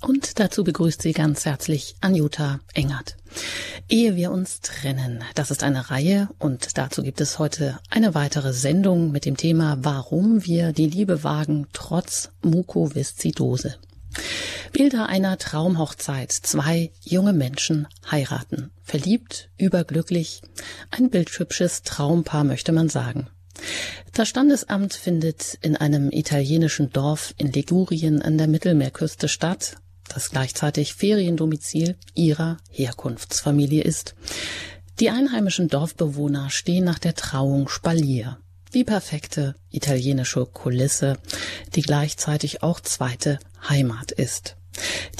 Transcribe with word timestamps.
Und 0.00 0.38
dazu 0.38 0.62
begrüßt 0.62 1.02
sie 1.02 1.12
ganz 1.12 1.44
herzlich 1.44 1.96
Anjuta 2.00 2.60
Engert. 2.74 3.16
Ehe 3.88 4.16
wir 4.16 4.30
uns 4.30 4.60
trennen, 4.60 5.24
das 5.34 5.50
ist 5.50 5.62
eine 5.62 5.90
Reihe 5.90 6.28
und 6.38 6.76
dazu 6.78 7.02
gibt 7.02 7.20
es 7.20 7.38
heute 7.38 7.78
eine 7.90 8.14
weitere 8.14 8.52
Sendung 8.52 9.10
mit 9.10 9.24
dem 9.24 9.36
Thema 9.36 9.78
Warum 9.80 10.44
wir 10.44 10.72
die 10.72 10.88
Liebe 10.88 11.24
wagen 11.24 11.66
trotz 11.72 12.30
Mukoviszidose. 12.42 13.76
Bilder 14.72 15.08
einer 15.08 15.38
Traumhochzeit. 15.38 16.32
Zwei 16.32 16.90
junge 17.02 17.32
Menschen 17.32 17.86
heiraten. 18.10 18.70
Verliebt, 18.82 19.50
überglücklich. 19.56 20.42
Ein 20.90 21.10
bildhübsches 21.10 21.82
Traumpaar 21.82 22.44
möchte 22.44 22.72
man 22.72 22.88
sagen. 22.88 23.28
Das 24.12 24.28
Standesamt 24.28 24.94
findet 24.94 25.58
in 25.62 25.76
einem 25.76 26.10
italienischen 26.10 26.90
Dorf 26.90 27.34
in 27.38 27.52
Ligurien 27.52 28.20
an 28.22 28.38
der 28.38 28.48
Mittelmeerküste 28.48 29.28
statt 29.28 29.76
das 30.16 30.30
gleichzeitig 30.30 30.94
Feriendomizil 30.94 31.94
ihrer 32.14 32.56
Herkunftsfamilie 32.70 33.82
ist. 33.82 34.14
Die 34.98 35.10
einheimischen 35.10 35.68
Dorfbewohner 35.68 36.48
stehen 36.48 36.84
nach 36.84 36.98
der 36.98 37.14
Trauung 37.14 37.68
Spalier. 37.68 38.38
Die 38.72 38.82
perfekte 38.82 39.56
italienische 39.70 40.46
Kulisse, 40.46 41.18
die 41.74 41.82
gleichzeitig 41.82 42.62
auch 42.62 42.80
zweite 42.80 43.38
Heimat 43.68 44.10
ist. 44.10 44.56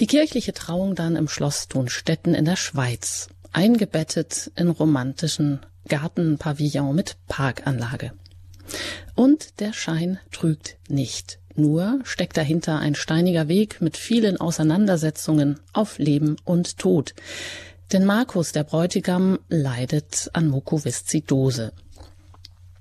Die 0.01 0.07
kirchliche 0.07 0.55
Trauung 0.55 0.95
dann 0.95 1.15
im 1.17 1.29
Schloss 1.29 1.69
Thunstetten 1.69 2.35
in 2.35 2.47
der 2.47 2.57
Schweiz, 2.57 3.29
eingebettet 3.53 4.51
in 4.57 4.71
romantischen 4.71 5.61
Gartenpavillon 5.89 6.95
mit 6.95 7.19
Parkanlage. 7.29 8.13
Und 9.15 9.61
der 9.61 9.75
Schein 9.75 10.21
trügt 10.33 10.79
nicht. 10.89 11.39
Nur 11.57 11.99
steckt 12.05 12.37
dahinter 12.37 12.79
ein 12.79 12.95
steiniger 12.95 13.49
Weg 13.49 13.81
mit 13.81 13.97
vielen 13.97 14.39
Auseinandersetzungen 14.39 15.59
auf 15.73 15.99
Leben 15.99 16.37
und 16.45 16.79
Tod. 16.79 17.15
Denn 17.93 18.05
Markus, 18.05 18.53
der 18.53 18.65
Bräutigam, 18.65 19.39
leidet 19.49 20.29
an 20.35 20.49
Mukoviszidose. 20.49 21.73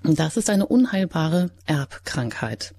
Das 0.02 0.36
ist 0.36 0.50
eine 0.50 0.66
unheilbare 0.66 1.50
Erbkrankheit. 1.64 2.74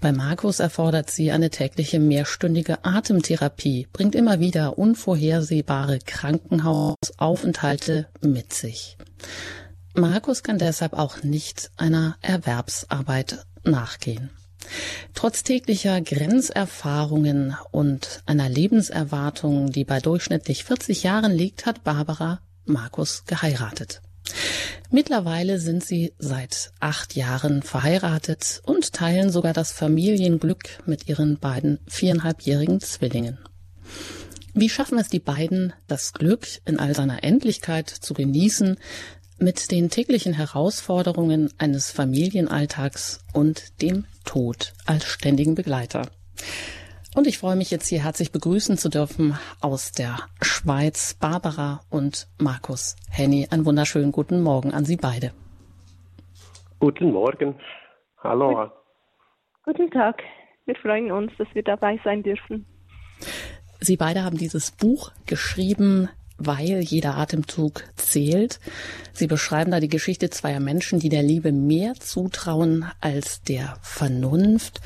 Bei 0.00 0.12
Markus 0.12 0.60
erfordert 0.60 1.10
sie 1.10 1.32
eine 1.32 1.50
tägliche 1.50 1.98
mehrstündige 1.98 2.84
Atemtherapie, 2.84 3.88
bringt 3.92 4.14
immer 4.14 4.38
wieder 4.38 4.78
unvorhersehbare 4.78 5.98
Krankenhausaufenthalte 5.98 8.06
mit 8.20 8.52
sich. 8.52 8.96
Markus 9.94 10.42
kann 10.42 10.58
deshalb 10.58 10.92
auch 10.92 11.22
nicht 11.22 11.70
einer 11.76 12.16
Erwerbsarbeit 12.20 13.46
nachgehen. 13.64 14.28
Trotz 15.14 15.42
täglicher 15.42 16.00
Grenzerfahrungen 16.00 17.56
und 17.70 18.22
einer 18.26 18.48
Lebenserwartung, 18.48 19.70
die 19.70 19.84
bei 19.84 20.00
durchschnittlich 20.00 20.64
40 20.64 21.02
Jahren 21.02 21.32
liegt, 21.32 21.66
hat 21.66 21.84
Barbara 21.84 22.40
Markus 22.64 23.24
geheiratet. 23.26 24.02
Mittlerweile 24.90 25.58
sind 25.58 25.84
sie 25.84 26.12
seit 26.18 26.72
acht 26.80 27.16
Jahren 27.16 27.62
verheiratet 27.62 28.60
und 28.64 28.92
teilen 28.92 29.30
sogar 29.30 29.52
das 29.52 29.72
Familienglück 29.72 30.86
mit 30.86 31.08
ihren 31.08 31.38
beiden 31.38 31.80
viereinhalbjährigen 31.88 32.80
Zwillingen. 32.80 33.38
Wie 34.58 34.70
schaffen 34.70 34.98
es 34.98 35.08
die 35.08 35.20
beiden, 35.20 35.74
das 35.86 36.14
Glück 36.14 36.46
in 36.64 36.78
all 36.78 36.94
seiner 36.94 37.22
Endlichkeit 37.22 37.90
zu 37.90 38.14
genießen, 38.14 38.78
mit 39.38 39.70
den 39.70 39.90
täglichen 39.90 40.32
Herausforderungen 40.32 41.52
eines 41.58 41.90
Familienalltags 41.90 43.24
und 43.34 43.82
dem 43.82 44.04
Tod 44.24 44.72
als 44.86 45.04
ständigen 45.04 45.54
Begleiter. 45.54 46.08
Und 47.14 47.26
ich 47.26 47.38
freue 47.38 47.56
mich 47.56 47.70
jetzt 47.70 47.88
hier 47.88 48.02
herzlich 48.04 48.32
begrüßen 48.32 48.76
zu 48.76 48.88
dürfen 48.88 49.38
aus 49.60 49.92
der 49.92 50.18
Schweiz 50.42 51.14
Barbara 51.14 51.80
und 51.90 52.28
Markus 52.38 52.96
Henny. 53.10 53.48
Einen 53.50 53.64
wunderschönen 53.64 54.12
guten 54.12 54.42
Morgen 54.42 54.74
an 54.74 54.84
Sie 54.84 54.96
beide. 54.96 55.32
Guten 56.78 57.12
Morgen. 57.12 57.54
Hallo. 58.22 58.70
Guten 59.64 59.90
Tag. 59.90 60.22
Wir 60.66 60.74
freuen 60.76 61.10
uns, 61.10 61.32
dass 61.38 61.48
wir 61.54 61.62
dabei 61.62 61.98
sein 62.04 62.22
dürfen. 62.22 62.66
Sie 63.80 63.96
beide 63.96 64.24
haben 64.24 64.36
dieses 64.36 64.72
Buch 64.72 65.12
geschrieben, 65.26 66.08
weil 66.38 66.80
jeder 66.80 67.16
Atemzug 67.16 67.84
zählt. 67.96 68.60
Sie 69.12 69.26
beschreiben 69.26 69.70
da 69.70 69.80
die 69.80 69.88
Geschichte 69.88 70.30
zweier 70.30 70.60
Menschen, 70.60 70.98
die 70.98 71.08
der 71.08 71.22
Liebe 71.22 71.52
mehr 71.52 71.94
zutrauen 71.94 72.86
als 73.00 73.42
der 73.42 73.78
Vernunft. 73.82 74.80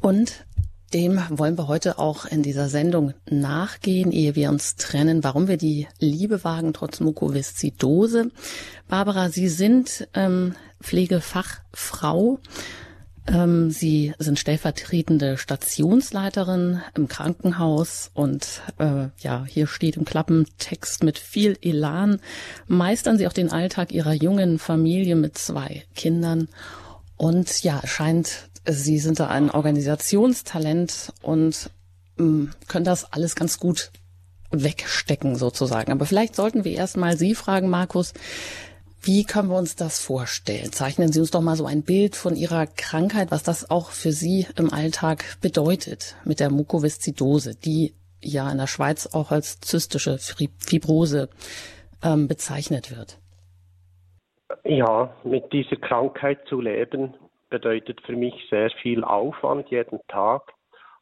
Und 0.00 0.44
dem 0.92 1.22
wollen 1.30 1.56
wir 1.56 1.68
heute 1.68 1.98
auch 1.98 2.24
in 2.24 2.42
dieser 2.42 2.68
Sendung 2.68 3.14
nachgehen, 3.28 4.10
ehe 4.10 4.34
wir 4.34 4.50
uns 4.50 4.74
trennen, 4.74 5.22
warum 5.22 5.46
wir 5.46 5.56
die 5.56 5.86
Liebe 6.00 6.42
wagen 6.42 6.72
trotz 6.72 6.98
Mukoviszidose. 7.00 8.30
Barbara, 8.88 9.28
Sie 9.28 9.48
sind 9.48 10.08
ähm, 10.14 10.56
Pflegefachfrau 10.82 12.40
Sie 13.68 14.12
sind 14.18 14.40
stellvertretende 14.40 15.38
Stationsleiterin 15.38 16.80
im 16.96 17.06
Krankenhaus 17.06 18.10
und 18.12 18.60
äh, 18.78 19.06
ja, 19.18 19.44
hier 19.46 19.68
steht 19.68 19.96
im 19.96 20.04
Klappentext 20.04 21.04
mit 21.04 21.16
viel 21.16 21.56
Elan 21.62 22.18
meistern 22.66 23.18
Sie 23.18 23.28
auch 23.28 23.32
den 23.32 23.52
Alltag 23.52 23.92
Ihrer 23.92 24.14
jungen 24.14 24.58
Familie 24.58 25.14
mit 25.14 25.38
zwei 25.38 25.84
Kindern. 25.94 26.48
Und 27.16 27.62
ja, 27.62 27.80
scheint, 27.84 28.48
Sie 28.66 28.98
sind 28.98 29.20
da 29.20 29.28
ein 29.28 29.50
Organisationstalent 29.50 31.12
und 31.22 31.70
äh, 32.18 32.48
können 32.66 32.84
das 32.84 33.12
alles 33.12 33.36
ganz 33.36 33.60
gut 33.60 33.92
wegstecken 34.50 35.36
sozusagen. 35.36 35.92
Aber 35.92 36.04
vielleicht 36.04 36.34
sollten 36.34 36.64
wir 36.64 36.72
erst 36.72 36.96
mal 36.96 37.16
Sie 37.16 37.36
fragen, 37.36 37.68
Markus, 37.68 38.12
wie 39.02 39.24
können 39.24 39.48
wir 39.48 39.56
uns 39.56 39.76
das 39.76 40.04
vorstellen? 40.04 40.72
Zeichnen 40.72 41.10
Sie 41.12 41.20
uns 41.20 41.30
doch 41.30 41.40
mal 41.40 41.56
so 41.56 41.64
ein 41.64 41.82
Bild 41.82 42.16
von 42.16 42.36
Ihrer 42.36 42.66
Krankheit, 42.66 43.30
was 43.30 43.42
das 43.42 43.70
auch 43.70 43.90
für 43.90 44.12
Sie 44.12 44.46
im 44.58 44.72
Alltag 44.72 45.24
bedeutet 45.40 46.16
mit 46.24 46.40
der 46.40 46.50
Mukoviszidose, 46.50 47.54
die 47.58 47.94
ja 48.22 48.50
in 48.50 48.58
der 48.58 48.66
Schweiz 48.66 49.14
auch 49.14 49.30
als 49.30 49.60
zystische 49.60 50.18
Fibrose 50.18 51.30
ähm, 52.04 52.28
bezeichnet 52.28 52.96
wird. 52.96 53.18
Ja, 54.64 55.14
mit 55.24 55.52
dieser 55.52 55.76
Krankheit 55.76 56.40
zu 56.48 56.60
leben 56.60 57.14
bedeutet 57.48 58.00
für 58.02 58.16
mich 58.16 58.34
sehr 58.50 58.70
viel 58.82 59.04
Aufwand 59.04 59.70
jeden 59.70 60.00
Tag, 60.08 60.42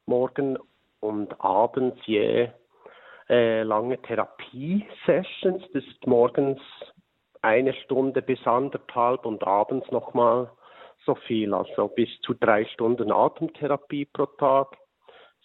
morgen 0.07 0.59
und 1.01 1.41
abends 1.41 1.99
je 2.07 2.49
äh, 3.29 3.63
lange 3.63 4.01
Therapiesessions. 4.03 5.63
Das 5.73 5.85
ist 5.85 6.07
morgens 6.07 6.61
eine 7.43 7.75
Stunde 7.75 8.23
bis 8.23 8.45
anderthalb 8.47 9.27
und 9.27 9.45
abends 9.45 9.91
nochmal 9.91 10.51
so 11.05 11.15
viel, 11.15 11.55
also 11.55 11.89
bis 11.89 12.09
zu 12.21 12.35
drei 12.35 12.65
Stunden 12.67 13.13
Atemtherapie 13.13 14.07
pro 14.07 14.27
Tag, 14.27 14.77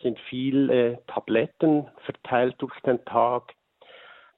sind 0.01 0.19
viele 0.29 0.99
Tabletten 1.07 1.89
verteilt 2.05 2.55
durch 2.57 2.77
den 2.81 3.03
Tag. 3.05 3.53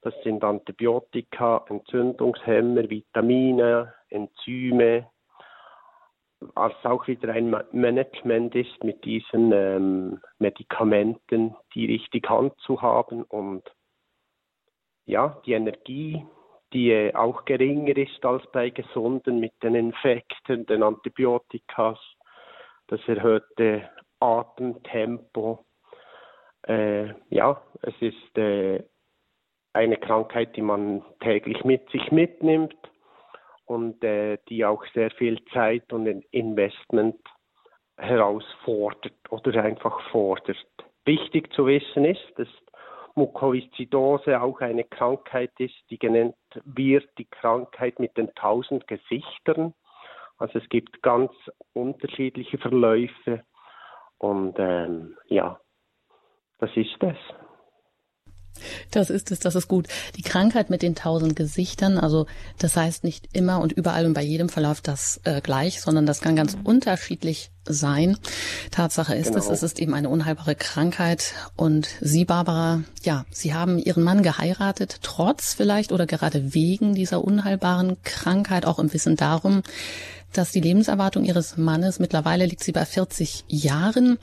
Das 0.02 0.14
sind 0.22 0.44
Antibiotika, 0.44 1.64
Entzündungshemmer, 1.68 2.88
Vitamine, 2.88 3.94
Enzyme, 4.08 5.10
als 6.54 6.74
auch 6.84 7.06
wieder 7.06 7.32
ein 7.32 7.56
Management 7.72 8.54
ist, 8.54 8.84
mit 8.84 9.04
diesen 9.04 9.52
ähm, 9.52 10.20
Medikamenten 10.38 11.56
die 11.74 11.86
richtig 11.86 12.28
handzuhaben 12.28 13.22
und 13.24 13.62
ja, 15.06 15.40
die 15.46 15.52
Energie 15.52 16.24
die 16.72 16.90
äh, 16.90 17.14
auch 17.14 17.44
geringer 17.44 17.96
ist 17.96 18.24
als 18.24 18.44
bei 18.52 18.70
Gesunden 18.70 19.40
mit 19.40 19.52
den 19.62 19.74
Infekten, 19.74 20.66
den 20.66 20.82
Antibiotikas, 20.82 21.98
das 22.88 23.00
erhöhte 23.06 23.88
Atemtempo. 24.20 25.64
Äh, 26.66 27.14
ja, 27.30 27.60
es 27.82 27.94
ist 28.00 28.38
äh, 28.38 28.82
eine 29.72 29.96
Krankheit, 29.98 30.56
die 30.56 30.62
man 30.62 31.04
täglich 31.20 31.64
mit 31.64 31.88
sich 31.90 32.10
mitnimmt 32.10 32.76
und 33.66 34.02
äh, 34.02 34.38
die 34.48 34.64
auch 34.64 34.84
sehr 34.94 35.10
viel 35.10 35.44
Zeit 35.52 35.92
und 35.92 36.06
Investment 36.30 37.20
herausfordert 37.98 39.14
oder 39.30 39.62
einfach 39.62 40.00
fordert. 40.10 40.56
Wichtig 41.04 41.52
zu 41.52 41.66
wissen 41.66 42.04
ist, 42.04 42.32
dass 42.36 42.48
Mukoviszidose 43.14 44.40
auch 44.40 44.60
eine 44.60 44.84
Krankheit 44.84 45.52
ist, 45.58 45.74
die 45.90 45.98
genannt 45.98 46.34
wird, 46.64 47.08
die 47.18 47.26
Krankheit 47.26 47.98
mit 47.98 48.16
den 48.16 48.34
tausend 48.34 48.86
Gesichtern. 48.86 49.74
Also 50.38 50.58
es 50.58 50.68
gibt 50.68 51.02
ganz 51.02 51.32
unterschiedliche 51.72 52.58
Verläufe 52.58 53.42
und 54.18 54.56
ähm, 54.58 55.16
ja, 55.26 55.60
das 56.58 56.70
ist 56.76 57.02
es. 57.02 57.16
Das 58.90 59.10
ist 59.10 59.30
es, 59.30 59.40
das 59.40 59.54
ist 59.54 59.68
gut. 59.68 59.88
Die 60.16 60.22
Krankheit 60.22 60.70
mit 60.70 60.82
den 60.82 60.94
tausend 60.94 61.36
Gesichtern, 61.36 61.98
also 61.98 62.26
das 62.58 62.76
heißt 62.76 63.04
nicht 63.04 63.28
immer 63.32 63.60
und 63.60 63.72
überall 63.72 64.06
und 64.06 64.14
bei 64.14 64.22
jedem 64.22 64.48
verläuft 64.48 64.88
das 64.88 65.20
äh, 65.24 65.40
gleich, 65.40 65.80
sondern 65.80 66.06
das 66.06 66.20
kann 66.20 66.36
ganz 66.36 66.56
mhm. 66.56 66.66
unterschiedlich 66.66 67.50
sein. 67.64 68.16
Tatsache 68.70 69.14
ist 69.14 69.32
genau. 69.32 69.38
es, 69.38 69.48
es 69.48 69.62
ist 69.62 69.80
eben 69.80 69.94
eine 69.94 70.08
unheilbare 70.08 70.54
Krankheit 70.54 71.34
und 71.56 71.88
Sie, 72.00 72.24
Barbara, 72.24 72.82
ja, 73.02 73.26
Sie 73.30 73.54
haben 73.54 73.78
Ihren 73.78 74.02
Mann 74.02 74.22
geheiratet, 74.22 74.98
trotz 75.02 75.54
vielleicht 75.54 75.92
oder 75.92 76.06
gerade 76.06 76.54
wegen 76.54 76.94
dieser 76.94 77.24
unheilbaren 77.24 77.96
Krankheit, 78.02 78.66
auch 78.66 78.78
im 78.78 78.92
Wissen 78.92 79.16
darum, 79.16 79.62
dass 80.32 80.52
die 80.52 80.60
Lebenserwartung 80.60 81.24
Ihres 81.24 81.56
Mannes 81.56 81.98
mittlerweile 81.98 82.46
liegt 82.46 82.62
sie 82.62 82.72
bei 82.72 82.84
40 82.84 83.44
Jahren. 83.48 84.18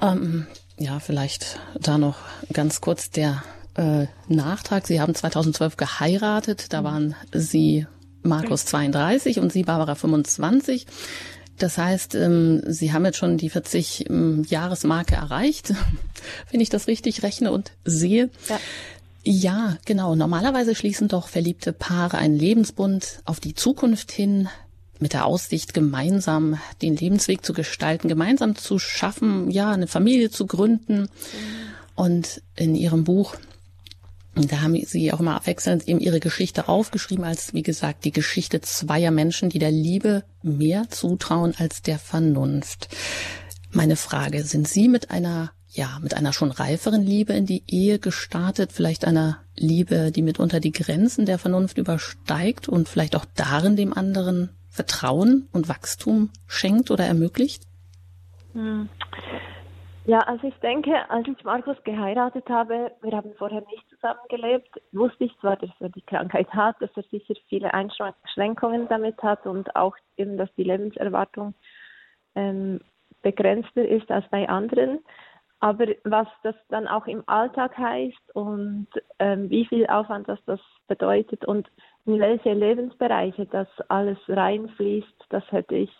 Ähm, 0.00 0.46
ja, 0.78 1.00
vielleicht 1.00 1.58
da 1.78 1.98
noch 1.98 2.16
ganz 2.52 2.80
kurz 2.80 3.10
der 3.10 3.42
äh, 3.74 4.06
Nachtrag. 4.28 4.86
Sie 4.86 5.00
haben 5.00 5.14
2012 5.14 5.76
geheiratet. 5.76 6.72
Da 6.72 6.80
mhm. 6.80 6.84
waren 6.84 7.14
Sie 7.32 7.86
Markus 8.22 8.64
32 8.66 9.38
und 9.38 9.52
Sie 9.52 9.62
Barbara 9.62 9.94
25. 9.94 10.86
Das 11.58 11.78
heißt, 11.78 12.14
ähm, 12.14 12.62
Sie 12.66 12.92
haben 12.92 13.04
jetzt 13.04 13.18
schon 13.18 13.36
die 13.36 13.50
40 13.50 14.08
ähm, 14.08 14.44
Jahresmarke 14.48 15.14
erreicht, 15.14 15.74
wenn 16.50 16.60
ich 16.60 16.70
das 16.70 16.86
richtig 16.86 17.22
rechne 17.22 17.52
und 17.52 17.72
sehe. 17.84 18.30
Ja. 18.48 18.58
Ja, 19.24 19.76
genau. 19.84 20.16
Normalerweise 20.16 20.74
schließen 20.74 21.06
doch 21.06 21.28
verliebte 21.28 21.72
Paare 21.72 22.18
einen 22.18 22.36
Lebensbund 22.36 23.20
auf 23.24 23.38
die 23.38 23.54
Zukunft 23.54 24.10
hin 24.10 24.48
mit 25.02 25.12
der 25.12 25.26
Aussicht, 25.26 25.74
gemeinsam 25.74 26.58
den 26.80 26.96
Lebensweg 26.96 27.44
zu 27.44 27.52
gestalten, 27.52 28.08
gemeinsam 28.08 28.56
zu 28.56 28.78
schaffen, 28.78 29.50
ja, 29.50 29.70
eine 29.70 29.88
Familie 29.88 30.30
zu 30.30 30.46
gründen. 30.46 31.08
Und 31.94 32.42
in 32.56 32.74
ihrem 32.74 33.04
Buch, 33.04 33.36
da 34.34 34.62
haben 34.62 34.76
sie 34.86 35.12
auch 35.12 35.20
immer 35.20 35.36
abwechselnd 35.36 35.86
eben 35.88 36.00
ihre 36.00 36.20
Geschichte 36.20 36.68
aufgeschrieben 36.68 37.24
als, 37.24 37.52
wie 37.52 37.62
gesagt, 37.62 38.06
die 38.06 38.12
Geschichte 38.12 38.62
zweier 38.62 39.10
Menschen, 39.10 39.50
die 39.50 39.58
der 39.58 39.72
Liebe 39.72 40.24
mehr 40.42 40.88
zutrauen 40.88 41.54
als 41.58 41.82
der 41.82 41.98
Vernunft. 41.98 42.88
Meine 43.70 43.96
Frage, 43.96 44.44
sind 44.44 44.68
Sie 44.68 44.88
mit 44.88 45.10
einer 45.10 45.52
ja, 45.74 45.98
mit 46.02 46.14
einer 46.14 46.34
schon 46.34 46.50
reiferen 46.50 47.02
Liebe 47.02 47.32
in 47.32 47.46
die 47.46 47.62
Ehe 47.66 47.98
gestartet, 47.98 48.72
vielleicht 48.72 49.06
einer 49.06 49.38
Liebe, 49.56 50.12
die 50.12 50.20
mitunter 50.20 50.60
die 50.60 50.72
Grenzen 50.72 51.24
der 51.24 51.38
Vernunft 51.38 51.78
übersteigt 51.78 52.68
und 52.68 52.90
vielleicht 52.90 53.16
auch 53.16 53.24
darin 53.34 53.74
dem 53.74 53.94
anderen 53.94 54.50
Vertrauen 54.72 55.48
und 55.52 55.68
Wachstum 55.68 56.30
schenkt 56.46 56.90
oder 56.90 57.04
ermöglicht? 57.04 57.64
Hm. 58.54 58.88
Ja, 60.04 60.18
also 60.20 60.48
ich 60.48 60.56
denke, 60.56 61.08
als 61.10 61.28
ich 61.28 61.44
Markus 61.44 61.76
geheiratet 61.84 62.48
habe, 62.48 62.90
wir 63.02 63.12
haben 63.12 63.32
vorher 63.38 63.62
nicht 63.70 63.88
zusammengelebt, 63.90 64.80
wusste 64.90 65.24
ich 65.24 65.38
zwar, 65.38 65.56
dass 65.56 65.70
er 65.78 65.90
die 65.90 66.02
Krankheit 66.02 66.52
hat, 66.52 66.80
dass 66.80 66.90
er 66.96 67.04
sicher 67.04 67.34
viele 67.48 67.72
Einschränkungen 67.72 68.88
damit 68.88 69.22
hat 69.22 69.46
und 69.46 69.76
auch 69.76 69.94
eben, 70.16 70.38
dass 70.38 70.52
die 70.56 70.64
Lebenserwartung 70.64 71.54
ähm, 72.34 72.80
begrenzter 73.22 73.86
ist 73.86 74.10
als 74.10 74.28
bei 74.30 74.48
anderen. 74.48 75.00
Aber 75.60 75.86
was 76.02 76.26
das 76.42 76.56
dann 76.70 76.88
auch 76.88 77.06
im 77.06 77.22
Alltag 77.28 77.78
heißt 77.78 78.34
und 78.34 78.88
ähm, 79.20 79.48
wie 79.48 79.64
viel 79.66 79.86
Aufwand 79.86 80.28
das, 80.28 80.40
das 80.46 80.58
bedeutet 80.88 81.44
und 81.44 81.70
in 82.04 82.18
welche 82.18 82.52
Lebensbereiche 82.52 83.46
das 83.46 83.68
alles 83.88 84.18
reinfließt, 84.28 85.26
das 85.28 85.44
hätte 85.52 85.76
ich, 85.76 85.92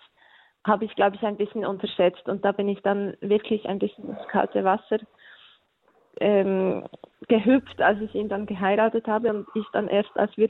habe 0.66 0.84
ich, 0.84 0.94
glaube 0.94 1.16
ich, 1.16 1.22
ein 1.22 1.36
bisschen 1.36 1.64
unterschätzt. 1.64 2.28
Und 2.28 2.44
da 2.44 2.52
bin 2.52 2.68
ich 2.68 2.80
dann 2.82 3.16
wirklich 3.20 3.66
ein 3.68 3.78
bisschen 3.78 4.08
ins 4.08 4.28
kalte 4.28 4.64
Wasser 4.64 4.98
ähm, 6.20 6.84
gehüpft, 7.28 7.80
als 7.80 8.00
ich 8.00 8.14
ihn 8.14 8.28
dann 8.28 8.46
geheiratet 8.46 9.06
habe 9.06 9.30
und 9.30 9.46
ich 9.54 9.66
dann 9.72 9.88
erst, 9.88 10.16
als 10.16 10.36
wir 10.36 10.48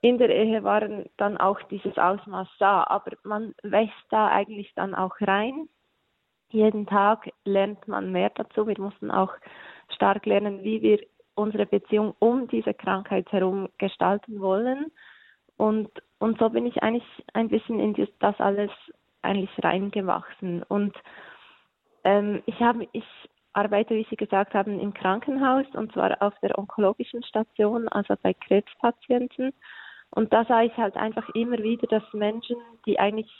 in 0.00 0.18
der 0.18 0.30
Ehe 0.30 0.62
waren, 0.62 1.06
dann 1.16 1.36
auch 1.38 1.60
dieses 1.64 1.96
Ausmaß 1.98 2.48
sah. 2.58 2.84
Aber 2.84 3.12
man 3.24 3.54
wächst 3.62 4.06
da 4.10 4.28
eigentlich 4.28 4.72
dann 4.74 4.94
auch 4.94 5.16
rein. 5.20 5.68
Jeden 6.50 6.86
Tag 6.86 7.28
lernt 7.44 7.88
man 7.88 8.12
mehr 8.12 8.30
dazu. 8.30 8.66
Wir 8.66 8.80
mussten 8.80 9.10
auch 9.10 9.32
stark 9.94 10.24
lernen, 10.24 10.62
wie 10.62 10.82
wir 10.82 11.00
unsere 11.38 11.66
Beziehung 11.66 12.14
um 12.18 12.48
diese 12.48 12.74
Krankheit 12.74 13.30
herum 13.32 13.68
gestalten 13.78 14.40
wollen. 14.40 14.90
Und, 15.56 15.90
und 16.18 16.38
so 16.38 16.50
bin 16.50 16.66
ich 16.66 16.82
eigentlich 16.82 17.06
ein 17.32 17.48
bisschen 17.48 17.80
in 17.80 18.08
das 18.20 18.38
alles 18.40 18.70
eigentlich 19.22 19.50
reingewachsen. 19.62 20.62
Und 20.64 20.96
ähm, 22.04 22.42
ich 22.46 22.60
habe, 22.60 22.86
ich 22.92 23.04
arbeite, 23.52 23.94
wie 23.94 24.06
Sie 24.08 24.16
gesagt 24.16 24.54
haben, 24.54 24.78
im 24.78 24.94
Krankenhaus 24.94 25.66
und 25.74 25.92
zwar 25.92 26.20
auf 26.22 26.34
der 26.40 26.58
onkologischen 26.58 27.22
Station, 27.24 27.88
also 27.88 28.14
bei 28.22 28.34
Krebspatienten. 28.34 29.52
Und 30.10 30.32
da 30.32 30.44
sah 30.44 30.62
ich 30.62 30.76
halt 30.76 30.96
einfach 30.96 31.28
immer 31.34 31.58
wieder, 31.58 31.86
dass 31.86 32.04
Menschen, 32.12 32.56
die 32.86 32.98
eigentlich 32.98 33.30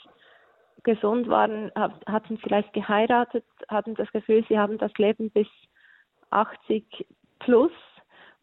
gesund 0.83 1.27
waren, 1.29 1.71
hatten 1.75 2.37
vielleicht 2.37 2.73
geheiratet, 2.73 3.45
hatten 3.67 3.95
das 3.95 4.11
Gefühl, 4.11 4.45
sie 4.47 4.57
haben 4.57 4.77
das 4.77 4.93
Leben 4.97 5.29
bis 5.31 5.47
80 6.29 7.05
plus 7.39 7.71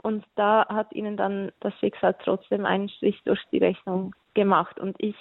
und 0.02 0.24
da 0.34 0.66
hat 0.68 0.92
ihnen 0.92 1.16
dann 1.16 1.52
das 1.60 1.74
Schicksal 1.78 2.14
trotzdem 2.22 2.64
einen 2.64 2.88
Strich 2.88 3.20
durch 3.24 3.42
die 3.50 3.58
Rechnung 3.58 4.14
gemacht. 4.34 4.78
Und 4.78 4.96
ich 4.98 5.16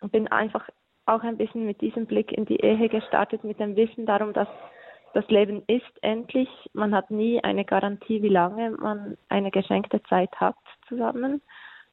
bin 0.00 0.28
einfach 0.28 0.68
auch 1.06 1.22
ein 1.22 1.36
bisschen 1.36 1.66
mit 1.66 1.80
diesem 1.80 2.06
Blick 2.06 2.32
in 2.32 2.44
die 2.44 2.60
Ehe 2.60 2.88
gestartet, 2.88 3.44
mit 3.44 3.60
dem 3.60 3.76
Wissen 3.76 4.06
darum, 4.06 4.32
dass 4.32 4.48
das 5.12 5.26
Leben 5.28 5.62
ist 5.68 6.02
endlich. 6.02 6.48
Man 6.72 6.94
hat 6.94 7.10
nie 7.10 7.42
eine 7.42 7.64
Garantie, 7.64 8.22
wie 8.22 8.28
lange 8.28 8.72
man 8.72 9.16
eine 9.28 9.50
geschenkte 9.50 10.02
Zeit 10.04 10.34
hat 10.36 10.56
zusammen. 10.88 11.40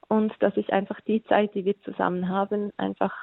Und 0.08 0.34
dass 0.40 0.58
ich 0.58 0.74
einfach 0.74 1.00
die 1.02 1.24
Zeit, 1.26 1.54
die 1.54 1.64
wir 1.64 1.80
zusammen 1.84 2.28
haben, 2.28 2.72
einfach 2.78 3.16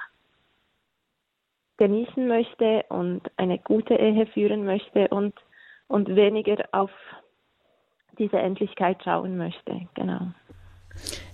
genießen 1.76 2.26
möchte 2.26 2.84
und 2.88 3.22
eine 3.36 3.58
gute 3.58 3.94
Ehe 3.94 4.26
führen 4.26 4.64
möchte 4.64 5.08
und, 5.08 5.34
und 5.88 6.14
weniger 6.14 6.64
auf 6.72 6.90
diese 8.18 8.38
Endlichkeit 8.38 9.02
schauen 9.04 9.36
möchte. 9.36 9.80
Genau. 9.94 10.32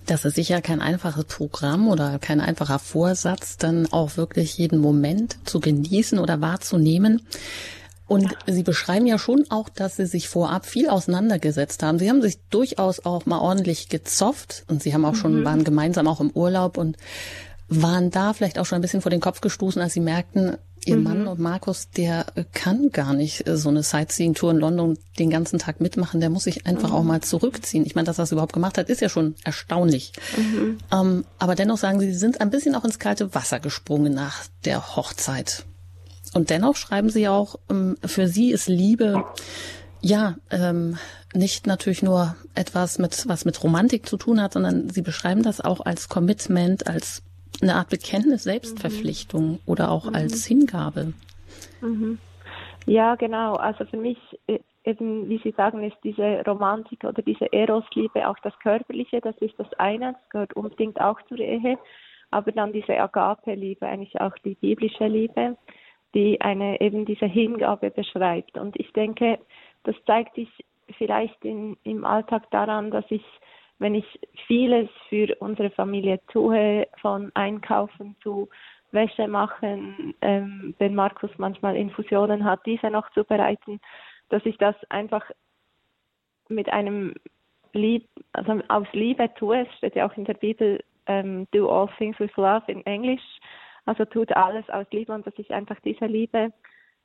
Das 0.05 0.23
ist 0.23 0.35
sicher 0.35 0.61
kein 0.61 0.81
einfaches 0.81 1.25
Programm 1.25 1.87
oder 1.87 2.19
kein 2.19 2.39
einfacher 2.39 2.77
Vorsatz, 2.77 3.57
dann 3.57 3.87
auch 3.91 4.17
wirklich 4.17 4.57
jeden 4.57 4.79
Moment 4.79 5.37
zu 5.47 5.59
genießen 5.59 6.19
oder 6.19 6.41
wahrzunehmen. 6.41 7.21
Und 8.07 8.31
ja. 8.31 8.53
Sie 8.53 8.61
beschreiben 8.61 9.07
ja 9.07 9.17
schon 9.17 9.45
auch, 9.49 9.67
dass 9.67 9.95
Sie 9.95 10.05
sich 10.05 10.29
vorab 10.29 10.67
viel 10.67 10.89
auseinandergesetzt 10.89 11.81
haben. 11.81 11.97
Sie 11.97 12.07
haben 12.07 12.21
sich 12.21 12.37
durchaus 12.51 13.03
auch 13.03 13.25
mal 13.25 13.39
ordentlich 13.39 13.89
gezofft 13.89 14.63
und 14.67 14.83
Sie 14.83 14.93
haben 14.93 15.05
auch 15.05 15.15
schon, 15.15 15.39
mhm. 15.39 15.45
waren 15.45 15.63
gemeinsam 15.63 16.07
auch 16.07 16.21
im 16.21 16.29
Urlaub 16.31 16.77
und 16.77 16.97
waren 17.67 18.11
da 18.11 18.33
vielleicht 18.33 18.59
auch 18.59 18.65
schon 18.67 18.77
ein 18.77 18.81
bisschen 18.81 19.01
vor 19.01 19.09
den 19.09 19.21
Kopf 19.21 19.41
gestoßen, 19.41 19.81
als 19.81 19.93
Sie 19.93 20.01
merkten, 20.01 20.57
Ihr 20.85 20.97
mhm. 20.97 21.03
Mann 21.03 21.27
und 21.27 21.39
Markus, 21.39 21.89
der 21.89 22.25
kann 22.53 22.91
gar 22.91 23.13
nicht 23.13 23.47
äh, 23.47 23.57
so 23.57 23.69
eine 23.69 23.81
Sightseeing-Tour 23.81 24.51
in 24.51 24.57
London 24.57 24.97
den 25.17 25.31
ganzen 25.31 25.57
Tag 25.57 25.81
mitmachen. 25.81 26.19
Der 26.19 26.29
muss 26.29 26.43
sich 26.43 26.67
einfach 26.67 26.89
mhm. 26.89 26.95
auch 26.95 27.03
mal 27.03 27.21
zurückziehen. 27.21 27.85
Ich 27.85 27.95
meine, 27.95 28.05
dass 28.05 28.19
er 28.19 28.23
das 28.23 28.31
überhaupt 28.31 28.53
gemacht 28.53 28.77
hat, 28.77 28.89
ist 28.89 29.01
ja 29.01 29.09
schon 29.09 29.35
erstaunlich. 29.43 30.13
Mhm. 30.37 30.77
Ähm, 30.91 31.25
aber 31.39 31.55
dennoch 31.55 31.77
sagen 31.77 31.99
Sie, 31.99 32.11
Sie 32.11 32.19
sind 32.19 32.39
ein 32.39 32.51
bisschen 32.51 32.75
auch 32.75 32.85
ins 32.85 32.99
kalte 32.99 33.33
Wasser 33.33 33.59
gesprungen 33.59 34.13
nach 34.13 34.43
der 34.63 34.95
Hochzeit. 34.95 35.65
Und 36.33 36.49
dennoch 36.51 36.75
schreiben 36.75 37.09
Sie 37.09 37.27
auch, 37.27 37.59
ähm, 37.69 37.97
für 38.05 38.27
Sie 38.27 38.51
ist 38.51 38.67
Liebe 38.67 39.23
ja 40.01 40.35
ähm, 40.51 40.97
nicht 41.33 41.65
natürlich 41.65 42.03
nur 42.03 42.35
etwas 42.53 42.99
mit 42.99 43.27
was 43.27 43.43
mit 43.43 43.63
Romantik 43.63 44.05
zu 44.07 44.17
tun 44.17 44.39
hat, 44.39 44.53
sondern 44.53 44.89
Sie 44.89 45.01
beschreiben 45.01 45.41
das 45.41 45.61
auch 45.61 45.81
als 45.81 46.09
Commitment, 46.09 46.85
als 46.85 47.23
eine 47.61 47.75
Art 47.75 47.89
Bekenntnis, 47.89 48.43
Selbstverpflichtung 48.43 49.51
mhm. 49.51 49.59
oder 49.65 49.91
auch 49.91 50.05
mhm. 50.05 50.15
als 50.15 50.45
Hingabe. 50.45 51.13
Mhm. 51.81 52.19
Ja, 52.85 53.15
genau. 53.15 53.55
Also 53.55 53.85
für 53.85 53.97
mich 53.97 54.17
äh, 54.47 54.59
eben, 54.83 55.27
wie 55.29 55.39
Sie 55.39 55.51
sagen, 55.51 55.83
ist 55.83 55.97
diese 56.03 56.43
Romantik 56.45 57.03
oder 57.03 57.21
diese 57.21 57.51
Eros-Liebe 57.51 58.27
auch 58.27 58.37
das 58.43 58.57
Körperliche, 58.59 59.21
das 59.21 59.35
ist 59.37 59.55
das 59.57 59.71
eine, 59.73 60.13
das 60.13 60.29
gehört 60.29 60.55
unbedingt 60.55 60.99
auch 61.01 61.21
zur 61.23 61.39
Ehe. 61.39 61.77
Aber 62.31 62.51
dann 62.51 62.73
diese 62.73 62.97
Agape-Liebe, 62.97 63.85
eigentlich 63.85 64.19
auch 64.19 64.35
die 64.43 64.55
biblische 64.55 65.07
Liebe, 65.07 65.57
die 66.13 66.39
eine 66.41 66.79
eben 66.81 67.05
diese 67.05 67.25
Hingabe 67.25 67.91
beschreibt. 67.91 68.57
Und 68.57 68.79
ich 68.79 68.91
denke, 68.93 69.39
das 69.83 69.95
zeigt 70.05 70.35
sich 70.35 70.49
vielleicht 70.97 71.43
in, 71.43 71.77
im 71.83 72.05
Alltag 72.05 72.49
daran, 72.51 72.91
dass 72.91 73.05
ich 73.09 73.23
wenn 73.79 73.95
ich 73.95 74.19
vieles 74.47 74.89
für 75.09 75.35
unsere 75.39 75.69
Familie 75.69 76.19
tue, 76.27 76.87
von 77.01 77.31
Einkaufen 77.33 78.15
zu 78.21 78.49
Wäsche 78.91 79.27
machen, 79.27 80.15
ähm, 80.21 80.73
wenn 80.79 80.95
Markus 80.95 81.31
manchmal 81.37 81.75
Infusionen 81.75 82.45
hat, 82.45 82.65
diese 82.65 82.89
noch 82.89 83.09
zu 83.11 83.23
bereiten, 83.23 83.81
dass 84.29 84.45
ich 84.45 84.57
das 84.57 84.75
einfach 84.89 85.29
mit 86.47 86.71
einem 86.71 87.13
Lieb, 87.73 88.07
also 88.33 88.61
aus 88.69 88.87
Liebe 88.93 89.29
tue. 89.35 89.61
Es 89.61 89.77
steht 89.77 89.95
ja 89.95 90.07
auch 90.07 90.15
in 90.15 90.25
der 90.25 90.35
Bibel, 90.35 90.81
ähm, 91.07 91.47
do 91.51 91.69
all 91.69 91.89
things 91.97 92.19
with 92.19 92.35
love 92.37 92.63
in 92.67 92.85
Englisch. 92.85 93.21
Also 93.85 94.05
tut 94.05 94.31
alles 94.35 94.67
aus 94.69 94.87
Liebe 94.91 95.13
und 95.13 95.27
dass 95.27 95.37
ich 95.37 95.53
einfach 95.53 95.79
diese 95.81 96.05
Liebe 96.05 96.51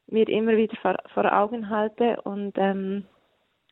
mir 0.07 0.29
immer 0.29 0.57
wieder 0.57 0.77
vor, 0.77 0.97
vor 1.13 1.31
Augen 1.33 1.69
halte 1.69 2.21
und 2.23 2.57
ähm, 2.57 3.05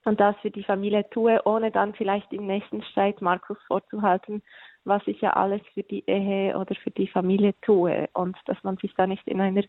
und 0.09 0.21
das 0.21 0.35
für 0.43 0.50
die 0.50 0.65
Familie 0.65 1.09
tue, 1.11 1.41
ohne 1.45 1.71
dann 1.71 1.95
vielleicht 1.95 2.33
im 2.33 2.47
nächsten 2.47 2.83
Streit 2.83 3.21
Markus 3.21 3.59
vorzuhalten, 3.67 4.43
was 4.85 5.03
ich 5.07 5.21
ja 5.21 5.35
alles 5.35 5.61
für 5.75 5.83
die 5.83 6.03
Ehe 6.07 6.57
oder 6.57 6.75
für 6.75 6.91
die 6.91 7.07
Familie 7.07 7.55
tue 7.61 8.09
und 8.15 8.37
dass 8.47 8.57
man 8.65 8.79
sich 8.79 8.93
da 8.95 9.07
nicht 9.07 9.27
in 9.29 9.41
einer 9.41 9.65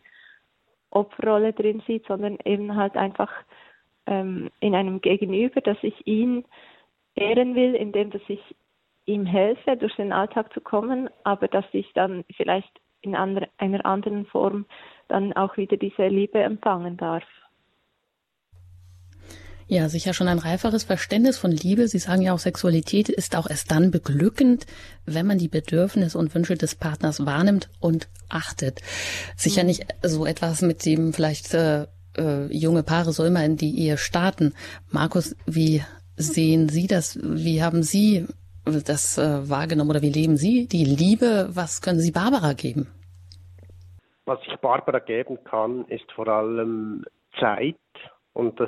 Opferrolle 0.91 1.53
drin 1.53 1.84
sieht, 1.86 2.08
sondern 2.08 2.38
eben 2.46 2.75
halt 2.75 2.96
einfach 2.96 3.31
ähm, 4.08 4.50
in 4.60 4.74
einem 4.74 5.01
Gegenüber, 5.01 5.62
dass 5.62 5.77
ich 5.81 6.08
ihn 6.08 6.46
ehren 7.15 7.53
will, 7.53 7.75
indem 7.75 8.10
dass 8.10 8.22
ich 8.27 8.41
ihm 9.05 9.25
helfe, 9.25 9.75
durch 9.75 9.96
den 9.96 10.13
Alltag 10.13 10.53
zu 10.53 10.62
kommen, 10.62 11.10
aber 11.24 11.48
dass 11.48 11.65
ich 11.74 11.91
dann 11.93 12.24
vielleicht 12.36 12.72
in 13.01 13.15
andre, 13.15 13.50
einer 13.58 13.86
anderen 13.86 14.25
Form 14.27 14.65
dann 15.08 15.34
auch 15.34 15.58
wieder 15.58 15.77
diese 15.77 16.08
Liebe 16.08 16.39
empfangen 16.39 16.98
darf. 16.98 17.24
Ja, 19.71 19.88
sicher 19.88 20.15
schon 20.15 20.27
ein 20.27 20.39
reiferes 20.39 20.83
Verständnis 20.83 21.38
von 21.38 21.51
Liebe. 21.51 21.88
Sie 21.88 21.99
sagen 21.99 22.23
ja 22.23 22.33
auch, 22.33 22.39
Sexualität 22.39 23.07
ist 23.07 23.35
auch 23.35 23.47
erst 23.47 23.69
dann 23.69 23.91
beglückend, 23.91 24.65
wenn 25.05 25.27
man 25.27 25.38
die 25.38 25.47
Bedürfnisse 25.47 26.17
und 26.17 26.33
Wünsche 26.33 26.55
des 26.55 26.73
Partners 26.73 27.23
wahrnimmt 27.23 27.69
und 27.79 28.09
achtet. 28.29 28.81
Sicher 29.35 29.61
mhm. 29.61 29.67
nicht 29.67 29.85
so 30.01 30.25
etwas, 30.25 30.63
mit 30.63 30.88
dem 30.88 31.13
vielleicht 31.13 31.53
äh, 31.53 31.85
äh, 32.17 32.47
junge 32.51 32.81
Paare 32.81 33.11
so 33.11 33.23
immer 33.23 33.45
in 33.45 33.57
die 33.57 33.79
Ehe 33.79 33.99
starten. 33.99 34.55
Markus, 34.89 35.35
wie 35.45 35.83
sehen 36.15 36.67
Sie 36.69 36.88
das? 36.88 37.19
Wie 37.21 37.61
haben 37.61 37.83
Sie 37.83 38.25
das 38.65 39.19
äh, 39.19 39.47
wahrgenommen 39.47 39.91
oder 39.91 40.01
wie 40.01 40.09
leben 40.09 40.35
Sie 40.35 40.67
die 40.67 40.83
Liebe? 40.83 41.49
Was 41.53 41.83
können 41.83 41.99
Sie 41.99 42.11
Barbara 42.11 42.53
geben? 42.53 42.88
Was 44.25 44.39
ich 44.47 44.59
Barbara 44.61 44.97
geben 44.97 45.38
kann, 45.43 45.85
ist 45.89 46.11
vor 46.15 46.27
allem 46.27 47.05
Zeit 47.39 47.75
und 48.33 48.59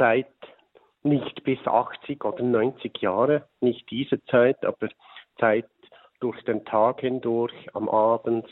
Zeit 0.00 0.26
nicht 1.02 1.44
bis 1.44 1.58
80 1.66 2.24
oder 2.24 2.42
90 2.42 2.98
Jahre, 2.98 3.46
nicht 3.60 3.90
diese 3.90 4.24
Zeit, 4.24 4.64
aber 4.64 4.88
Zeit 5.38 5.68
durch 6.20 6.42
den 6.44 6.64
Tag 6.64 7.00
hindurch, 7.00 7.54
am 7.74 7.88
Abend 7.88 8.46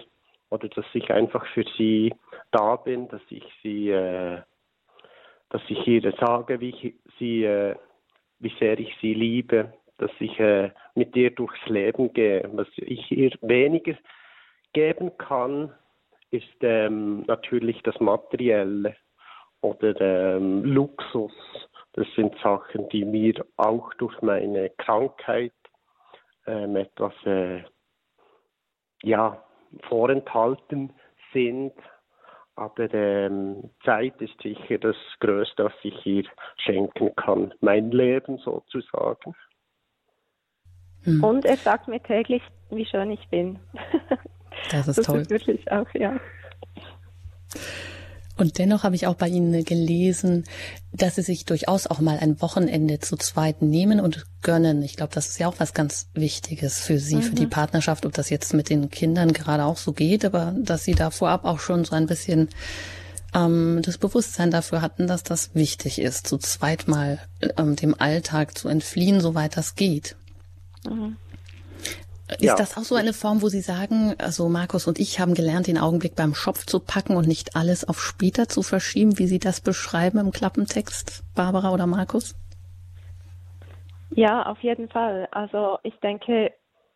oder 0.51 0.69
dass 0.69 0.85
ich 0.93 1.11
einfach 1.11 1.45
für 1.55 1.65
sie 1.77 2.15
da 2.51 2.77
bin, 2.77 3.09
dass 3.09 3.23
ich 3.31 3.45
sie, 3.63 3.91
äh, 3.91 4.43
dass 5.51 5.63
ich 5.69 5.87
ihr 5.87 6.13
sage, 6.21 6.61
wie 6.61 6.71
ich 6.71 6.95
sie, 7.19 7.45
äh, 7.45 7.77
wie 8.41 8.53
sehr 8.59 8.79
ich 8.79 8.95
sie 9.01 9.15
liebe, 9.15 9.73
dass 9.99 10.11
ich 10.21 10.39
äh, 10.39 10.71
mit 10.95 11.17
ihr 11.17 11.31
durchs 11.31 11.67
Leben 11.67 12.13
gehe. 12.13 12.49
Was 12.53 12.69
ich 12.77 13.11
ihr 13.11 13.33
weniger 13.41 13.95
geben 14.73 15.17
kann, 15.19 15.75
ist 16.31 16.63
ähm, 16.63 17.25
natürlich 17.27 17.83
das 17.83 17.99
Materielle 18.01 18.97
oder 19.61 20.01
ähm, 20.01 20.65
Luxus. 20.65 21.33
Das 21.93 22.07
sind 22.15 22.35
Sachen, 22.43 22.89
die 22.91 23.05
mir 23.05 23.35
auch 23.57 23.93
durch 23.95 24.21
meine 24.23 24.71
Krankheit 24.71 25.53
ähm, 26.47 26.77
etwas 26.77 27.13
äh, 27.25 27.63
ja, 29.03 29.43
vorenthalten 29.89 30.93
sind. 31.33 31.73
Aber 32.55 32.93
ähm, 32.93 33.71
Zeit 33.85 34.21
ist 34.21 34.41
sicher 34.43 34.79
das 34.79 34.97
Größte, 35.21 35.67
was 35.67 35.73
ich 35.83 36.07
ihr 36.07 36.25
schenken 36.57 37.15
kann. 37.15 37.55
Mein 37.61 37.91
Leben 37.91 38.39
sozusagen. 38.39 39.35
Hm. 41.05 41.23
Und 41.23 41.45
er 41.45 41.57
sagt 41.57 41.87
mir 41.87 42.03
täglich, 42.03 42.43
wie 42.71 42.85
schön 42.85 43.11
ich 43.13 43.29
bin. 43.29 43.59
Das 44.73 44.89
ist 44.89 44.99
das 44.99 45.07
toll. 45.07 45.21
Ist 45.21 45.31
wirklich 45.31 45.71
auch, 45.71 45.87
ja. 45.95 46.19
Und 48.39 48.59
dennoch 48.59 48.85
habe 48.85 48.95
ich 48.95 49.07
auch 49.07 49.17
bei 49.17 49.29
Ihnen 49.29 49.65
gelesen, 49.65 50.45
dass 50.93 51.17
Sie 51.17 51.23
sich 51.23 51.45
durchaus 51.45 51.89
auch 51.89 52.01
mal 52.01 52.19
ein 52.19 52.41
Wochenende 52.41 53.01
zu 53.01 53.17
zweit 53.17 53.63
nehmen 53.63 54.01
und 54.01 54.27
gönnen. 54.43 54.83
Ich 54.83 54.97
glaube, 54.97 55.13
das 55.13 55.29
ist 55.29 55.39
ja 55.41 55.49
auch 55.49 55.57
was 55.59 55.75
ganz 55.75 56.09
Wichtiges 56.15 56.79
für 56.79 57.01
Sie, 57.01 57.17
mhm. 57.17 57.23
für 57.23 57.35
die 57.35 57.47
mhm. 57.47 57.51
Partnerschaft, 57.51 58.07
ob 58.07 58.15
das 58.15 58.31
jetzt 58.31 58.55
mit 58.55 58.71
den 58.71 58.91
Kindern 58.91 59.33
gerade 59.33 59.65
auch 59.65 59.77
so 59.77 59.93
geht, 59.93 60.25
aber 60.25 60.55
dass 60.57 60.85
Sie 60.85 60.95
da 60.95 61.11
vorab 61.11 61.45
auch 61.45 61.59
schon 61.59 61.85
so 61.85 61.97
ein 61.97 62.07
bisschen 62.07 62.49
ähm, 63.35 63.81
das 63.83 63.99
Bewusstsein 63.99 64.53
dafür 64.53 64.83
hatten, 64.83 65.09
dass 65.09 65.25
das 65.25 65.55
wichtig 65.55 66.01
ist, 66.01 66.29
zu 66.29 66.39
zweit 66.39 66.87
mal 66.87 67.19
ähm, 67.57 67.75
dem 67.75 68.01
Alltag 68.01 68.57
zu 68.57 68.69
entfliehen, 68.69 69.21
soweit 69.21 69.57
das 69.57 69.75
geht. 69.75 70.17
Mhm. 70.89 71.17
Ist 72.33 72.43
ja. 72.43 72.55
das 72.57 72.77
auch 72.77 72.83
so 72.83 72.95
eine 72.95 73.15
Form, 73.15 73.41
wo 73.41 73.49
Sie 73.49 73.61
sagen, 73.61 74.15
also 74.19 74.49
Markus 74.49 74.87
und 74.87 74.99
ich 74.99 75.19
haben 75.19 75.35
gelernt, 75.35 75.67
den 75.67 75.79
Augenblick 75.79 76.15
beim 76.15 76.35
Schopf 76.35 76.67
zu 76.67 76.79
packen 76.79 77.17
und 77.17 77.27
nicht 77.27 77.57
alles 77.57 77.89
auf 77.89 78.01
später 78.01 78.49
zu 78.49 78.63
verschieben, 78.63 79.19
wie 79.19 79.27
Sie 79.27 79.39
das 79.39 79.63
beschreiben 79.63 80.19
im 80.19 80.31
Klappentext, 80.31 81.23
Barbara 81.35 81.73
oder 81.73 81.87
Markus? 81.87 82.37
Ja, 84.11 84.45
auf 84.45 84.61
jeden 84.61 84.89
Fall. 84.89 85.29
Also 85.31 85.79
ich 85.83 85.95
denke, 86.01 86.53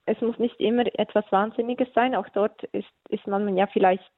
es 0.06 0.20
muss 0.20 0.38
nicht 0.38 0.58
immer 0.60 0.84
etwas 0.98 1.24
Wahnsinniges 1.30 1.88
sein. 1.94 2.14
Auch 2.14 2.28
dort 2.34 2.62
ist, 2.64 2.88
ist 3.08 3.26
man 3.26 3.56
ja 3.56 3.66
vielleicht, 3.66 4.10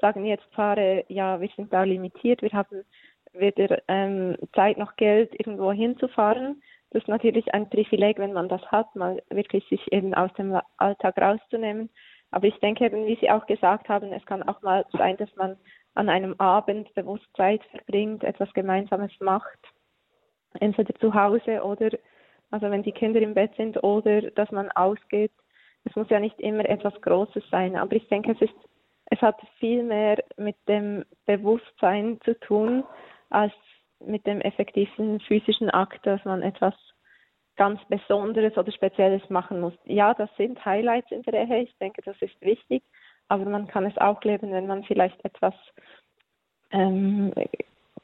sagen 0.00 0.24
jetzt 0.26 0.50
Paare, 0.52 1.04
ja, 1.08 1.40
wir 1.40 1.48
sind 1.56 1.72
da 1.72 1.82
limitiert, 1.82 2.42
wir 2.42 2.52
haben 2.52 2.84
weder 3.32 3.80
ähm, 3.88 4.36
Zeit 4.54 4.78
noch 4.78 4.96
Geld, 4.96 5.32
irgendwo 5.38 5.72
hinzufahren. 5.72 6.62
Das 6.90 7.02
ist 7.02 7.08
natürlich 7.08 7.52
ein 7.52 7.68
Privileg, 7.68 8.18
wenn 8.18 8.32
man 8.32 8.48
das 8.48 8.62
hat, 8.72 8.94
mal 8.96 9.22
wirklich 9.28 9.66
sich 9.68 9.92
eben 9.92 10.14
aus 10.14 10.32
dem 10.34 10.58
Alltag 10.78 11.18
rauszunehmen. 11.18 11.90
Aber 12.30 12.46
ich 12.46 12.58
denke 12.60 12.86
eben, 12.86 13.06
wie 13.06 13.16
Sie 13.16 13.30
auch 13.30 13.46
gesagt 13.46 13.88
haben, 13.88 14.12
es 14.12 14.24
kann 14.26 14.42
auch 14.42 14.62
mal 14.62 14.84
sein, 14.92 15.16
dass 15.16 15.34
man 15.36 15.56
an 15.94 16.08
einem 16.08 16.34
Abend 16.38 16.92
bewusst 16.94 17.26
Zeit 17.36 17.62
verbringt, 17.70 18.22
etwas 18.22 18.52
Gemeinsames 18.52 19.12
macht, 19.20 19.58
entweder 20.60 20.94
zu 20.96 21.12
Hause 21.12 21.62
oder, 21.62 21.90
also 22.50 22.70
wenn 22.70 22.82
die 22.82 22.92
Kinder 22.92 23.20
im 23.20 23.34
Bett 23.34 23.54
sind 23.56 23.82
oder 23.82 24.22
dass 24.30 24.50
man 24.50 24.70
ausgeht. 24.72 25.32
Es 25.84 25.94
muss 25.96 26.08
ja 26.10 26.20
nicht 26.20 26.38
immer 26.40 26.68
etwas 26.68 27.00
Großes 27.00 27.42
sein, 27.50 27.76
aber 27.76 27.96
ich 27.96 28.06
denke, 28.08 28.32
es 28.32 28.40
ist, 28.40 28.54
es 29.06 29.20
hat 29.20 29.40
viel 29.58 29.82
mehr 29.82 30.22
mit 30.36 30.56
dem 30.68 31.04
Bewusstsein 31.24 32.20
zu 32.24 32.38
tun, 32.40 32.84
als 33.30 33.52
mit 34.04 34.26
dem 34.26 34.40
effektiven 34.40 35.20
physischen 35.20 35.70
Akt, 35.70 36.06
dass 36.06 36.24
man 36.24 36.42
etwas 36.42 36.74
ganz 37.56 37.80
Besonderes 37.88 38.56
oder 38.56 38.70
Spezielles 38.72 39.28
machen 39.30 39.60
muss. 39.60 39.74
Ja, 39.84 40.14
das 40.14 40.30
sind 40.36 40.64
Highlights 40.64 41.10
in 41.10 41.22
der 41.22 41.34
Ehe. 41.34 41.62
Ich 41.64 41.76
denke, 41.78 42.02
das 42.02 42.16
ist 42.22 42.40
wichtig, 42.40 42.82
aber 43.28 43.44
man 43.44 43.66
kann 43.66 43.84
es 43.84 43.98
auch 43.98 44.22
leben, 44.22 44.52
wenn 44.52 44.66
man 44.66 44.84
vielleicht 44.84 45.22
etwas 45.24 45.54
ähm, 46.70 47.32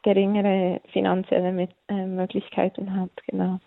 geringere 0.02 0.80
finanzielle 0.92 1.68
äh, 1.88 2.06
Möglichkeiten 2.06 3.00
hat. 3.00 3.10
Genau. 3.26 3.60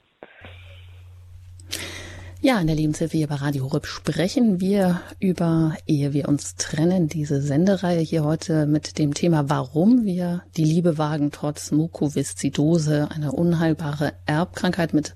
Ja, 2.39 2.59
in 2.59 2.67
der 2.67 2.75
Lebenshilfe 2.75 3.17
hier 3.17 3.25
bei 3.25 3.35
Radio 3.35 3.63
Horeb 3.63 3.87
sprechen 3.87 4.61
wir 4.61 5.01
über, 5.19 5.75
ehe 5.87 6.13
wir 6.13 6.29
uns 6.29 6.55
trennen, 6.55 7.07
diese 7.07 7.41
Sendereihe 7.41 7.99
hier 7.99 8.23
heute 8.23 8.67
mit 8.67 8.99
dem 8.99 9.15
Thema, 9.15 9.49
warum 9.49 10.05
wir 10.05 10.43
die 10.55 10.63
Liebe 10.63 10.99
wagen 10.99 11.31
trotz 11.31 11.71
Mukoviszidose, 11.71 13.09
eine 13.09 13.31
unheilbare 13.31 14.13
Erbkrankheit 14.27 14.93
mit 14.93 15.15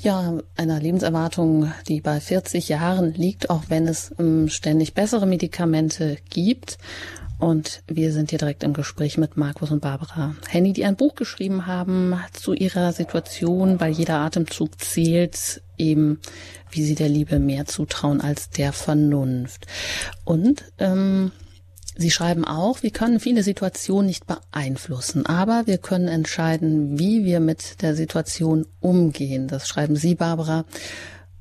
ja, 0.00 0.40
einer 0.56 0.80
Lebenserwartung, 0.80 1.72
die 1.86 2.00
bei 2.00 2.18
40 2.18 2.68
Jahren 2.68 3.14
liegt, 3.14 3.48
auch 3.48 3.62
wenn 3.68 3.86
es 3.86 4.12
ähm, 4.18 4.48
ständig 4.48 4.94
bessere 4.94 5.26
Medikamente 5.26 6.16
gibt. 6.28 6.76
Und 7.42 7.82
wir 7.88 8.12
sind 8.12 8.30
hier 8.30 8.38
direkt 8.38 8.62
im 8.62 8.72
Gespräch 8.72 9.18
mit 9.18 9.36
Markus 9.36 9.72
und 9.72 9.80
Barbara 9.80 10.36
Henny, 10.48 10.72
die 10.72 10.84
ein 10.84 10.94
Buch 10.94 11.16
geschrieben 11.16 11.66
haben 11.66 12.14
zu 12.32 12.52
ihrer 12.52 12.92
Situation, 12.92 13.80
weil 13.80 13.90
jeder 13.90 14.20
Atemzug 14.20 14.80
zählt, 14.80 15.60
eben 15.76 16.20
wie 16.70 16.84
sie 16.84 16.94
der 16.94 17.08
Liebe 17.08 17.40
mehr 17.40 17.66
zutrauen 17.66 18.20
als 18.20 18.50
der 18.50 18.72
Vernunft. 18.72 19.66
Und 20.24 20.62
ähm, 20.78 21.32
Sie 21.96 22.12
schreiben 22.12 22.44
auch, 22.44 22.84
wir 22.84 22.90
können 22.90 23.18
viele 23.18 23.42
Situationen 23.42 24.06
nicht 24.06 24.24
beeinflussen, 24.26 25.26
aber 25.26 25.66
wir 25.66 25.78
können 25.78 26.08
entscheiden, 26.08 26.98
wie 26.98 27.24
wir 27.24 27.40
mit 27.40 27.82
der 27.82 27.96
Situation 27.96 28.66
umgehen. 28.80 29.48
Das 29.48 29.66
schreiben 29.66 29.96
Sie, 29.96 30.14
Barbara. 30.14 30.64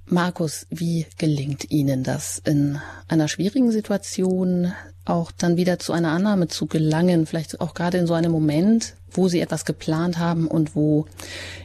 Markus, 0.07 0.65
wie 0.69 1.05
gelingt 1.17 1.71
Ihnen 1.71 2.03
das 2.03 2.41
in 2.43 2.79
einer 3.07 3.29
schwierigen 3.29 3.71
Situation 3.71 4.73
auch 5.11 5.31
dann 5.31 5.57
wieder 5.57 5.77
zu 5.77 5.93
einer 5.93 6.11
Annahme 6.11 6.47
zu 6.47 6.67
gelangen, 6.67 7.25
vielleicht 7.25 7.61
auch 7.61 7.73
gerade 7.73 7.97
in 7.97 8.07
so 8.07 8.13
einem 8.13 8.31
Moment, 8.31 8.95
wo 9.11 9.27
Sie 9.27 9.41
etwas 9.41 9.65
geplant 9.65 10.17
haben 10.17 10.47
und 10.47 10.75
wo 10.75 11.05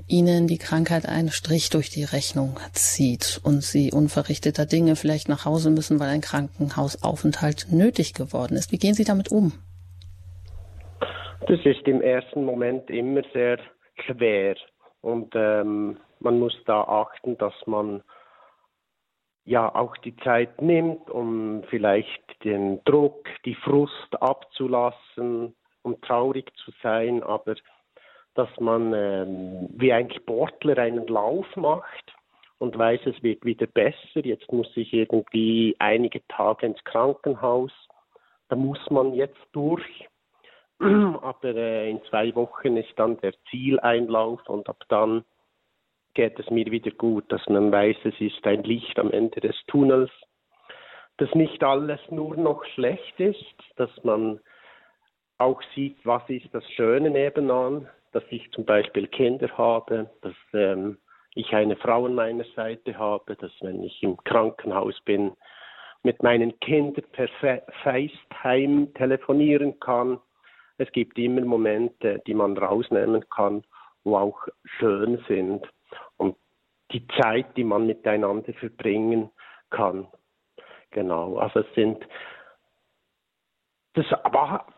Ihnen 0.09 0.49
die 0.49 0.59
Krankheit 0.59 1.09
einen 1.09 1.31
Strich 1.31 1.71
durch 1.71 1.88
die 1.88 2.05
Rechnung 2.05 2.59
zieht 2.73 3.41
und 3.45 3.62
Sie 3.62 3.93
unverrichteter 3.93 4.67
Dinge 4.67 4.97
vielleicht 4.97 5.29
nach 5.29 5.45
Hause 5.45 5.71
müssen, 5.71 6.00
weil 6.00 6.09
ein 6.09 6.21
Krankenhausaufenthalt 6.21 7.69
nötig 7.71 8.15
geworden 8.15 8.57
ist. 8.57 8.73
Wie 8.73 8.79
gehen 8.79 8.95
Sie 8.95 9.05
damit 9.05 9.31
um? 9.31 9.53
Das 11.47 11.61
ist 11.65 11.87
im 11.87 12.03
ersten 12.03 12.45
Moment 12.45 12.91
immer 12.91 13.23
sehr 13.33 13.59
schwer 14.05 14.57
und 15.03 15.33
ähm, 15.37 15.99
man 16.19 16.41
muss 16.41 16.57
da 16.67 16.83
achten, 16.83 17.38
dass 17.38 17.55
man 17.67 18.03
ja 19.47 19.75
auch 19.75 19.97
die 19.99 20.17
Zeit 20.17 20.61
nimmt, 20.61 21.09
um 21.09 21.62
vielleicht 21.71 22.45
den 22.45 22.83
Druck, 22.85 23.26
die 23.45 23.55
Frust 23.55 24.21
abzulassen, 24.21 25.55
um 25.83 26.00
traurig 26.03 26.53
zu 26.57 26.73
sein, 26.83 27.23
aber 27.23 27.55
dass 28.35 28.49
man 28.61 28.93
ähm, 28.93 29.69
wie 29.71 29.93
ein 29.93 30.11
Sportler 30.11 30.76
einen 30.79 31.07
Lauf 31.07 31.47
macht 31.57 32.12
und 32.59 32.76
weiß, 32.76 33.00
es 33.07 33.23
wird 33.23 33.45
wieder 33.45 33.67
besser. 33.67 34.25
Jetzt 34.25 34.53
muss 34.53 34.71
ich 34.76 34.93
irgendwie 34.93 35.76
einige 35.79 36.26
Tage 36.29 36.67
ins 36.67 36.83
Krankenhaus. 36.85 37.73
Da 38.49 38.57
muss 38.57 38.79
man 38.91 39.15
jetzt 39.15 39.41
durch. 39.53 40.09
Aber 40.81 41.55
äh, 41.55 41.91
in 41.91 42.03
zwei 42.11 42.35
Wochen 42.35 42.76
ist 42.76 42.93
dann 42.97 43.19
der 43.21 43.33
Zieleinlauf 43.49 44.47
und 44.49 44.69
ab 44.69 44.85
dann 44.88 45.25
geht 46.16 46.40
es 46.40 46.49
mir 46.50 46.64
wieder 46.70 46.90
gut, 46.92 47.30
dass 47.30 47.46
man 47.46 47.70
weiß, 47.70 47.96
es 48.04 48.18
ist 48.20 48.44
ein 48.46 48.62
Licht 48.64 48.99
am 48.99 49.11
Ende 49.11 49.38
des 49.38 49.54
Tunnels, 49.66 50.11
dass 51.18 51.32
nicht 51.35 51.62
alles 51.62 52.00
nur 52.11 52.37
noch 52.37 52.64
schlecht 52.75 53.20
ist, 53.20 53.54
dass 53.76 53.90
man 54.02 54.40
auch 55.37 55.61
sieht, 55.75 55.99
was 56.04 56.23
ist 56.28 56.49
das 56.52 56.64
Schöne 56.73 57.11
nebenan, 57.11 57.87
dass 58.12 58.25
ich 58.30 58.50
zum 58.52 58.64
Beispiel 58.64 59.06
Kinder 59.08 59.50
habe, 59.58 60.11
dass 60.23 60.35
ähm, 60.54 60.96
ich 61.35 61.52
eine 61.52 61.76
Frau 61.76 62.06
an 62.06 62.14
meiner 62.14 62.46
Seite 62.56 62.96
habe, 62.96 63.37
dass 63.37 63.52
wenn 63.61 63.82
ich 63.82 64.02
im 64.02 64.16
Krankenhaus 64.16 64.99
bin, 65.04 65.32
mit 66.02 66.23
meinen 66.23 66.58
Kindern 66.61 67.04
per 67.12 67.28
FaceTime 67.82 68.90
telefonieren 68.94 69.78
kann. 69.80 70.18
Es 70.78 70.90
gibt 70.92 71.18
immer 71.18 71.42
Momente, 71.42 72.23
die 72.26 72.32
man 72.32 72.56
rausnehmen 72.56 73.28
kann, 73.28 73.64
wo 74.04 74.16
auch 74.16 74.46
schön 74.78 75.23
sind. 75.28 75.66
Die 76.93 77.07
Zeit, 77.21 77.57
die 77.57 77.64
man 77.64 77.87
miteinander 77.87 78.52
verbringen 78.55 79.31
kann. 79.71 80.07
Genau, 80.90 81.38
also 81.38 81.61
es 81.61 81.75
sind 81.75 81.99
das 83.95 84.07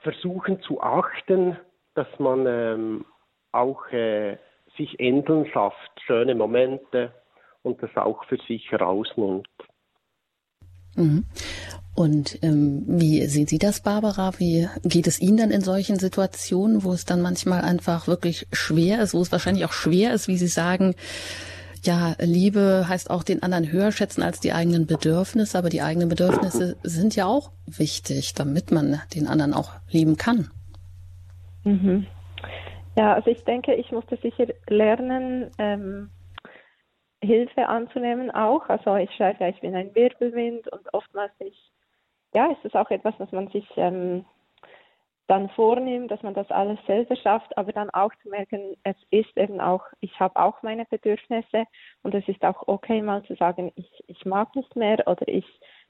versuchen 0.01 0.61
zu 0.63 0.81
achten, 0.81 1.57
dass 1.95 2.07
man 2.19 2.47
ähm, 2.47 3.05
auch 3.53 3.87
äh, 3.89 4.39
sich 4.77 4.99
Inseln 5.01 5.47
schafft, 5.53 6.01
schöne 6.07 6.35
Momente 6.35 7.13
und 7.63 7.83
das 7.83 7.95
auch 7.97 8.25
für 8.25 8.39
sich 8.47 8.73
rausnimmt. 8.73 9.49
Mhm. 10.95 11.25
Und 11.95 12.39
ähm, 12.43 12.85
wie 12.87 13.27
sehen 13.27 13.49
Sie 13.49 13.59
das, 13.59 13.83
Barbara? 13.83 14.33
Wie 14.39 14.69
geht 14.85 15.09
es 15.09 15.21
Ihnen 15.21 15.37
dann 15.37 15.51
in 15.51 15.63
solchen 15.63 15.99
Situationen, 15.99 16.85
wo 16.85 16.93
es 16.93 17.05
dann 17.05 17.21
manchmal 17.21 17.63
einfach 17.63 18.07
wirklich 18.07 18.47
schwer 18.53 19.03
ist, 19.03 19.15
wo 19.15 19.21
es 19.21 19.33
wahrscheinlich 19.33 19.65
auch 19.65 19.73
schwer 19.73 20.13
ist, 20.13 20.29
wie 20.29 20.37
Sie 20.37 20.47
sagen, 20.47 20.95
ja, 21.87 22.15
Liebe 22.19 22.87
heißt 22.89 23.11
auch 23.11 23.23
den 23.23 23.43
anderen 23.43 23.71
höher 23.71 23.93
schätzen 23.93 24.23
als 24.23 24.41
die 24.41 24.53
eigenen 24.53 24.87
Bedürfnisse, 24.87 25.59
aber 25.59 25.69
die 25.69 25.83
eigenen 25.83 26.09
Bedürfnisse 26.09 26.77
sind 26.83 27.17
ja 27.17 27.27
auch 27.27 27.51
wichtig, 27.67 28.35
damit 28.35 28.71
man 28.71 29.01
den 29.15 29.27
anderen 29.27 29.55
auch 29.55 29.73
lieben 29.91 30.17
kann. 30.17 30.51
Mhm. 31.65 32.07
Ja, 32.97 33.15
also 33.15 33.31
ich 33.31 33.45
denke, 33.45 33.75
ich 33.75 33.93
musste 33.93 34.17
sicher 34.17 34.47
lernen, 34.69 35.51
ähm, 35.59 36.11
Hilfe 37.23 37.69
anzunehmen 37.69 38.31
auch. 38.31 38.69
Also 38.69 38.97
ich 38.97 39.11
schreibe 39.15 39.45
ja, 39.45 39.51
ich 39.51 39.61
bin 39.61 39.75
ein 39.75 39.95
Wirbelwind 39.95 40.71
und 40.73 40.93
oftmals 40.93 41.33
ich, 41.41 41.57
ja, 42.35 42.47
ist 42.47 42.65
das 42.65 42.75
auch 42.75 42.91
etwas, 42.91 43.15
was 43.19 43.31
man 43.33 43.49
sich 43.49 43.67
ähm, 43.77 44.25
dann 45.29 45.51
vornimmt, 45.51 46.11
dass 46.11 46.23
man 46.23 46.35
das 46.35 46.51
alles 46.51 46.79
selber 46.87 47.15
schafft, 47.15 47.57
aber 47.59 47.73
dann 47.73 47.91
auch 47.91 48.13
zu 48.23 48.31
merken, 48.31 48.77
es 48.83 48.97
ist 49.11 49.37
eben 49.37 49.61
auch, 49.61 49.85
ich 50.01 50.19
habe 50.19 50.41
auch 50.41 50.63
meine 50.63 50.87
Bedürfnisse 50.87 51.65
und 52.03 52.15
es 52.15 52.27
ist 52.29 52.43
auch 52.45 52.67
okay, 52.67 53.03
mal 53.03 53.23
zu 53.25 53.35
sagen, 53.37 53.71
ich, 53.77 54.05
ich 54.07 54.25
mag 54.25 54.57
nicht 54.57 54.75
mehr 54.75 55.07
oder 55.07 55.29
ich 55.29 55.45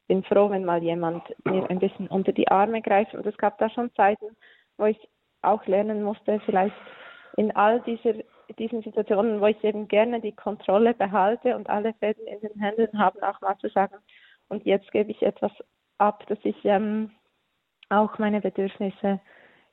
bin 0.09 0.25
froh, 0.25 0.51
wenn 0.51 0.65
mal 0.65 0.83
jemand 0.83 1.23
mir 1.45 1.71
ein 1.71 1.79
bisschen 1.79 2.09
unter 2.09 2.33
die 2.33 2.49
Arme 2.49 2.83
greift. 2.83 3.15
Und 3.15 3.27
es 3.27 3.37
gab 3.37 3.59
da 3.59 3.71
schon 3.71 3.95
Zeiten, 3.95 4.37
wo 4.77 4.87
ich 4.87 4.99
auch 5.43 5.65
lernen 5.67 6.03
musste, 6.03 6.41
vielleicht 6.45 6.75
in 7.37 7.55
all 7.55 7.81
dieser, 7.83 8.15
diesen 8.59 8.83
Situationen, 8.83 9.41
wo 9.41 9.47
ich 9.47 9.63
eben 9.63 9.87
gerne 9.87 10.21
die 10.21 10.35
Kontrolle 10.35 10.95
behalte 10.95 11.55
und 11.55 11.71
alle 11.71 11.95
Fäden 11.95 12.27
in 12.27 12.41
den 12.41 12.61
Händen 12.61 12.99
haben, 12.99 13.23
auch 13.23 13.41
mal 13.41 13.57
zu 13.59 13.69
sagen, 13.69 13.97
und 14.49 14.65
jetzt 14.65 14.91
gebe 14.91 15.13
ich 15.13 15.23
etwas 15.23 15.53
ab, 15.99 16.27
dass 16.27 16.39
ich 16.43 16.57
ähm, 16.65 17.13
auch 17.89 18.19
meine 18.19 18.41
Bedürfnisse 18.41 19.21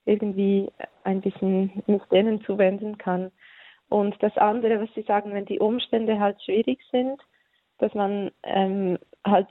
irgendwie 0.05 0.71
ein 1.03 1.21
bisschen 1.21 1.83
mit 1.87 2.01
denen 2.11 2.43
zuwenden 2.43 2.97
kann. 2.97 3.31
Und 3.89 4.15
das 4.21 4.35
andere, 4.37 4.81
was 4.81 4.93
Sie 4.95 5.03
sagen, 5.03 5.33
wenn 5.33 5.45
die 5.45 5.59
Umstände 5.59 6.19
halt 6.19 6.41
schwierig 6.41 6.79
sind, 6.91 7.21
dass 7.77 7.93
man 7.93 8.31
ähm, 8.43 8.97
halt, 9.25 9.47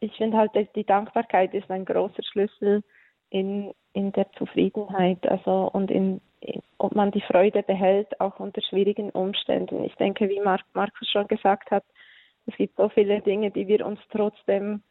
ich 0.00 0.12
finde 0.16 0.36
halt, 0.36 0.52
die 0.74 0.84
Dankbarkeit 0.84 1.54
ist 1.54 1.70
ein 1.70 1.84
großer 1.84 2.22
Schlüssel 2.22 2.82
in, 3.30 3.72
in 3.92 4.12
der 4.12 4.30
Zufriedenheit, 4.32 5.26
also 5.26 5.70
und 5.72 5.90
in, 5.90 6.20
in, 6.40 6.62
ob 6.78 6.94
man 6.94 7.10
die 7.10 7.20
Freude 7.20 7.62
behält, 7.62 8.20
auch 8.20 8.40
unter 8.40 8.62
schwierigen 8.62 9.10
Umständen. 9.10 9.84
Ich 9.84 9.94
denke, 9.96 10.28
wie 10.28 10.40
Mark, 10.40 10.64
Markus 10.74 11.08
schon 11.10 11.28
gesagt 11.28 11.70
hat, 11.70 11.84
es 12.46 12.56
gibt 12.56 12.76
so 12.76 12.88
viele 12.88 13.20
Dinge, 13.20 13.50
die 13.50 13.68
wir 13.68 13.84
uns 13.86 14.00
trotzdem 14.10 14.82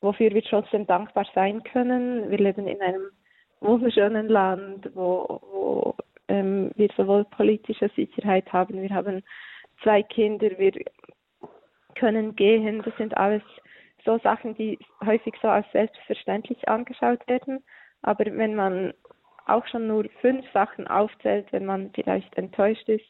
wofür 0.00 0.30
wir 0.30 0.42
trotzdem 0.42 0.86
dankbar 0.86 1.26
sein 1.34 1.62
können. 1.62 2.30
Wir 2.30 2.38
leben 2.38 2.66
in 2.66 2.80
einem 2.80 3.10
wunderschönen 3.60 4.28
Land, 4.28 4.90
wo, 4.94 5.40
wo 5.50 5.94
ähm, 6.28 6.70
wir 6.74 6.88
sowohl 6.96 7.24
politische 7.24 7.90
Sicherheit 7.96 8.52
haben, 8.52 8.82
wir 8.82 8.90
haben 8.90 9.22
zwei 9.82 10.02
Kinder, 10.02 10.50
wir 10.58 10.72
können 11.94 12.36
gehen. 12.36 12.82
Das 12.82 12.96
sind 12.96 13.16
alles 13.16 13.42
so 14.04 14.18
Sachen, 14.18 14.54
die 14.54 14.78
häufig 15.04 15.34
so 15.42 15.48
als 15.48 15.66
selbstverständlich 15.72 16.68
angeschaut 16.68 17.26
werden. 17.26 17.62
Aber 18.02 18.24
wenn 18.24 18.54
man 18.54 18.94
auch 19.46 19.66
schon 19.66 19.86
nur 19.86 20.04
fünf 20.20 20.44
Sachen 20.52 20.86
aufzählt, 20.86 21.46
wenn 21.52 21.66
man 21.66 21.90
vielleicht 21.92 22.36
enttäuscht 22.36 22.88
ist, 22.88 23.04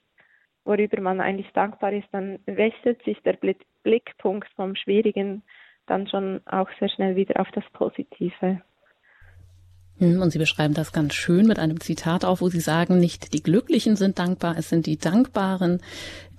worüber 0.64 1.00
man 1.00 1.20
eigentlich 1.20 1.50
dankbar 1.52 1.92
ist, 1.92 2.08
dann 2.12 2.38
wechselt 2.46 3.02
sich 3.04 3.20
der 3.22 3.38
Blickpunkt 3.82 4.48
vom 4.56 4.74
Schwierigen 4.74 5.42
dann 5.86 6.08
schon 6.08 6.40
auch 6.46 6.68
sehr 6.78 6.88
schnell 6.88 7.16
wieder 7.16 7.40
auf 7.40 7.48
das 7.52 7.64
Positive. 7.72 8.60
Hm, 9.98 10.20
und 10.20 10.30
Sie 10.30 10.38
beschreiben 10.38 10.74
das 10.74 10.92
ganz 10.92 11.14
schön 11.14 11.46
mit 11.46 11.58
einem 11.58 11.80
Zitat 11.80 12.24
auf, 12.24 12.40
wo 12.40 12.48
Sie 12.48 12.60
sagen, 12.60 12.98
nicht 12.98 13.32
die 13.32 13.42
Glücklichen 13.42 13.96
sind 13.96 14.18
dankbar, 14.18 14.56
es 14.58 14.68
sind 14.68 14.86
die 14.86 14.98
Dankbaren, 14.98 15.80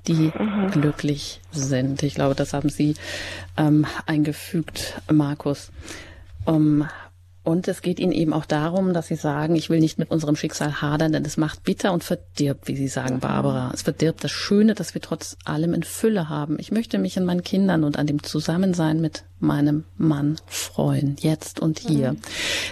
die 0.08 0.32
mhm. 0.38 0.72
glücklich 0.72 1.42
sind. 1.52 2.04
Ich 2.04 2.16
glaube, 2.16 2.36
das 2.36 2.54
haben 2.54 2.70
Sie 2.70 2.96
ähm, 3.58 3.86
eingefügt, 4.06 5.02
Markus. 5.12 5.72
Um, 6.46 6.88
und 7.48 7.70
es 7.70 7.82
geht 7.82 7.98
Ihnen 7.98 8.12
eben 8.12 8.34
auch 8.34 8.44
darum, 8.44 8.92
dass 8.92 9.08
Sie 9.08 9.16
sagen, 9.16 9.56
ich 9.56 9.70
will 9.70 9.80
nicht 9.80 9.98
mit 9.98 10.12
unserem 10.12 10.36
Schicksal 10.36 10.82
hadern, 10.82 11.14
denn 11.14 11.24
es 11.24 11.38
macht 11.38 11.64
bitter 11.64 11.94
und 11.94 12.04
verdirbt, 12.04 12.68
wie 12.68 12.76
Sie 12.76 12.90
sagen. 12.90 13.22
Barbara. 13.22 13.72
Es 13.74 13.84
verdirbt 13.84 14.22
das 14.26 14.32
Schöne, 14.32 14.76
dass 14.76 14.94
wir 14.94 15.02
trotz 15.02 15.38
allem 15.46 15.74
in 15.74 15.84
Fülle 15.84 16.28
haben. 16.28 16.58
Ich 16.60 16.72
möchte 16.72 16.98
mich 16.98 17.18
an 17.18 17.24
meinen 17.24 17.44
Kindern 17.44 17.86
und 17.86 17.98
an 17.98 18.06
dem 18.06 18.22
Zusammensein 18.22 19.00
mit 19.00 19.24
meinem 19.40 19.86
Mann 19.96 20.36
freuen, 20.46 21.16
jetzt 21.22 21.62
und 21.62 21.80
hier. 21.80 22.12
Mhm. 22.12 22.18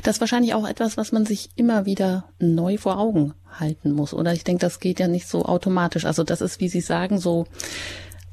Das 0.03 0.17
ist 0.17 0.19
wahrscheinlich 0.19 0.53
auch 0.53 0.67
etwas, 0.67 0.97
was 0.97 1.13
man 1.13 1.25
sich 1.25 1.51
immer 1.55 1.85
wieder 1.85 2.25
neu 2.39 2.77
vor 2.77 2.99
Augen 2.99 3.33
halten 3.57 3.93
muss. 3.93 4.13
Oder 4.13 4.33
ich 4.33 4.43
denke, 4.43 4.59
das 4.59 4.81
geht 4.81 4.99
ja 4.99 5.07
nicht 5.07 5.29
so 5.29 5.45
automatisch. 5.45 6.03
Also 6.03 6.25
das 6.25 6.41
ist, 6.41 6.59
wie 6.59 6.67
Sie 6.67 6.81
sagen, 6.81 7.17
so 7.17 7.47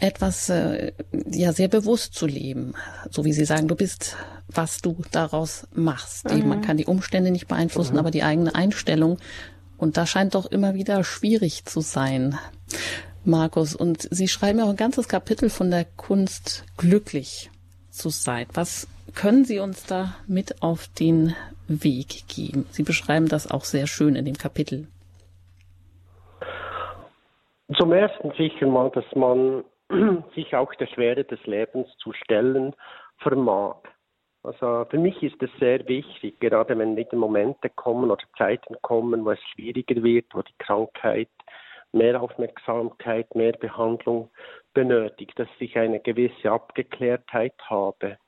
etwas 0.01 0.49
äh, 0.49 0.91
ja 1.31 1.53
sehr 1.53 1.69
bewusst 1.69 2.15
zu 2.15 2.27
leben, 2.27 2.75
so 3.11 3.25
wie 3.25 3.33
Sie 3.33 3.45
sagen, 3.45 3.69
du 3.69 3.77
bist, 3.77 4.17
was 4.49 4.81
du 4.81 4.97
daraus 5.13 5.67
machst. 5.75 6.33
Mhm. 6.33 6.49
Man 6.49 6.63
kann 6.63 6.77
die 6.77 6.87
Umstände 6.87 7.31
nicht 7.31 7.49
beeinflussen, 7.49 7.95
mhm. 7.95 7.99
aber 7.99 8.11
die 8.11 8.23
eigene 8.23 8.55
Einstellung. 8.55 9.19
Und 9.77 9.97
da 9.97 10.07
scheint 10.07 10.35
doch 10.35 10.47
immer 10.47 10.75
wieder 10.75 11.03
schwierig 11.05 11.65
zu 11.65 11.81
sein, 11.81 12.39
Markus. 13.25 13.75
Und 13.75 14.09
Sie 14.11 14.29
schreiben 14.29 14.59
ja 14.61 14.65
auch 14.65 14.71
ein 14.71 14.77
ganzes 14.77 15.09
Kapitel 15.09 15.51
von 15.51 15.71
der 15.71 15.85
Kunst, 15.85 16.65
glücklich 16.77 17.51
zu 17.91 18.09
sein. 18.09 18.47
Was 18.55 18.89
können 19.15 19.45
Sie 19.45 19.59
uns 19.59 19.85
da 19.85 20.15
mit 20.27 20.63
auf 20.63 20.87
den 20.87 21.35
Weg 21.69 22.29
geben? 22.29 22.67
Sie 22.71 22.83
beschreiben 22.83 23.29
das 23.29 23.51
auch 23.51 23.65
sehr 23.65 23.87
schön 23.87 24.17
in 24.17 24.25
dem 24.25 24.39
Kapitel. 24.39 24.89
Zum 27.79 27.93
ersten 27.93 28.33
sicher 28.37 28.67
mal, 28.67 28.91
dass 28.91 29.05
man 29.15 29.65
sich 30.35 30.55
auch 30.55 30.73
der 30.75 30.87
Schwere 30.87 31.25
des 31.25 31.45
Lebens 31.47 31.89
zu 31.99 32.13
stellen 32.13 32.75
vermag. 33.19 33.77
Also 34.45 34.85
für 34.91 34.99
mich 34.99 35.23
ist 35.23 35.41
es 35.41 35.51
sehr 35.61 35.87
wichtig, 35.87 36.41
gerade 36.41 36.77
wenn 36.77 36.97
wieder 36.97 37.17
Momente 37.17 37.71
kommen 37.71 38.11
oder 38.11 38.25
Zeiten 38.37 38.77
kommen, 38.83 39.25
wo 39.25 39.31
es 39.31 39.41
schwieriger 39.53 40.03
wird, 40.03 40.27
wo 40.33 40.43
die 40.43 40.55
Krankheit 40.59 41.29
mehr 41.93 42.21
Aufmerksamkeit, 42.21 43.35
mehr 43.35 43.53
Behandlung 43.53 44.31
benötigt, 44.75 45.39
dass 45.39 45.49
ich 45.59 45.77
eine 45.77 46.01
gewisse 46.01 46.51
Abgeklärtheit 46.51 47.55
habe. 47.69 48.19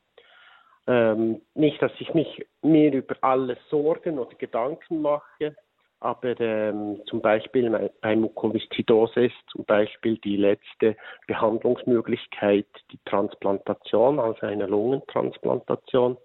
Ähm, 0.86 1.40
nicht, 1.54 1.80
dass 1.80 1.92
ich 1.98 2.12
mich 2.12 2.46
mir 2.62 2.92
über 2.92 3.16
alles 3.22 3.58
Sorgen 3.70 4.18
oder 4.18 4.36
Gedanken 4.36 5.00
mache, 5.00 5.56
aber 6.04 6.38
ähm, 6.38 7.00
zum 7.06 7.22
Beispiel 7.22 7.90
bei 8.02 8.14
Mukoviszidose 8.14 9.30
zum 9.50 9.64
Beispiel 9.64 10.18
die 10.18 10.36
letzte 10.36 10.96
Behandlungsmöglichkeit 11.26 12.66
die 12.92 12.98
Transplantation, 13.06 14.20
also 14.20 14.46
eine 14.46 14.66
Lungentransplantation, 14.66 16.18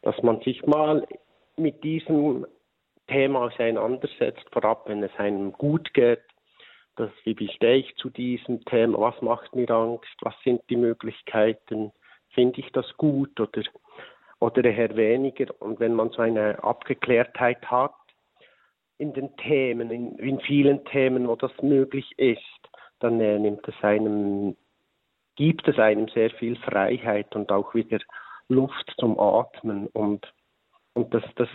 dass 0.00 0.20
man 0.22 0.40
sich 0.40 0.64
mal 0.64 1.06
mit 1.56 1.84
diesem 1.84 2.46
Thema 3.06 3.42
auseinandersetzt, 3.42 4.46
vorab 4.50 4.88
wenn 4.88 5.02
es 5.02 5.14
einem 5.18 5.52
gut 5.52 5.92
geht, 5.92 6.22
dass, 6.96 7.10
wie, 7.24 7.38
wie 7.38 7.48
stehe 7.48 7.76
ich 7.76 7.94
zu 7.96 8.08
diesem 8.08 8.64
Thema, 8.64 8.98
was 9.00 9.20
macht 9.20 9.54
mir 9.54 9.70
Angst, 9.70 10.16
was 10.22 10.34
sind 10.44 10.62
die 10.70 10.76
Möglichkeiten, 10.76 11.92
finde 12.30 12.60
ich 12.60 12.72
das 12.72 12.86
gut 12.96 13.38
oder, 13.38 13.62
oder 14.40 14.64
eher 14.64 14.96
weniger. 14.96 15.52
Und 15.60 15.78
wenn 15.78 15.92
man 15.92 16.08
so 16.10 16.22
eine 16.22 16.64
Abgeklärtheit 16.64 17.70
hat 17.70 17.92
in 19.04 19.12
den 19.12 19.36
Themen, 19.36 19.90
in, 19.90 20.18
in 20.18 20.40
vielen 20.40 20.82
Themen, 20.86 21.28
wo 21.28 21.36
das 21.36 21.52
möglich 21.60 22.10
ist, 22.16 22.40
dann 23.00 23.20
äh, 23.20 23.38
nimmt 23.38 23.68
es 23.68 23.74
einem, 23.82 24.56
gibt 25.36 25.68
es 25.68 25.78
einem 25.78 26.08
sehr 26.08 26.30
viel 26.30 26.56
Freiheit 26.56 27.36
und 27.36 27.52
auch 27.52 27.74
wieder 27.74 27.98
Luft 28.48 28.94
zum 28.98 29.20
Atmen 29.20 29.88
und, 29.88 30.32
und 30.94 31.12
das, 31.12 31.22
das 31.36 31.48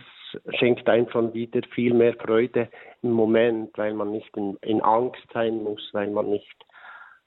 schenkt 0.59 0.87
einfach 0.87 1.33
wieder 1.33 1.61
viel 1.73 1.95
mehr 1.95 2.13
Freude 2.13 2.69
im 3.01 3.11
Moment, 3.11 3.75
weil 3.79 3.95
man 3.95 4.11
nicht 4.11 4.35
in, 4.37 4.55
in 4.61 4.81
Angst 4.81 5.25
sein 5.33 5.63
muss, 5.63 5.89
weil 5.93 6.11
man 6.11 6.29
nicht 6.29 6.65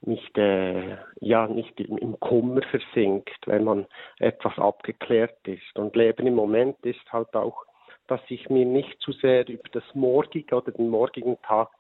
nicht 0.05 0.37
äh, 0.37 0.97
ja 1.21 1.47
nicht 1.47 1.79
im 1.79 2.19
Kummer 2.19 2.63
versinkt, 2.71 3.39
weil 3.47 3.61
man 3.61 3.87
etwas 4.19 4.59
abgeklärt 4.59 5.47
ist. 5.47 5.79
Und 5.79 5.95
Leben 5.95 6.27
im 6.27 6.35
Moment 6.35 6.77
ist 6.85 7.13
halt 7.13 7.33
auch, 7.37 7.65
dass 8.13 8.21
ich 8.29 8.51
mir 8.51 8.67
nicht 8.67 9.01
zu 9.01 9.13
sehr 9.13 9.49
über 9.49 9.71
das 9.73 9.85
morgige 9.95 10.55
oder 10.55 10.71
den 10.71 10.91
morgigen 10.91 11.41
Tag 11.41 11.71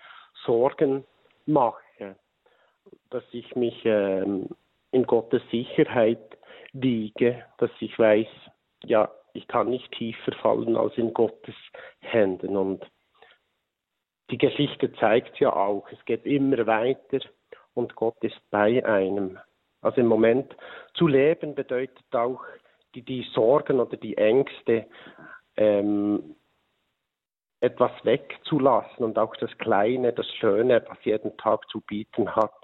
Sorgen 0.47 1.05
mache, 1.45 2.16
dass 3.11 3.25
ich 3.33 3.55
mich 3.55 3.85
ähm, 3.85 4.49
in 4.92 5.03
Gottes 5.05 5.42
Sicherheit 5.51 6.38
wiege, 6.73 7.45
dass 7.59 7.71
ich 7.81 7.99
weiß, 7.99 8.27
ja, 8.85 9.11
ich 9.35 9.47
kann 9.47 9.68
nicht 9.68 9.92
tiefer 9.92 10.33
fallen 10.40 10.75
als 10.75 10.97
in 10.97 11.12
Gottes 11.12 11.55
Händen. 12.01 12.57
Und 12.57 12.83
die 14.31 14.38
Geschichte 14.38 14.90
zeigt 14.95 15.38
ja 15.38 15.55
auch, 15.55 15.87
es 15.92 16.03
geht 16.07 16.25
immer 16.25 16.66
weiter 16.66 17.21
und 17.75 17.95
Gott 17.95 18.16
ist 18.23 18.40
bei 18.51 18.83
einem. 18.87 19.38
Also 19.83 20.01
im 20.01 20.07
Moment 20.07 20.57
zu 20.95 21.09
leben 21.09 21.55
bedeutet 21.55 22.07
auch, 22.12 22.42
die, 22.95 23.03
die 23.03 23.27
Sorgen 23.35 23.81
oder 23.81 23.99
die 23.99 24.16
Ängste 24.16 24.87
ähm, 25.56 26.36
etwas 27.60 27.92
wegzulassen 28.02 29.04
und 29.04 29.18
auch 29.18 29.36
das 29.36 29.56
Kleine, 29.58 30.12
das 30.12 30.26
Schöne, 30.34 30.84
was 30.88 30.98
jeden 31.04 31.36
Tag 31.36 31.68
zu 31.68 31.80
bieten 31.80 32.34
hat, 32.34 32.54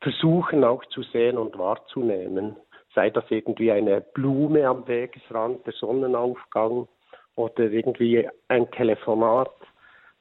versuchen 0.00 0.64
auch 0.64 0.84
zu 0.86 1.02
sehen 1.02 1.38
und 1.38 1.58
wahrzunehmen 1.58 2.56
sei 2.94 3.10
das 3.10 3.24
irgendwie 3.30 3.72
eine 3.72 4.00
Blume 4.00 4.66
am 4.66 4.86
Wegesrand, 4.86 5.66
der 5.66 5.72
Sonnenaufgang 5.72 6.88
oder 7.36 7.64
irgendwie 7.64 8.28
ein 8.48 8.70
Telefonat. 8.70 9.50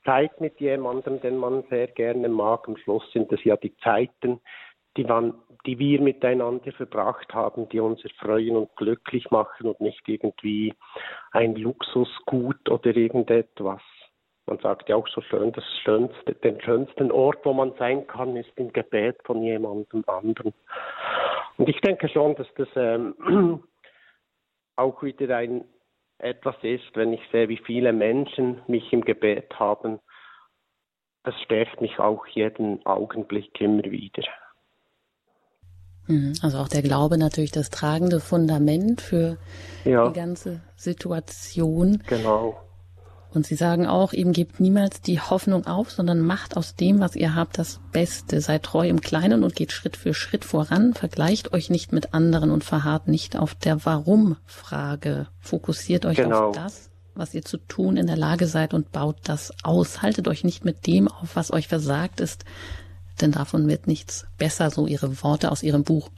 Zeit 0.05 0.39
mit 0.41 0.59
jemandem, 0.59 1.21
den 1.21 1.37
man 1.37 1.63
sehr 1.69 1.87
gerne 1.87 2.27
mag. 2.27 2.67
Am 2.67 2.77
Schluss 2.77 3.03
sind 3.11 3.31
es 3.31 3.43
ja 3.43 3.55
die 3.57 3.75
Zeiten, 3.77 4.39
die, 4.97 5.03
man, 5.03 5.35
die 5.65 5.77
wir 5.79 6.01
miteinander 6.01 6.71
verbracht 6.71 7.33
haben, 7.33 7.69
die 7.69 7.79
uns 7.79 8.03
erfreuen 8.03 8.55
und 8.55 8.75
glücklich 8.75 9.29
machen 9.31 9.67
und 9.67 9.79
nicht 9.81 10.07
irgendwie 10.07 10.73
ein 11.31 11.55
Luxusgut 11.55 12.69
oder 12.69 12.95
irgendetwas. 12.95 13.81
Man 14.47 14.59
sagt 14.59 14.89
ja 14.89 14.95
auch 14.95 15.07
so 15.07 15.21
schön, 15.21 15.51
das 15.51 15.63
schönste, 15.83 16.33
den 16.33 16.59
schönsten 16.61 17.11
Ort, 17.11 17.45
wo 17.45 17.53
man 17.53 17.73
sein 17.77 18.07
kann, 18.07 18.35
ist 18.35 18.51
im 18.55 18.73
Gebet 18.73 19.17
von 19.23 19.43
jemandem 19.43 20.03
anderen. 20.07 20.53
Und 21.57 21.69
ich 21.69 21.79
denke 21.81 22.09
schon, 22.09 22.35
dass 22.35 22.47
das 22.55 22.67
ähm, 22.75 23.63
auch 24.75 25.03
wieder 25.03 25.37
ein 25.37 25.63
etwas 26.17 26.55
ist, 26.61 26.95
wenn 26.95 27.13
ich 27.13 27.21
sehe, 27.31 27.49
wie 27.49 27.57
viele 27.57 27.93
Menschen 27.93 28.61
mich 28.67 28.91
im 28.93 29.03
Gebet 29.03 29.59
haben. 29.59 29.99
Das 31.23 31.39
stärkt 31.41 31.81
mich 31.81 31.99
auch 31.99 32.25
jeden 32.27 32.85
Augenblick 32.85 33.59
immer 33.61 33.83
wieder. 33.83 34.23
Mhm. 36.07 36.33
Also 36.41 36.57
auch 36.57 36.67
der 36.67 36.81
Glaube 36.81 37.17
natürlich 37.17 37.51
das 37.51 37.69
tragende 37.69 38.19
Fundament 38.19 39.01
für 39.01 39.37
ja. 39.85 40.07
die 40.07 40.13
ganze 40.13 40.61
Situation. 40.75 42.03
Genau. 42.07 42.57
Und 43.33 43.47
Sie 43.47 43.55
sagen 43.55 43.87
auch, 43.87 44.11
eben 44.11 44.33
gebt 44.33 44.59
niemals 44.59 44.99
die 44.99 45.21
Hoffnung 45.21 45.65
auf, 45.65 45.89
sondern 45.89 46.19
macht 46.19 46.57
aus 46.57 46.75
dem, 46.75 46.99
was 46.99 47.15
ihr 47.15 47.33
habt, 47.33 47.57
das 47.57 47.79
Beste. 47.93 48.41
Seid 48.41 48.63
treu 48.63 48.87
im 48.89 48.99
Kleinen 48.99 49.43
und 49.43 49.55
geht 49.55 49.71
Schritt 49.71 49.95
für 49.95 50.13
Schritt 50.13 50.43
voran. 50.43 50.93
Vergleicht 50.93 51.53
euch 51.53 51.69
nicht 51.69 51.93
mit 51.93 52.13
anderen 52.13 52.51
und 52.51 52.65
verharrt 52.65 53.07
nicht 53.07 53.37
auf 53.37 53.55
der 53.55 53.85
Warum-Frage. 53.85 55.27
Fokussiert 55.39 56.05
euch 56.05 56.17
genau. 56.17 56.49
auf 56.49 56.55
das, 56.55 56.89
was 57.15 57.33
ihr 57.33 57.43
zu 57.43 57.57
tun 57.57 57.95
in 57.95 58.07
der 58.07 58.17
Lage 58.17 58.47
seid 58.47 58.73
und 58.73 58.91
baut 58.91 59.17
das 59.23 59.53
aus. 59.63 60.01
Haltet 60.01 60.27
euch 60.27 60.43
nicht 60.43 60.65
mit 60.65 60.85
dem 60.85 61.07
auf, 61.07 61.37
was 61.37 61.53
euch 61.53 61.69
versagt 61.69 62.19
ist, 62.19 62.43
denn 63.19 63.31
davon 63.31 63.67
wird 63.67 63.87
nichts 63.87 64.27
besser, 64.37 64.69
so 64.69 64.87
Ihre 64.87 65.23
Worte 65.23 65.51
aus 65.51 65.63
Ihrem 65.63 65.83
Buch. 65.83 66.09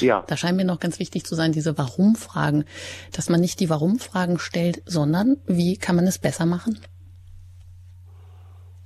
Ja. 0.00 0.24
Da 0.26 0.36
scheint 0.36 0.56
mir 0.56 0.64
noch 0.64 0.80
ganz 0.80 1.00
wichtig 1.00 1.24
zu 1.24 1.34
sein, 1.34 1.52
diese 1.52 1.76
Warum-Fragen, 1.76 2.64
dass 3.14 3.28
man 3.28 3.40
nicht 3.40 3.60
die 3.60 3.70
Warum-Fragen 3.70 4.38
stellt, 4.38 4.82
sondern 4.86 5.36
wie 5.46 5.76
kann 5.76 5.96
man 5.96 6.06
es 6.06 6.18
besser 6.18 6.46
machen? 6.46 6.78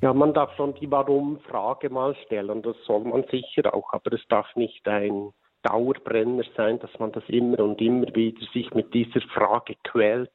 Ja, 0.00 0.12
man 0.12 0.34
darf 0.34 0.54
schon 0.56 0.74
die 0.74 0.90
Warum-Frage 0.90 1.88
mal 1.90 2.14
stellen, 2.26 2.62
das 2.62 2.76
soll 2.86 3.04
man 3.04 3.24
sicher 3.30 3.74
auch, 3.74 3.92
aber 3.92 4.12
es 4.12 4.20
darf 4.28 4.46
nicht 4.54 4.86
ein 4.86 5.32
Dauerbrenner 5.62 6.44
sein, 6.56 6.78
dass 6.78 6.90
man 6.98 7.10
das 7.12 7.24
immer 7.28 7.58
und 7.60 7.80
immer 7.80 8.14
wieder 8.14 8.44
sich 8.52 8.72
mit 8.74 8.92
dieser 8.92 9.22
Frage 9.32 9.76
quält, 9.82 10.30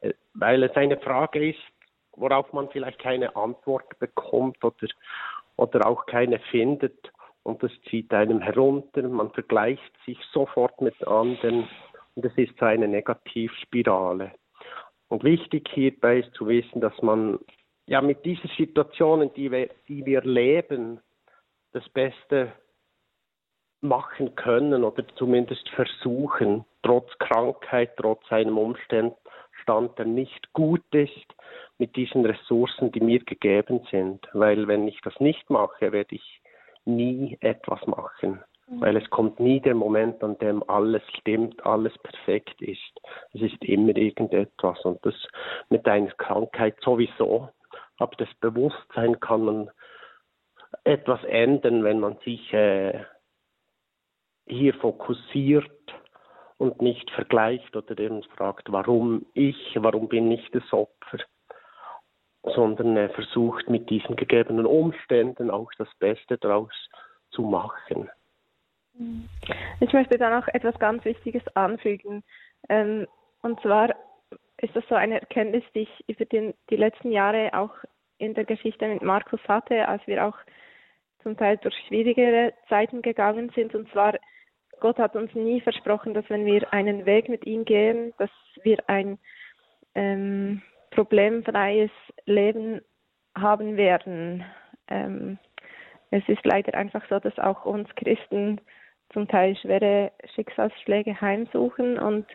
äh, 0.00 0.14
weil 0.32 0.62
es 0.62 0.74
eine 0.76 0.96
Frage 0.98 1.50
ist, 1.50 1.60
worauf 2.16 2.52
man 2.52 2.70
vielleicht 2.70 2.98
keine 2.98 3.36
Antwort 3.36 3.98
bekommt 3.98 4.64
oder, 4.64 4.88
oder 5.56 5.86
auch 5.86 6.06
keine 6.06 6.38
findet 6.50 7.12
und 7.42 7.62
das 7.62 7.72
zieht 7.88 8.12
einem 8.12 8.40
herunter, 8.40 9.02
man 9.08 9.30
vergleicht 9.32 9.92
sich 10.06 10.18
sofort 10.32 10.80
mit 10.80 11.06
anderen 11.06 11.68
und 12.14 12.24
es 12.24 12.36
ist 12.36 12.56
so 12.58 12.66
eine 12.66 12.88
Negativspirale. 12.88 14.32
Und 15.08 15.24
wichtig 15.24 15.68
hierbei 15.72 16.20
ist 16.20 16.34
zu 16.34 16.46
wissen, 16.46 16.80
dass 16.80 17.00
man 17.02 17.38
ja 17.86 18.00
mit 18.00 18.24
dieser 18.24 18.48
Situation, 18.56 19.22
in 19.22 19.34
die 19.34 19.50
wir, 19.50 19.68
die 19.88 20.04
wir 20.06 20.22
leben, 20.22 21.00
das 21.72 21.88
Beste 21.90 22.52
machen 23.80 24.34
können 24.36 24.84
oder 24.84 25.04
zumindest 25.16 25.68
versuchen, 25.70 26.64
trotz 26.82 27.10
Krankheit, 27.18 27.96
trotz 27.96 28.30
einem 28.30 28.56
Umstand, 28.56 29.14
der 29.66 30.06
nicht 30.06 30.52
gut 30.52 30.82
ist, 30.92 31.26
mit 31.78 31.96
diesen 31.96 32.24
Ressourcen, 32.24 32.92
die 32.92 33.00
mir 33.00 33.20
gegeben 33.24 33.80
sind. 33.90 34.28
Weil 34.32 34.68
wenn 34.68 34.86
ich 34.86 35.00
das 35.02 35.18
nicht 35.20 35.48
mache, 35.50 35.92
werde 35.92 36.14
ich 36.14 36.40
nie 36.84 37.38
etwas 37.40 37.84
machen, 37.86 38.42
mhm. 38.68 38.80
weil 38.80 38.96
es 38.96 39.08
kommt 39.10 39.40
nie 39.40 39.60
der 39.60 39.74
Moment, 39.74 40.22
an 40.22 40.38
dem 40.38 40.68
alles 40.68 41.02
stimmt, 41.18 41.64
alles 41.64 41.96
perfekt 41.98 42.60
ist. 42.60 43.00
Es 43.32 43.42
ist 43.42 43.62
immer 43.64 43.96
irgendetwas 43.96 44.80
und 44.84 45.04
das 45.04 45.14
mit 45.68 45.86
einer 45.86 46.10
Krankheit 46.12 46.76
sowieso. 46.82 47.48
Aber 47.98 48.16
das 48.16 48.32
Bewusstsein 48.40 49.20
kann 49.20 49.44
man 49.44 49.70
etwas 50.84 51.22
ändern, 51.24 51.84
wenn 51.84 52.00
man 52.00 52.16
sich 52.24 52.52
äh, 52.52 53.04
hier 54.46 54.74
fokussiert 54.74 55.70
und 56.58 56.80
nicht 56.80 57.10
vergleicht 57.10 57.74
oder 57.76 57.98
eben 57.98 58.22
fragt, 58.36 58.70
warum 58.72 59.26
ich, 59.34 59.56
warum 59.76 60.08
bin 60.08 60.30
ich 60.30 60.48
das 60.50 60.72
Opfer 60.72 61.18
sondern 62.42 62.96
er 62.96 63.10
versucht 63.10 63.68
mit 63.68 63.88
diesen 63.90 64.16
gegebenen 64.16 64.66
Umständen 64.66 65.50
auch 65.50 65.70
das 65.78 65.88
Beste 65.98 66.38
daraus 66.38 66.72
zu 67.30 67.42
machen. 67.42 68.10
Ich 69.80 69.92
möchte 69.92 70.18
da 70.18 70.38
noch 70.38 70.48
etwas 70.48 70.78
ganz 70.78 71.04
Wichtiges 71.04 71.42
anfügen. 71.54 72.22
Ähm, 72.68 73.06
und 73.42 73.60
zwar 73.60 73.94
ist 74.58 74.76
das 74.76 74.84
so 74.88 74.94
eine 74.94 75.20
Erkenntnis, 75.20 75.64
die 75.74 75.80
ich 75.80 76.08
über 76.08 76.24
den, 76.24 76.54
die 76.70 76.76
letzten 76.76 77.10
Jahre 77.10 77.50
auch 77.54 77.74
in 78.18 78.34
der 78.34 78.44
Geschichte 78.44 78.86
mit 78.86 79.02
Markus 79.02 79.40
hatte, 79.48 79.88
als 79.88 80.06
wir 80.06 80.26
auch 80.26 80.36
zum 81.22 81.36
Teil 81.36 81.56
durch 81.58 81.74
schwierigere 81.88 82.52
Zeiten 82.68 83.02
gegangen 83.02 83.50
sind. 83.54 83.74
Und 83.74 83.90
zwar, 83.90 84.14
Gott 84.80 84.98
hat 84.98 85.16
uns 85.16 85.34
nie 85.34 85.60
versprochen, 85.60 86.14
dass 86.14 86.28
wenn 86.28 86.44
wir 86.44 86.72
einen 86.72 87.06
Weg 87.06 87.28
mit 87.28 87.46
ihm 87.46 87.64
gehen, 87.64 88.12
dass 88.18 88.30
wir 88.62 88.78
ein 88.88 89.18
ähm, 89.94 90.62
problemfreies 90.92 91.90
Leben 92.24 92.80
haben 93.36 93.76
werden. 93.76 94.44
Ähm, 94.88 95.38
es 96.10 96.22
ist 96.28 96.44
leider 96.44 96.74
einfach 96.74 97.02
so, 97.08 97.18
dass 97.18 97.38
auch 97.38 97.64
uns 97.64 97.88
Christen 97.96 98.60
zum 99.12 99.28
Teil 99.28 99.56
schwere 99.56 100.12
Schicksalsschläge 100.34 101.20
heimsuchen 101.20 101.98
und 101.98 102.26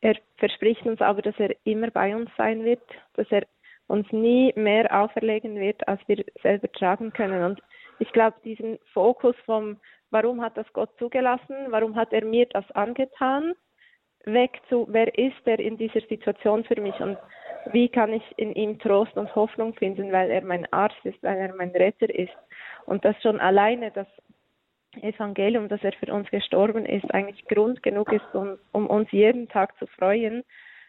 er 0.00 0.16
verspricht 0.36 0.84
uns 0.84 1.00
aber, 1.00 1.22
dass 1.22 1.38
er 1.38 1.56
immer 1.64 1.90
bei 1.90 2.14
uns 2.14 2.30
sein 2.36 2.64
wird, 2.64 2.82
dass 3.14 3.26
er 3.30 3.44
uns 3.86 4.10
nie 4.12 4.52
mehr 4.56 4.94
auferlegen 4.94 5.56
wird, 5.56 5.86
als 5.88 6.00
wir 6.06 6.24
selber 6.42 6.70
tragen 6.72 7.12
können. 7.12 7.42
Und 7.42 7.62
ich 7.98 8.12
glaube, 8.12 8.36
diesen 8.44 8.78
Fokus 8.92 9.34
vom, 9.46 9.78
warum 10.10 10.42
hat 10.42 10.56
das 10.56 10.70
Gott 10.72 10.90
zugelassen, 10.98 11.56
warum 11.70 11.96
hat 11.96 12.12
er 12.12 12.24
mir 12.24 12.46
das 12.46 12.70
angetan, 12.72 13.54
weg 14.24 14.60
zu, 14.68 14.86
wer 14.90 15.16
ist 15.18 15.46
er 15.46 15.58
in 15.58 15.76
dieser 15.76 16.00
Situation 16.02 16.64
für 16.64 16.80
mich? 16.80 16.98
Und 17.00 17.18
wie 17.72 17.88
kann 17.88 18.12
ich 18.12 18.22
in 18.36 18.54
ihm 18.54 18.78
Trost 18.78 19.16
und 19.16 19.34
Hoffnung 19.34 19.74
finden, 19.74 20.12
weil 20.12 20.30
er 20.30 20.42
mein 20.42 20.70
Arzt 20.72 21.04
ist, 21.04 21.22
weil 21.22 21.36
er 21.36 21.54
mein 21.54 21.70
Retter 21.70 22.12
ist. 22.14 22.34
Und 22.86 23.04
das 23.04 23.20
schon 23.22 23.40
alleine 23.40 23.90
das 23.90 24.06
Evangelium, 25.02 25.68
dass 25.68 25.82
er 25.82 25.92
für 25.92 26.12
uns 26.12 26.30
gestorben 26.30 26.86
ist, 26.86 27.12
eigentlich 27.12 27.44
Grund 27.46 27.82
genug 27.82 28.12
ist, 28.12 28.24
um, 28.34 28.58
um 28.72 28.86
uns 28.86 29.10
jeden 29.10 29.48
Tag 29.48 29.76
zu 29.78 29.86
freuen. 29.86 30.44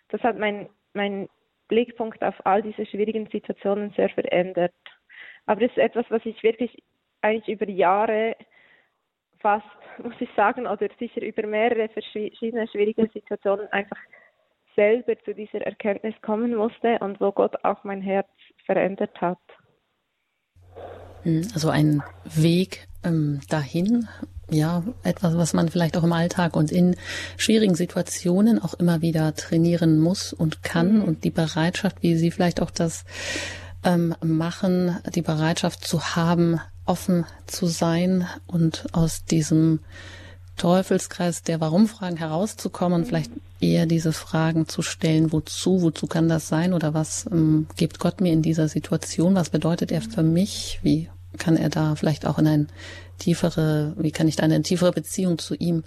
Das 0.09 0.21
hat 0.21 0.37
mein, 0.37 0.69
mein 0.93 1.27
Blickpunkt 1.67 2.23
auf 2.23 2.35
all 2.45 2.61
diese 2.61 2.85
schwierigen 2.85 3.27
Situationen 3.27 3.91
sehr 3.91 4.09
verändert. 4.09 4.73
Aber 5.45 5.61
es 5.61 5.71
ist 5.71 5.77
etwas, 5.77 6.05
was 6.09 6.25
ich 6.25 6.41
wirklich 6.43 6.83
eigentlich 7.21 7.47
über 7.47 7.69
Jahre 7.69 8.35
fast, 9.39 9.65
muss 10.03 10.19
ich 10.19 10.29
sagen, 10.35 10.67
oder 10.67 10.87
sicher 10.99 11.21
über 11.21 11.45
mehrere 11.47 11.89
verschiedene 11.89 12.67
schwierige 12.67 13.07
Situationen 13.07 13.67
einfach 13.71 13.99
selber 14.75 15.13
zu 15.23 15.33
dieser 15.33 15.61
Erkenntnis 15.61 16.13
kommen 16.21 16.55
musste 16.55 16.99
und 16.99 17.19
wo 17.19 17.31
Gott 17.31 17.63
auch 17.63 17.83
mein 17.83 18.01
Herz 18.01 18.29
verändert 18.65 19.19
hat. 19.19 19.39
Hm, 21.23 21.47
also 21.53 21.69
ein 21.69 22.03
Weg 22.23 22.87
ähm, 23.03 23.39
dahin, 23.49 24.07
ja, 24.49 24.83
etwas, 25.03 25.37
was 25.37 25.53
man 25.53 25.69
vielleicht 25.69 25.97
auch 25.97 26.03
im 26.03 26.13
Alltag 26.13 26.55
und 26.55 26.71
in 26.71 26.95
schwierigen 27.37 27.75
Situationen 27.75 28.61
auch 28.61 28.75
immer 28.75 29.01
wieder 29.01 29.33
trainieren 29.33 29.99
muss 29.99 30.33
und 30.33 30.61
kann 30.63 30.97
mhm. 30.97 31.03
und 31.03 31.23
die 31.23 31.31
Bereitschaft, 31.31 31.97
wie 32.01 32.15
Sie 32.15 32.31
vielleicht 32.31 32.61
auch 32.61 32.71
das 32.71 33.05
ähm, 33.83 34.15
machen, 34.23 34.97
die 35.15 35.21
Bereitschaft 35.21 35.83
zu 35.83 36.15
haben, 36.15 36.59
offen 36.85 37.25
zu 37.47 37.65
sein 37.65 38.27
und 38.45 38.85
aus 38.93 39.25
diesem 39.25 39.79
Teufelskreis 40.57 41.43
der 41.43 41.59
Warum-Fragen 41.59 42.17
herauszukommen 42.17 43.01
und 43.01 43.07
vielleicht 43.07 43.31
eher 43.59 43.85
diese 43.85 44.13
Fragen 44.13 44.67
zu 44.67 44.81
stellen, 44.81 45.31
wozu, 45.31 45.81
wozu 45.81 46.07
kann 46.07 46.29
das 46.29 46.47
sein 46.47 46.73
oder 46.73 46.93
was 46.93 47.25
ähm, 47.31 47.67
gibt 47.75 47.99
Gott 47.99 48.21
mir 48.21 48.31
in 48.31 48.41
dieser 48.41 48.67
Situation, 48.67 49.35
was 49.35 49.49
bedeutet 49.49 49.91
er 49.91 50.01
für 50.01 50.23
mich, 50.23 50.79
wie 50.81 51.09
kann 51.37 51.57
er 51.57 51.69
da 51.69 51.95
vielleicht 51.95 52.25
auch 52.25 52.39
in 52.39 52.47
ein 52.47 52.67
tiefere, 53.19 53.93
wie 53.97 54.11
kann 54.11 54.27
ich 54.27 54.35
da 54.35 54.45
in 54.45 54.51
eine 54.51 54.63
tiefere 54.63 54.91
Beziehung 54.91 55.37
zu 55.37 55.55
ihm 55.55 55.83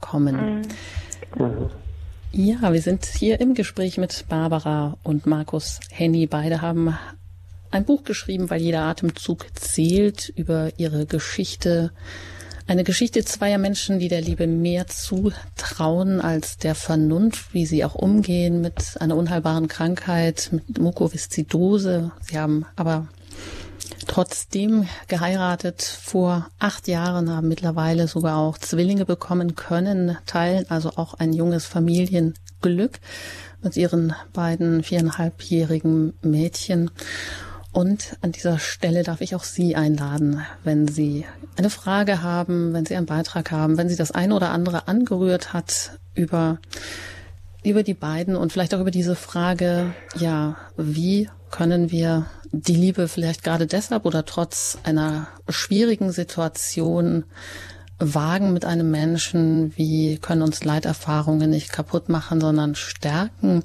kommen? 0.00 0.62
Mhm. 1.36 1.70
Ja, 2.32 2.72
wir 2.72 2.80
sind 2.80 3.06
hier 3.06 3.40
im 3.40 3.54
Gespräch 3.54 3.98
mit 3.98 4.26
Barbara 4.28 4.96
und 5.02 5.26
Markus 5.26 5.80
Henny. 5.90 6.26
Beide 6.26 6.60
haben 6.60 6.96
ein 7.70 7.84
Buch 7.84 8.04
geschrieben, 8.04 8.50
weil 8.50 8.60
jeder 8.60 8.82
Atemzug 8.82 9.46
zählt 9.54 10.28
über 10.28 10.70
ihre 10.78 11.06
Geschichte. 11.06 11.92
Eine 12.70 12.84
Geschichte 12.84 13.24
zweier 13.24 13.58
Menschen, 13.58 13.98
die 13.98 14.06
der 14.06 14.20
Liebe 14.20 14.46
mehr 14.46 14.86
zutrauen 14.86 16.20
als 16.20 16.56
der 16.56 16.76
Vernunft, 16.76 17.52
wie 17.52 17.66
sie 17.66 17.84
auch 17.84 17.96
umgehen 17.96 18.60
mit 18.60 18.96
einer 19.00 19.16
unheilbaren 19.16 19.66
Krankheit, 19.66 20.50
mit 20.52 20.78
Mukoviszidose. 20.78 22.12
Sie 22.20 22.38
haben 22.38 22.66
aber 22.76 23.08
trotzdem 24.06 24.86
geheiratet 25.08 25.82
vor 25.82 26.48
acht 26.60 26.86
Jahren, 26.86 27.34
haben 27.34 27.48
mittlerweile 27.48 28.06
sogar 28.06 28.36
auch 28.36 28.56
Zwillinge 28.56 29.04
bekommen 29.04 29.56
können, 29.56 30.16
teilen 30.26 30.64
also 30.68 30.90
auch 30.90 31.14
ein 31.14 31.32
junges 31.32 31.66
Familienglück 31.66 33.00
mit 33.64 33.76
ihren 33.76 34.14
beiden 34.32 34.84
viereinhalbjährigen 34.84 36.12
Mädchen. 36.22 36.92
Und 37.72 38.16
an 38.20 38.32
dieser 38.32 38.58
Stelle 38.58 39.04
darf 39.04 39.20
ich 39.20 39.34
auch 39.34 39.44
Sie 39.44 39.76
einladen, 39.76 40.44
wenn 40.64 40.88
Sie 40.88 41.24
eine 41.56 41.70
Frage 41.70 42.22
haben, 42.22 42.72
wenn 42.72 42.84
Sie 42.84 42.96
einen 42.96 43.06
Beitrag 43.06 43.52
haben, 43.52 43.76
wenn 43.76 43.88
Sie 43.88 43.96
das 43.96 44.10
eine 44.10 44.34
oder 44.34 44.50
andere 44.50 44.88
angerührt 44.88 45.52
hat 45.52 45.98
über, 46.14 46.58
über 47.62 47.82
die 47.82 47.94
beiden 47.94 48.34
und 48.34 48.52
vielleicht 48.52 48.74
auch 48.74 48.80
über 48.80 48.90
diese 48.90 49.14
Frage, 49.14 49.94
ja, 50.16 50.56
wie 50.76 51.28
können 51.50 51.90
wir 51.92 52.26
die 52.52 52.74
Liebe 52.74 53.06
vielleicht 53.06 53.44
gerade 53.44 53.66
deshalb 53.66 54.04
oder 54.04 54.24
trotz 54.24 54.78
einer 54.82 55.28
schwierigen 55.48 56.10
Situation 56.10 57.24
wagen 58.00 58.52
mit 58.52 58.64
einem 58.64 58.90
Menschen? 58.90 59.76
Wie 59.76 60.18
können 60.18 60.42
uns 60.42 60.64
Leiterfahrungen 60.64 61.50
nicht 61.50 61.72
kaputt 61.72 62.08
machen, 62.08 62.40
sondern 62.40 62.74
stärken? 62.74 63.62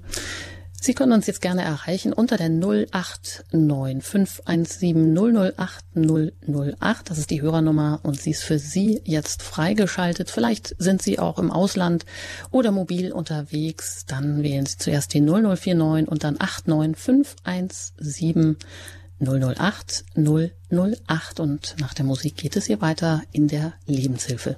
Sie 0.86 0.94
können 0.94 1.14
uns 1.14 1.26
jetzt 1.26 1.42
gerne 1.42 1.64
erreichen 1.64 2.14
unter 2.14 2.38
der 2.38 2.50
089 2.50 4.04
517 4.04 5.16
008 5.16 5.84
008. 5.96 7.10
Das 7.10 7.18
ist 7.18 7.32
die 7.32 7.42
Hörernummer 7.42 8.02
und 8.04 8.22
sie 8.22 8.30
ist 8.30 8.44
für 8.44 8.60
Sie 8.60 9.02
jetzt 9.04 9.42
freigeschaltet. 9.42 10.30
Vielleicht 10.30 10.76
sind 10.78 11.02
Sie 11.02 11.18
auch 11.18 11.40
im 11.40 11.50
Ausland 11.50 12.06
oder 12.52 12.70
mobil 12.70 13.12
unterwegs. 13.12 14.06
Dann 14.06 14.44
wählen 14.44 14.68
Sie 14.68 14.78
zuerst 14.78 15.16
die 15.16 15.22
0049 15.22 16.08
und 16.08 16.24
dann 16.24 16.36
89 16.36 16.96
517 16.96 18.58
008 19.20 20.06
008 20.16 21.40
und 21.40 21.78
nach 21.80 21.96
der 21.96 22.06
Musik 22.06 22.38
geht 22.38 22.56
es 22.58 22.68
hier 22.68 22.82
weiter 22.82 23.24
in 23.32 23.48
der 23.48 23.74
Lebenshilfe. 23.88 24.58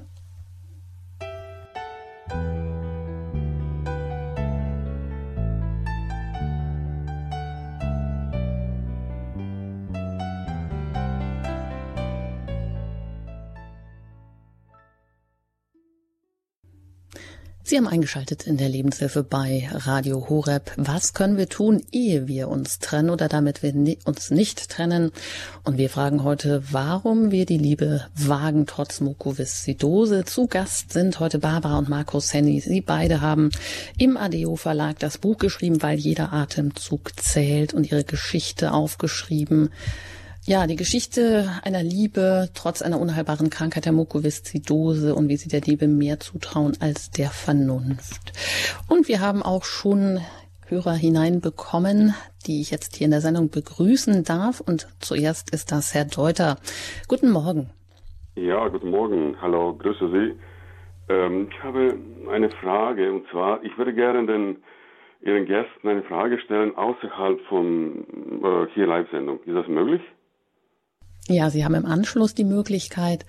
Sie 17.69 17.75
haben 17.75 17.89
eingeschaltet 17.89 18.47
in 18.47 18.55
der 18.55 18.69
Lebenshilfe 18.69 19.23
bei 19.23 19.67
Radio 19.69 20.29
Horeb. 20.29 20.71
Was 20.77 21.13
können 21.13 21.35
wir 21.35 21.49
tun, 21.49 21.83
ehe 21.91 22.25
wir 22.25 22.47
uns 22.47 22.79
trennen 22.79 23.09
oder 23.09 23.27
damit 23.27 23.61
wir 23.61 23.73
uns 24.05 24.31
nicht 24.31 24.69
trennen? 24.69 25.11
Und 25.65 25.77
wir 25.77 25.89
fragen 25.89 26.23
heute, 26.23 26.63
warum 26.71 27.29
wir 27.31 27.45
die 27.45 27.57
Liebe 27.57 28.05
wagen 28.15 28.67
trotz 28.67 29.01
Mukoviszidose. 29.01 30.23
Zu 30.23 30.47
Gast 30.47 30.93
sind 30.93 31.19
heute 31.19 31.39
Barbara 31.39 31.77
und 31.77 31.89
Markus 31.89 32.33
Henny. 32.33 32.61
Sie 32.61 32.79
beide 32.79 33.19
haben 33.19 33.51
im 33.97 34.15
ADO 34.15 34.55
Verlag 34.55 34.99
das 34.99 35.17
Buch 35.17 35.37
geschrieben, 35.37 35.83
weil 35.83 35.99
jeder 35.99 36.31
Atemzug 36.31 37.19
zählt 37.19 37.73
und 37.73 37.91
ihre 37.91 38.05
Geschichte 38.05 38.71
aufgeschrieben. 38.71 39.71
Ja, 40.49 40.65
die 40.65 40.77
Geschichte 40.77 41.49
einer 41.65 41.83
Liebe 41.83 42.47
trotz 42.55 42.81
einer 42.81 43.01
unheilbaren 43.01 43.49
Krankheit 43.49 43.83
der 43.83 43.91
Mukoviszidose 43.91 45.13
und 45.13 45.27
wie 45.27 45.35
sie 45.35 45.49
der 45.49 45.59
Liebe 45.59 45.89
mehr 45.89 46.21
zutrauen 46.21 46.71
als 46.79 47.11
der 47.11 47.31
Vernunft. 47.31 48.31
Und 48.87 49.09
wir 49.09 49.19
haben 49.19 49.43
auch 49.43 49.65
schon 49.65 50.21
Hörer 50.67 50.93
hineinbekommen, 50.93 52.13
die 52.45 52.61
ich 52.61 52.71
jetzt 52.71 52.95
hier 52.95 53.03
in 53.03 53.11
der 53.11 53.19
Sendung 53.19 53.49
begrüßen 53.49 54.23
darf. 54.23 54.61
Und 54.61 54.87
zuerst 54.99 55.53
ist 55.53 55.73
das 55.73 55.93
Herr 55.93 56.05
Deuter. 56.05 56.55
Guten 57.09 57.29
Morgen. 57.29 57.69
Ja, 58.35 58.69
guten 58.69 58.91
Morgen. 58.91 59.35
Hallo, 59.41 59.73
grüße 59.73 60.09
Sie. 60.11 60.39
Ähm, 61.09 61.49
ich 61.51 61.61
habe 61.61 61.99
eine 62.31 62.49
Frage 62.51 63.11
und 63.11 63.27
zwar, 63.31 63.61
ich 63.65 63.77
würde 63.77 63.93
gerne 63.93 64.25
den 64.25 64.63
Ihren 65.19 65.45
Gästen 65.45 65.89
eine 65.89 66.03
Frage 66.03 66.39
stellen 66.39 66.73
außerhalb 66.77 67.41
von 67.49 68.05
äh, 68.41 68.67
hier 68.73 68.87
Live-Sendung. 68.87 69.39
Ist 69.43 69.53
das 69.53 69.67
möglich? 69.67 70.01
Ja, 71.27 71.49
Sie 71.49 71.65
haben 71.65 71.75
im 71.75 71.85
Anschluss 71.85 72.33
die 72.33 72.45
Möglichkeit, 72.45 73.25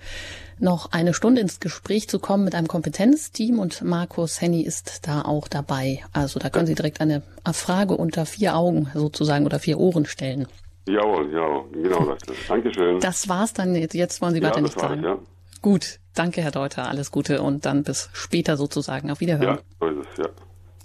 noch 0.59 0.91
eine 0.91 1.13
Stunde 1.13 1.41
ins 1.41 1.59
Gespräch 1.59 2.07
zu 2.07 2.19
kommen 2.19 2.43
mit 2.43 2.55
einem 2.55 2.67
Kompetenzteam 2.67 3.59
und 3.59 3.81
Markus 3.81 4.41
Henny 4.41 4.61
ist 4.61 5.07
da 5.07 5.21
auch 5.21 5.47
dabei. 5.47 6.03
Also 6.13 6.39
da 6.39 6.49
können 6.49 6.67
Sie 6.67 6.75
direkt 6.75 7.01
eine 7.01 7.23
Frage 7.53 7.95
unter 7.95 8.25
vier 8.25 8.55
Augen 8.55 8.89
sozusagen 8.93 9.45
oder 9.45 9.59
vier 9.59 9.79
Ohren 9.79 10.05
stellen. 10.05 10.47
Jawohl, 10.87 11.31
ja, 11.33 11.81
genau 11.81 12.05
das. 12.05 12.19
Dankeschön. 12.47 12.99
Das 12.99 13.29
war's 13.29 13.53
dann 13.53 13.75
jetzt. 13.75 13.93
Jetzt 13.93 14.21
wollen 14.21 14.33
Sie 14.33 14.41
weiter 14.41 14.57
ja, 14.57 14.61
nicht 14.61 14.79
sagen. 14.79 15.03
Ja. 15.03 15.17
Gut, 15.61 15.99
danke 16.15 16.41
Herr 16.41 16.51
Deuter, 16.51 16.87
alles 16.87 17.11
Gute 17.11 17.41
und 17.41 17.65
dann 17.65 17.83
bis 17.83 18.09
später 18.13 18.57
sozusagen. 18.57 19.11
Auf 19.11 19.19
Wiederhören. 19.19 19.57
Ja, 19.57 19.61
so 19.79 19.87
ist 19.87 20.07
es, 20.11 20.17
ja. 20.25 20.29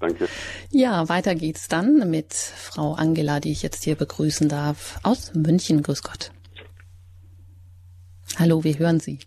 Danke. 0.00 0.29
Ja, 0.70 1.09
weiter 1.09 1.35
geht's 1.35 1.68
dann 1.68 2.11
mit 2.11 2.35
Frau 2.35 2.92
Angela, 2.94 3.40
die 3.40 3.53
ich 3.53 3.62
jetzt 3.62 3.85
hier 3.85 3.94
begrüßen 3.94 4.48
darf, 4.48 4.98
aus 5.03 5.33
München. 5.35 5.83
Grüß 5.83 6.03
Gott. 6.03 6.31
Hallo, 8.37 8.64
wir 8.64 8.77
hören 8.79 8.99
Sie. 8.99 9.20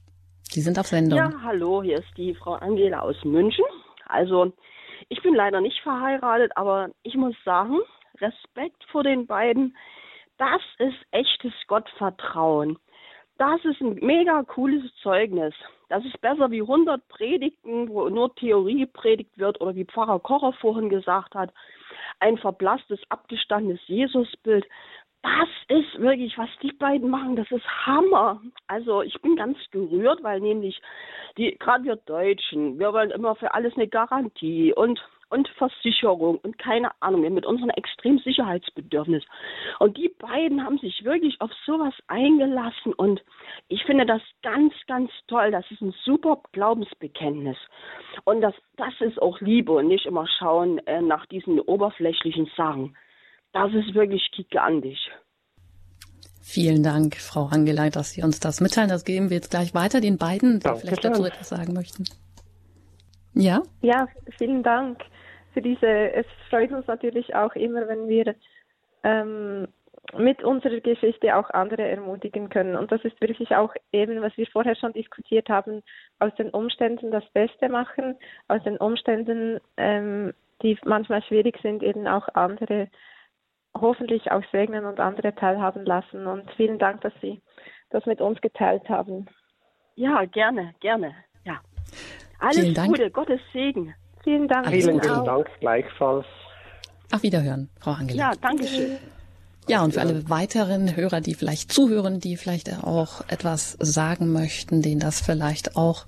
Sie 0.43 0.59
sind 0.61 0.77
auf 0.77 0.87
Sendung. 0.87 1.17
Ja, 1.17 1.31
hallo, 1.41 1.81
hier 1.81 1.99
ist 1.99 2.17
die 2.17 2.35
Frau 2.35 2.53
Angela 2.53 2.99
aus 2.99 3.15
München. 3.23 3.63
Also, 4.05 4.51
ich 5.07 5.21
bin 5.21 5.33
leider 5.33 5.61
nicht 5.61 5.79
verheiratet, 5.81 6.51
aber 6.55 6.89
ich 7.03 7.15
muss 7.15 7.35
sagen, 7.45 7.79
Respekt 8.19 8.83
vor 8.91 9.03
den 9.03 9.25
beiden. 9.25 9.77
Das 10.37 10.61
ist 10.79 10.97
echtes 11.11 11.53
Gottvertrauen. 11.67 12.77
Das 13.37 13.63
ist 13.63 13.79
ein 13.79 13.95
mega 14.01 14.43
cooles 14.43 14.83
Zeugnis. 15.01 15.53
Das 15.89 16.03
ist 16.03 16.19
besser 16.19 16.51
wie 16.51 16.61
100 16.61 17.07
Predigten, 17.07 17.87
wo 17.87 18.09
nur 18.09 18.35
Theorie 18.35 18.79
gepredigt 18.79 19.37
wird 19.37 19.61
oder 19.61 19.75
wie 19.75 19.85
Pfarrer 19.85 20.19
Kocher 20.19 20.51
vorhin 20.53 20.89
gesagt 20.89 21.33
hat, 21.33 21.53
ein 22.19 22.37
verblasstes, 22.37 22.99
abgestandenes 23.09 23.79
Jesusbild 23.87 24.65
das 25.23 25.49
ist 25.67 25.99
wirklich, 25.99 26.37
was 26.37 26.49
die 26.61 26.71
beiden 26.71 27.09
machen, 27.09 27.35
das 27.35 27.49
ist 27.51 27.65
Hammer. 27.85 28.41
Also 28.67 29.01
ich 29.01 29.19
bin 29.21 29.35
ganz 29.35 29.57
gerührt, 29.71 30.23
weil 30.23 30.39
nämlich 30.39 30.79
die, 31.37 31.57
gerade 31.57 31.83
wir 31.83 31.95
Deutschen, 31.97 32.79
wir 32.79 32.93
wollen 32.93 33.11
immer 33.11 33.35
für 33.35 33.53
alles 33.53 33.75
eine 33.75 33.87
Garantie 33.87 34.73
und 34.73 35.01
und 35.29 35.47
Versicherung 35.57 36.37
und 36.37 36.57
keine 36.57 36.89
Ahnung 37.01 37.21
mit 37.33 37.45
unserem 37.45 37.69
extremen 37.71 38.19
Sicherheitsbedürfnis. 38.19 39.23
Und 39.79 39.97
die 39.97 40.09
beiden 40.19 40.63
haben 40.63 40.77
sich 40.77 41.03
wirklich 41.03 41.39
auf 41.41 41.51
sowas 41.65 41.93
eingelassen 42.07 42.93
und 42.93 43.21
ich 43.67 43.83
finde 43.83 44.05
das 44.05 44.21
ganz, 44.41 44.73
ganz 44.87 45.11
toll. 45.27 45.51
Das 45.51 45.69
ist 45.71 45.81
ein 45.81 45.93
super 46.05 46.41
Glaubensbekenntnis. 46.53 47.57
Und 48.23 48.41
das, 48.41 48.53
das 48.77 48.93
ist 49.01 49.21
auch 49.21 49.41
Liebe 49.41 49.73
und 49.73 49.87
nicht 49.87 50.05
immer 50.05 50.27
schauen 50.39 50.79
äh, 50.87 51.01
nach 51.01 51.25
diesen 51.25 51.59
oberflächlichen 51.59 52.49
Sachen. 52.55 52.95
Das 53.57 53.73
ist 53.73 53.95
wirklich 53.95 54.29
gigantisch. 54.35 55.09
Vielen 56.43 56.83
Dank, 56.83 57.15
Frau 57.15 57.47
Angelei, 57.51 57.89
dass 57.89 58.11
Sie 58.11 58.21
uns 58.21 58.39
das 58.39 58.61
mitteilen. 58.61 58.89
Das 58.89 59.03
geben 59.03 59.31
wir 59.31 59.37
jetzt 59.37 59.49
gleich 59.49 59.73
weiter 59.73 59.99
den 59.99 60.17
beiden, 60.19 60.59
die 60.59 60.63
Danke 60.63 60.81
vielleicht 60.81 61.03
dazu 61.03 61.25
etwas 61.25 61.49
sagen 61.49 61.73
möchten. 61.73 62.03
Ja? 63.33 63.63
Ja, 63.81 64.07
vielen 64.37 64.61
Dank 64.61 65.01
für 65.53 65.61
diese. 65.61 65.87
Es 65.87 66.27
freut 66.49 66.71
uns 66.71 66.85
natürlich 66.85 67.33
auch 67.35 67.55
immer, 67.55 67.87
wenn 67.87 68.07
wir 68.07 68.35
ähm, 69.03 69.67
mit 70.15 70.43
unserer 70.43 70.79
Geschichte 70.79 71.35
auch 71.35 71.49
andere 71.49 71.81
ermutigen 71.81 72.49
können. 72.49 72.75
Und 72.75 72.91
das 72.91 73.03
ist 73.03 73.19
wirklich 73.19 73.55
auch 73.55 73.73
eben, 73.91 74.21
was 74.21 74.37
wir 74.37 74.45
vorher 74.47 74.75
schon 74.75 74.93
diskutiert 74.93 75.49
haben, 75.49 75.81
aus 76.19 76.33
den 76.35 76.51
Umständen 76.51 77.09
das 77.09 77.25
Beste 77.33 77.69
machen, 77.69 78.15
aus 78.47 78.63
den 78.63 78.77
Umständen, 78.77 79.59
ähm, 79.77 80.33
die 80.61 80.77
manchmal 80.85 81.23
schwierig 81.23 81.59
sind, 81.63 81.81
eben 81.81 82.07
auch 82.07 82.27
andere 82.35 82.87
hoffentlich 83.81 84.31
auch 84.31 84.43
segnen 84.51 84.85
und 84.85 84.99
andere 84.99 85.33
teilhaben 85.35 85.85
lassen. 85.85 86.27
Und 86.27 86.49
vielen 86.55 86.79
Dank, 86.79 87.01
dass 87.01 87.13
Sie 87.21 87.41
das 87.89 88.05
mit 88.05 88.21
uns 88.21 88.41
geteilt 88.41 88.87
haben. 88.89 89.27
Ja, 89.95 90.25
gerne, 90.25 90.73
gerne. 90.79 91.15
Ja. 91.43 91.59
Alles 92.39 92.75
Gute, 92.75 93.09
Gottes 93.09 93.39
Segen. 93.53 93.93
Vielen 94.23 94.47
Dank. 94.47 94.67
Alles 94.67 94.85
vielen, 94.85 95.01
vielen 95.01 95.25
Dank 95.25 95.47
gleichfalls. 95.59 96.25
Auf 97.11 97.23
Wiederhören, 97.23 97.69
Frau 97.79 97.91
Angela. 97.91 98.31
Ja, 98.31 98.31
danke 98.41 98.67
schön. 98.67 98.97
Ja, 99.69 99.83
und 99.83 99.93
für 99.93 100.01
alle 100.01 100.29
weiteren 100.29 100.95
Hörer, 100.95 101.19
die 101.19 101.33
vielleicht 101.33 101.71
zuhören, 101.71 102.19
die 102.19 102.37
vielleicht 102.37 102.83
auch 102.83 103.21
etwas 103.27 103.73
sagen 103.79 104.31
möchten, 104.31 104.81
denen 104.81 104.99
das 104.99 105.19
vielleicht 105.19 105.75
auch 105.75 106.05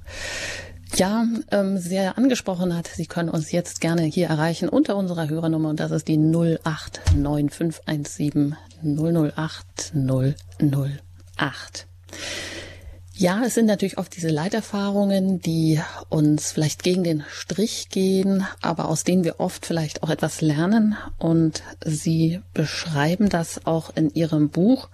ja, 0.96 1.28
ähm, 1.52 1.78
sehr 1.78 2.18
angesprochen 2.18 2.76
hat. 2.76 2.88
Sie 2.88 3.06
können 3.06 3.30
uns 3.30 3.52
jetzt 3.52 3.80
gerne 3.82 4.02
hier 4.04 4.28
erreichen 4.28 4.70
unter 4.70 4.96
unserer 4.96 5.28
Hörernummer 5.30 5.70
und 5.70 5.80
das 5.80 5.92
ist 5.92 6.08
die 6.08 6.18
0895117 6.18 8.56
008 8.84 9.94
008. 9.94 11.86
Ja, 13.20 13.44
es 13.46 13.54
sind 13.54 13.66
natürlich 13.66 13.98
oft 13.98 14.16
diese 14.16 14.30
Leiterfahrungen, 14.30 15.42
die 15.42 15.82
uns 16.08 16.54
vielleicht 16.54 16.84
gegen 16.84 17.04
den 17.04 17.26
Strich 17.30 17.90
gehen, 17.90 18.48
aber 18.62 18.88
aus 18.88 19.04
denen 19.04 19.26
wir 19.26 19.42
oft 19.42 19.66
vielleicht 19.66 20.04
auch 20.04 20.10
etwas 20.10 20.40
lernen. 20.40 20.96
Und 21.18 21.62
Sie 21.84 22.40
beschreiben 22.54 23.28
das 23.28 23.66
auch 23.66 23.94
in 23.94 24.10
Ihrem 24.14 24.48
Buch. 24.48 24.88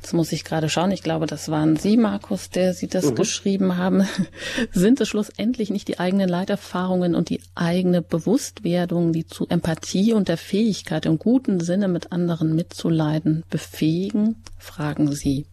Jetzt 0.00 0.14
muss 0.14 0.32
ich 0.32 0.44
gerade 0.44 0.70
schauen, 0.70 0.92
ich 0.92 1.02
glaube, 1.02 1.26
das 1.26 1.50
waren 1.50 1.76
Sie, 1.76 1.98
Markus, 1.98 2.48
der 2.48 2.72
Sie 2.72 2.88
das 2.88 3.10
mhm. 3.10 3.16
geschrieben 3.16 3.76
haben. 3.76 4.08
Sind 4.70 4.98
es 4.98 5.08
schlussendlich 5.08 5.68
nicht 5.68 5.88
die 5.88 5.98
eigenen 5.98 6.28
Leiterfahrungen 6.28 7.14
und 7.14 7.28
die 7.28 7.42
eigene 7.54 8.00
Bewusstwerdung, 8.00 9.12
die 9.12 9.26
zu 9.26 9.46
Empathie 9.48 10.14
und 10.14 10.28
der 10.28 10.38
Fähigkeit 10.38 11.04
im 11.04 11.18
guten 11.18 11.60
Sinne 11.60 11.86
mit 11.86 12.12
anderen 12.12 12.56
mitzuleiden 12.56 13.44
befähigen? 13.50 14.42
Fragen 14.58 15.12
Sie. 15.12 15.44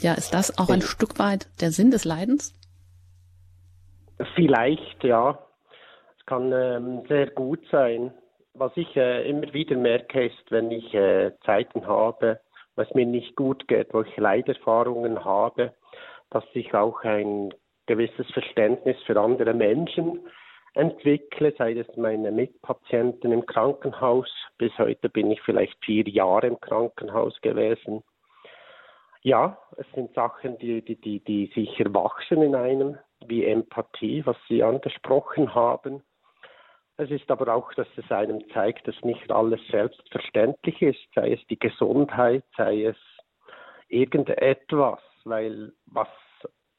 Ja, 0.00 0.12
ist 0.12 0.34
das 0.34 0.58
auch 0.58 0.68
ein 0.68 0.82
Stück 0.82 1.18
weit 1.18 1.48
der 1.62 1.70
Sinn 1.70 1.90
des 1.90 2.04
Leidens? 2.04 2.52
Vielleicht, 4.34 5.04
ja. 5.04 5.38
Es 6.18 6.26
kann 6.26 6.52
ähm, 6.52 7.02
sehr 7.08 7.30
gut 7.30 7.60
sein. 7.70 8.12
Was 8.52 8.72
ich 8.76 8.94
äh, 8.94 9.26
immer 9.26 9.50
wieder 9.54 9.76
merke, 9.76 10.26
ist, 10.26 10.50
wenn 10.50 10.70
ich 10.70 10.92
äh, 10.92 11.32
Zeiten 11.46 11.86
habe, 11.86 12.40
was 12.76 12.92
mir 12.94 13.06
nicht 13.06 13.36
gut 13.36 13.68
geht, 13.68 13.92
wo 13.92 14.02
ich 14.02 14.16
Leiderfahrungen 14.16 15.24
habe, 15.24 15.74
dass 16.30 16.44
ich 16.54 16.72
auch 16.74 17.02
ein 17.02 17.52
gewisses 17.86 18.30
Verständnis 18.32 18.96
für 19.04 19.20
andere 19.20 19.54
Menschen 19.54 20.20
entwickle, 20.74 21.52
sei 21.58 21.72
es 21.72 21.96
meine 21.96 22.30
Mitpatienten 22.30 23.32
im 23.32 23.44
Krankenhaus. 23.44 24.30
Bis 24.56 24.76
heute 24.78 25.08
bin 25.08 25.30
ich 25.30 25.40
vielleicht 25.42 25.76
vier 25.84 26.08
Jahre 26.08 26.46
im 26.46 26.60
Krankenhaus 26.60 27.38
gewesen. 27.42 28.02
Ja, 29.22 29.58
es 29.76 29.86
sind 29.94 30.14
Sachen, 30.14 30.58
die, 30.58 30.82
die, 30.82 30.96
die, 30.96 31.20
die 31.20 31.52
sicher 31.54 31.92
wachsen 31.94 32.42
in 32.42 32.54
einem, 32.54 32.98
wie 33.26 33.44
Empathie, 33.44 34.24
was 34.26 34.36
Sie 34.48 34.62
angesprochen 34.62 35.54
haben. 35.54 36.02
Es 36.98 37.10
ist 37.10 37.30
aber 37.30 37.54
auch, 37.54 37.72
dass 37.74 37.88
es 37.96 38.10
einem 38.10 38.48
zeigt, 38.50 38.86
dass 38.86 39.00
nicht 39.02 39.30
alles 39.30 39.60
selbstverständlich 39.70 40.80
ist, 40.82 41.00
sei 41.14 41.32
es 41.32 41.46
die 41.48 41.58
Gesundheit, 41.58 42.44
sei 42.56 42.84
es 42.84 42.96
irgendetwas, 43.88 45.00
weil 45.24 45.72
was 45.86 46.08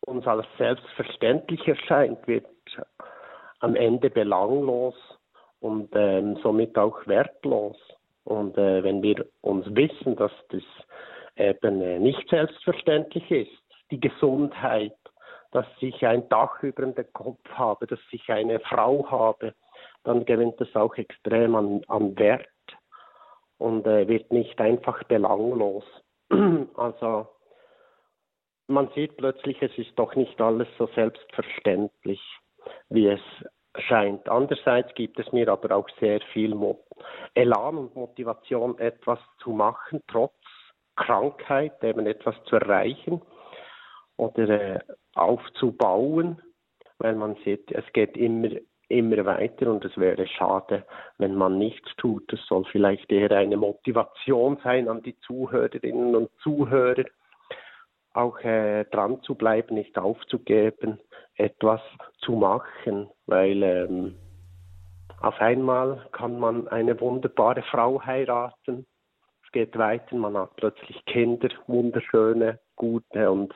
uns 0.01 0.27
als 0.27 0.45
selbstverständlich 0.57 1.67
erscheint, 1.67 2.27
wird 2.27 2.45
am 3.59 3.75
Ende 3.75 4.09
belanglos 4.09 4.95
und 5.59 5.89
ähm, 5.95 6.37
somit 6.43 6.77
auch 6.77 7.07
wertlos. 7.07 7.77
Und 8.25 8.57
äh, 8.57 8.83
wenn 8.83 9.01
wir 9.01 9.25
uns 9.41 9.65
wissen, 9.75 10.15
dass 10.15 10.31
das 10.49 10.63
eben 11.37 11.81
äh, 11.81 11.99
nicht 11.99 12.29
selbstverständlich 12.29 13.29
ist, 13.31 13.63
die 13.89 13.99
Gesundheit, 13.99 14.95
dass 15.51 15.65
ich 15.79 16.05
ein 16.05 16.27
Dach 16.29 16.61
über 16.63 16.85
dem 16.85 17.13
Kopf 17.13 17.47
habe, 17.53 17.87
dass 17.87 17.99
ich 18.11 18.29
eine 18.29 18.59
Frau 18.59 19.09
habe, 19.09 19.53
dann 20.03 20.25
gewinnt 20.25 20.59
es 20.61 20.75
auch 20.75 20.95
extrem 20.95 21.55
an, 21.55 21.81
an 21.87 22.17
Wert 22.17 22.47
und 23.57 23.85
äh, 23.87 24.07
wird 24.07 24.31
nicht 24.31 24.59
einfach 24.59 25.03
belanglos. 25.03 25.85
also 26.75 27.27
man 28.67 28.89
sieht 28.95 29.17
plötzlich, 29.17 29.61
es 29.61 29.77
ist 29.77 29.97
doch 29.97 30.15
nicht 30.15 30.39
alles 30.41 30.67
so 30.77 30.87
selbstverständlich, 30.95 32.21
wie 32.89 33.07
es 33.07 33.21
scheint. 33.77 34.27
Andererseits 34.29 34.93
gibt 34.95 35.19
es 35.19 35.31
mir 35.31 35.49
aber 35.49 35.75
auch 35.75 35.89
sehr 35.99 36.21
viel 36.33 36.55
Mo 36.55 36.83
Elan 37.33 37.77
und 37.77 37.95
Motivation, 37.95 38.77
etwas 38.79 39.19
zu 39.39 39.51
machen, 39.51 40.01
trotz 40.07 40.33
Krankheit, 40.95 41.83
eben 41.83 42.05
etwas 42.05 42.35
zu 42.45 42.55
erreichen 42.55 43.21
oder 44.17 44.49
äh, 44.49 44.79
aufzubauen, 45.15 46.41
weil 46.99 47.15
man 47.15 47.35
sieht, 47.43 47.71
es 47.71 47.85
geht 47.93 48.15
immer 48.15 48.49
immer 48.93 49.25
weiter 49.25 49.69
und 49.69 49.83
es 49.85 49.97
wäre 49.97 50.27
schade, 50.27 50.85
wenn 51.17 51.35
man 51.35 51.57
nichts 51.57 51.89
tut. 51.97 52.31
Es 52.31 52.45
soll 52.47 52.65
vielleicht 52.65 53.11
eher 53.11 53.31
eine 53.31 53.57
Motivation 53.57 54.57
sein 54.63 54.87
an 54.87 55.01
die 55.01 55.17
Zuhörerinnen 55.19 56.15
und 56.15 56.29
Zuhörer, 56.41 57.05
auch 58.13 58.39
äh, 58.41 58.85
dran 58.85 59.21
zu 59.23 59.35
bleiben, 59.35 59.75
nicht 59.75 59.97
aufzugeben, 59.97 60.99
etwas 61.35 61.81
zu 62.19 62.33
machen, 62.33 63.09
weil 63.25 63.63
ähm, 63.63 64.15
auf 65.21 65.39
einmal 65.41 66.07
kann 66.11 66.39
man 66.39 66.67
eine 66.67 66.99
wunderbare 66.99 67.63
Frau 67.63 68.01
heiraten. 68.05 68.85
Es 69.45 69.51
geht 69.51 69.77
weiter, 69.77 70.15
man 70.15 70.37
hat 70.37 70.55
plötzlich 70.57 71.03
Kinder, 71.05 71.49
wunderschöne, 71.67 72.59
gute 72.75 73.31
und 73.31 73.53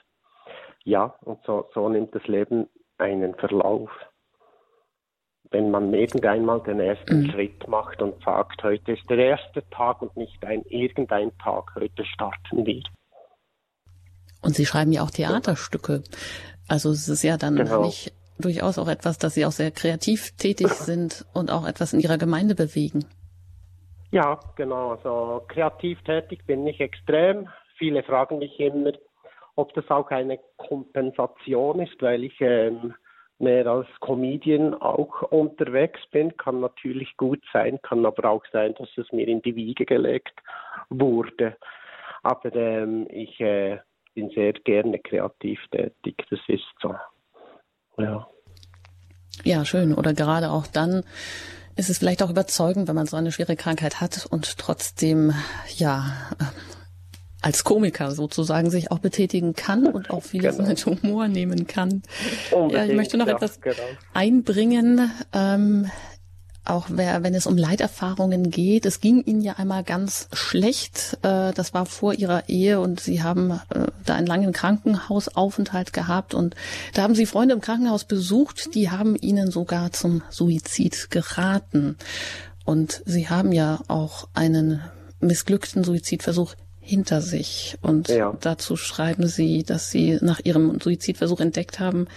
ja, 0.84 1.16
und 1.26 1.44
so, 1.44 1.70
so 1.74 1.90
nimmt 1.90 2.16
das 2.16 2.26
Leben 2.28 2.70
einen 2.98 3.36
Verlauf 3.36 3.92
wenn 5.52 5.72
man 5.72 5.94
irgendeinmal 5.94 6.62
den 6.62 6.80
ersten 6.80 7.22
mhm. 7.22 7.32
Schritt 7.32 7.68
macht 7.68 8.02
und 8.02 8.22
sagt, 8.24 8.64
heute 8.64 8.94
ist 8.94 9.10
der 9.10 9.18
erste 9.18 9.68
Tag 9.70 10.02
und 10.02 10.16
nicht 10.18 10.44
ein 10.46 10.64
irgendein 10.64 11.36
Tag, 11.38 11.74
heute 11.76 12.06
starten 12.06 12.66
wir. 12.66 12.84
Und 14.42 14.56
Sie 14.56 14.66
schreiben 14.66 14.92
ja 14.92 15.04
auch 15.04 15.12
Theaterstücke. 15.12 16.04
Also 16.68 16.92
es 16.92 17.08
ist 17.08 17.24
ja 17.24 17.38
dann 17.38 17.56
genau. 17.56 17.86
nicht 17.86 18.14
durchaus 18.40 18.78
auch 18.78 18.88
etwas, 18.88 19.18
dass 19.18 19.34
Sie 19.34 19.46
auch 19.46 19.52
sehr 19.52 19.72
kreativ 19.72 20.32
tätig 20.38 20.68
sind 20.74 21.26
und 21.34 21.52
auch 21.52 21.66
etwas 21.68 21.94
in 21.94 22.00
Ihrer 22.00 22.18
Gemeinde 22.18 22.56
bewegen. 22.56 23.06
Ja, 24.12 24.40
genau. 24.56 24.92
Also 24.92 25.44
kreativ 25.48 26.02
tätig 26.04 26.46
bin 26.46 26.66
ich 26.68 26.80
extrem. 26.80 27.50
Viele 27.78 28.04
fragen 28.04 28.40
mich 28.40 28.60
immer, 28.60 28.94
ob 29.56 29.74
das 29.74 29.90
auch 29.90 30.10
eine 30.12 30.40
Kompensation 30.58 31.80
ist, 31.82 32.02
weil 32.02 32.24
ich 32.24 32.40
ähm, 32.40 32.94
mehr 33.40 33.68
als 33.68 33.88
Comedian 34.00 34.74
auch 34.74 35.22
unterwegs 35.24 36.00
bin. 36.12 36.36
Kann 36.38 36.60
natürlich 36.60 37.16
gut 37.18 37.44
sein, 37.54 37.80
kann 37.82 38.06
aber 38.06 38.30
auch 38.30 38.44
sein, 38.52 38.74
dass 38.78 38.90
es 38.98 39.12
mir 39.12 39.28
in 39.28 39.42
die 39.42 39.56
Wiege 39.56 39.86
gelegt 39.86 40.34
wurde. 40.90 41.56
Aber 42.24 42.54
ähm, 42.56 43.08
ich 43.10 43.40
äh, 43.40 43.80
bin 44.14 44.30
sehr 44.32 44.54
gerne 44.54 45.00
kreativ 45.00 45.60
tätig, 45.72 46.26
das 46.30 46.40
ist 46.48 46.66
so. 46.82 46.96
Ja. 47.98 48.28
Ja, 49.44 49.66
schön. 49.66 49.94
Oder 49.94 50.14
gerade 50.14 50.50
auch 50.52 50.66
dann 50.68 51.04
ist 51.76 51.90
es 51.90 52.00
vielleicht 52.00 52.24
auch 52.24 52.32
überzeugend, 52.32 52.88
wenn 52.88 52.96
man 52.96 53.06
so 53.06 53.18
eine 53.18 53.32
schwere 53.32 53.56
Krankheit 53.56 54.02
hat 54.02 54.26
und 54.30 54.58
trotzdem, 54.58 55.32
ja, 55.76 56.06
als 57.42 57.64
Komiker 57.64 58.12
sozusagen 58.12 58.70
sich 58.70 58.92
auch 58.92 59.00
betätigen 59.00 59.54
kann 59.54 59.88
und 59.88 60.10
auch 60.10 60.24
vieles 60.24 60.58
genau. 60.58 60.70
mit 60.70 60.86
Humor 60.86 61.28
nehmen 61.28 61.68
kann. 61.68 62.02
Unbedingt, 62.52 62.74
ja, 62.74 62.86
ich 62.86 62.96
möchte 62.96 63.18
noch 63.18 63.28
ja, 63.28 63.36
etwas 63.36 63.62
genau. 63.62 63.76
einbringen. 64.14 65.12
Ähm, 65.34 65.90
auch 66.70 66.88
wer, 66.90 67.24
wenn 67.24 67.34
es 67.34 67.48
um 67.48 67.58
Leiterfahrungen 67.58 68.50
geht. 68.50 68.86
Es 68.86 69.00
ging 69.00 69.24
Ihnen 69.24 69.42
ja 69.42 69.54
einmal 69.54 69.84
ganz 69.84 70.28
schlecht. 70.34 71.18
Äh, 71.22 71.54
das 71.54 71.74
war 71.74 71.86
vor 71.86 72.14
Ihrer 72.14 72.50
Ehe 72.50 72.80
und 72.80 73.00
Sie 73.00 73.24
haben 73.24 73.52
äh, 73.52 73.88
da 74.06 74.16
einen 74.16 74.28
langen 74.28 74.52
Krankenhausaufenthalt 74.52 75.94
gehabt 75.94 76.34
und 76.34 76.56
da 76.94 77.04
haben 77.04 77.16
Sie 77.16 77.26
Freunde 77.26 77.56
im 77.56 77.62
Krankenhaus 77.62 78.04
besucht, 78.04 78.76
die 78.76 78.90
haben 78.90 79.16
Ihnen 79.16 79.52
sogar 79.52 79.92
zum 79.92 80.24
Suizid 80.30 81.10
geraten. 81.10 81.98
Und 82.66 83.02
Sie 83.06 83.30
haben 83.30 83.54
ja 83.54 83.80
auch 83.88 84.28
einen 84.34 84.82
missglückten 85.22 85.84
Suizidversuch 85.86 86.56
hinter 86.88 87.22
sich. 87.22 87.78
Und 87.82 88.08
ja. 88.08 88.36
dazu 88.42 88.76
schreiben 88.76 89.28
Sie, 89.28 89.64
dass 89.64 89.92
Sie 89.92 90.18
nach 90.22 90.40
Ihrem 90.44 90.80
Suizidversuch 90.80 91.40
entdeckt 91.40 91.80
haben, 91.80 92.08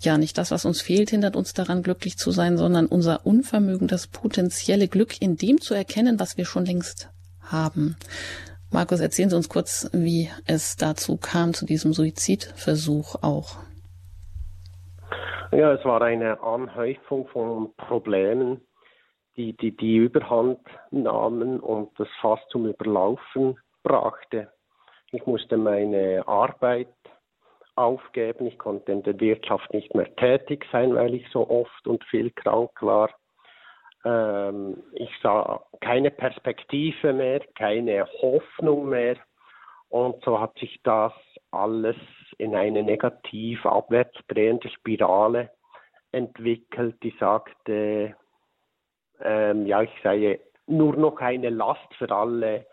ja, 0.00 0.18
nicht 0.18 0.36
das, 0.36 0.50
was 0.50 0.64
uns 0.64 0.82
fehlt, 0.82 1.10
hindert 1.10 1.36
uns 1.36 1.54
daran, 1.54 1.82
glücklich 1.82 2.18
zu 2.18 2.32
sein, 2.32 2.58
sondern 2.58 2.86
unser 2.86 3.24
Unvermögen, 3.24 3.86
das 3.86 4.08
potenzielle 4.08 4.88
Glück 4.88 5.22
in 5.22 5.36
dem 5.36 5.60
zu 5.60 5.74
erkennen, 5.74 6.18
was 6.18 6.36
wir 6.36 6.44
schon 6.44 6.64
längst 6.64 7.10
haben. 7.40 7.96
Markus, 8.72 9.00
erzählen 9.00 9.30
Sie 9.30 9.36
uns 9.36 9.48
kurz, 9.48 9.88
wie 9.92 10.28
es 10.46 10.76
dazu 10.76 11.18
kam, 11.18 11.54
zu 11.54 11.66
diesem 11.66 11.92
Suizidversuch 11.92 13.22
auch. 13.22 13.56
Ja, 15.52 15.74
es 15.74 15.84
war 15.84 16.00
eine 16.00 16.42
Anhäufung 16.42 17.28
von 17.28 17.74
Problemen, 17.76 18.62
die, 19.36 19.54
die 19.56 19.76
die 19.76 19.96
Überhand 19.96 20.60
nahmen 20.90 21.60
und 21.60 21.90
das 21.98 22.08
fast 22.20 22.42
zum 22.50 22.66
Überlaufen 22.66 23.58
brachte. 23.82 24.52
Ich 25.12 25.26
musste 25.26 25.56
meine 25.56 26.26
Arbeit 26.26 26.94
aufgeben. 27.74 28.46
Ich 28.46 28.58
konnte 28.58 28.92
in 28.92 29.02
der 29.02 29.18
Wirtschaft 29.20 29.72
nicht 29.72 29.94
mehr 29.94 30.14
tätig 30.16 30.66
sein, 30.72 30.94
weil 30.94 31.14
ich 31.14 31.28
so 31.30 31.48
oft 31.48 31.86
und 31.86 32.04
viel 32.04 32.30
krank 32.30 32.70
war. 32.80 33.10
Ähm, 34.04 34.82
ich 34.94 35.10
sah 35.22 35.62
keine 35.80 36.10
Perspektive 36.10 37.12
mehr, 37.12 37.40
keine 37.54 38.06
Hoffnung 38.20 38.88
mehr. 38.88 39.16
Und 39.88 40.22
so 40.24 40.40
hat 40.40 40.58
sich 40.58 40.80
das 40.82 41.12
alles 41.50 41.96
in 42.38 42.54
eine 42.54 42.82
negativ 42.82 43.64
abwärts 43.66 44.18
drehende 44.28 44.68
Spirale 44.70 45.50
entwickelt, 46.12 46.96
die 47.02 47.14
sagte, 47.18 48.16
ähm, 49.20 49.66
ja, 49.66 49.82
ich 49.82 49.92
sei 50.02 50.40
nur 50.66 50.96
noch 50.96 51.18
eine 51.18 51.50
Last 51.50 51.94
für 51.98 52.10
alle 52.10 52.66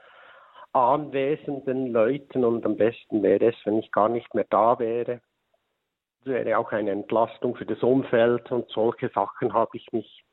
anwesenden 0.73 1.91
Leuten 1.91 2.45
und 2.45 2.65
am 2.65 2.77
besten 2.77 3.23
wäre 3.23 3.49
es, 3.49 3.55
wenn 3.65 3.79
ich 3.79 3.91
gar 3.91 4.09
nicht 4.09 4.33
mehr 4.33 4.45
da 4.49 4.79
wäre. 4.79 5.21
Das 6.19 6.33
wäre 6.33 6.57
auch 6.57 6.71
eine 6.71 6.91
Entlastung 6.91 7.55
für 7.55 7.65
das 7.65 7.81
Umfeld 7.81 8.51
und 8.51 8.69
solche 8.69 9.09
Sachen 9.09 9.53
habe 9.53 9.77
ich 9.77 9.91
mich, 9.91 10.23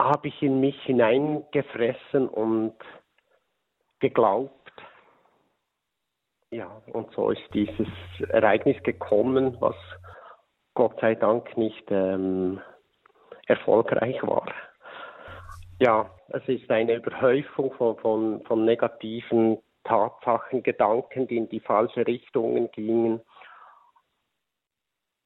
habe 0.00 0.28
ich 0.28 0.42
in 0.42 0.60
mich 0.60 0.80
hineingefressen 0.84 2.28
und 2.28 2.74
geglaubt. 3.98 4.54
Ja, 6.52 6.82
und 6.92 7.12
so 7.12 7.30
ist 7.30 7.42
dieses 7.52 7.88
Ereignis 8.28 8.82
gekommen, 8.82 9.56
was 9.60 9.76
Gott 10.74 10.98
sei 11.00 11.14
Dank 11.14 11.56
nicht 11.56 11.84
ähm, 11.90 12.60
erfolgreich 13.46 14.20
war. 14.22 14.46
Ja, 15.78 16.10
es 16.32 16.46
ist 16.48 16.70
eine 16.70 16.94
Überhäufung 16.96 17.72
von, 17.74 17.96
von, 17.98 18.42
von 18.44 18.64
negativen 18.64 19.58
Tatsachen, 19.84 20.62
Gedanken, 20.62 21.26
die 21.26 21.36
in 21.36 21.48
die 21.48 21.60
falsche 21.60 22.06
Richtungen 22.06 22.70
gingen. 22.70 23.20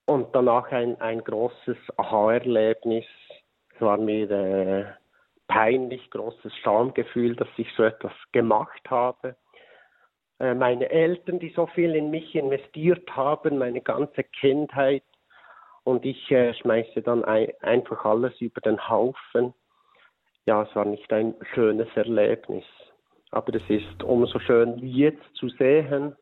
Und 0.07 0.35
danach 0.35 0.71
ein, 0.71 1.01
ein 1.01 1.23
großes 1.23 1.77
Aha-Erlebnis. 1.97 3.05
Es 3.75 3.81
war 3.81 3.99
mir 3.99 4.31
äh, 4.31 4.85
peinlich, 5.47 6.11
großes 6.11 6.55
Schamgefühl, 6.63 7.37
dass 7.37 7.49
ich 7.57 7.69
so 7.77 7.83
etwas 7.83 8.13
gemacht 8.33 8.83
habe. 8.89 9.37
Äh, 10.39 10.55
meine 10.55 10.89
Eltern, 10.91 11.39
die 11.39 11.51
so 11.51 11.67
viel 11.67 11.95
in 11.95 12.11
mich 12.11 12.35
investiert 12.35 13.15
haben, 13.15 13.59
meine 13.59 13.81
ganze 13.81 14.25
Kindheit. 14.25 15.05
Und 15.85 16.07
ich 16.07 16.31
äh, 16.31 16.55
schmeiße 16.55 17.03
dann 17.03 17.25
ein, 17.25 17.53
einfach 17.61 18.05
alles 18.05 18.41
über 18.41 18.61
den 18.63 18.89
Haufen 18.89 19.55
ja, 20.47 20.63
es 20.63 20.75
war 20.75 20.85
nicht 20.85 21.13
ein 21.13 21.35
schönes 21.55 21.89
Erlebnis. 21.95 22.65
Aber 23.31 23.55
es 23.55 23.69
ist 23.69 24.03
umso 24.03 24.39
schön 24.39 24.79
jetzt 24.79 25.35
zu 25.35 25.49
sehen, 25.49 26.15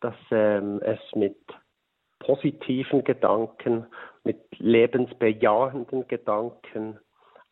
dass 0.00 0.14
ähm, 0.30 0.80
es 0.82 1.00
mit 1.14 1.38
positiven 2.20 3.02
Gedanken, 3.02 3.86
mit 4.24 4.40
lebensbejahenden 4.58 6.06
Gedanken 6.06 6.98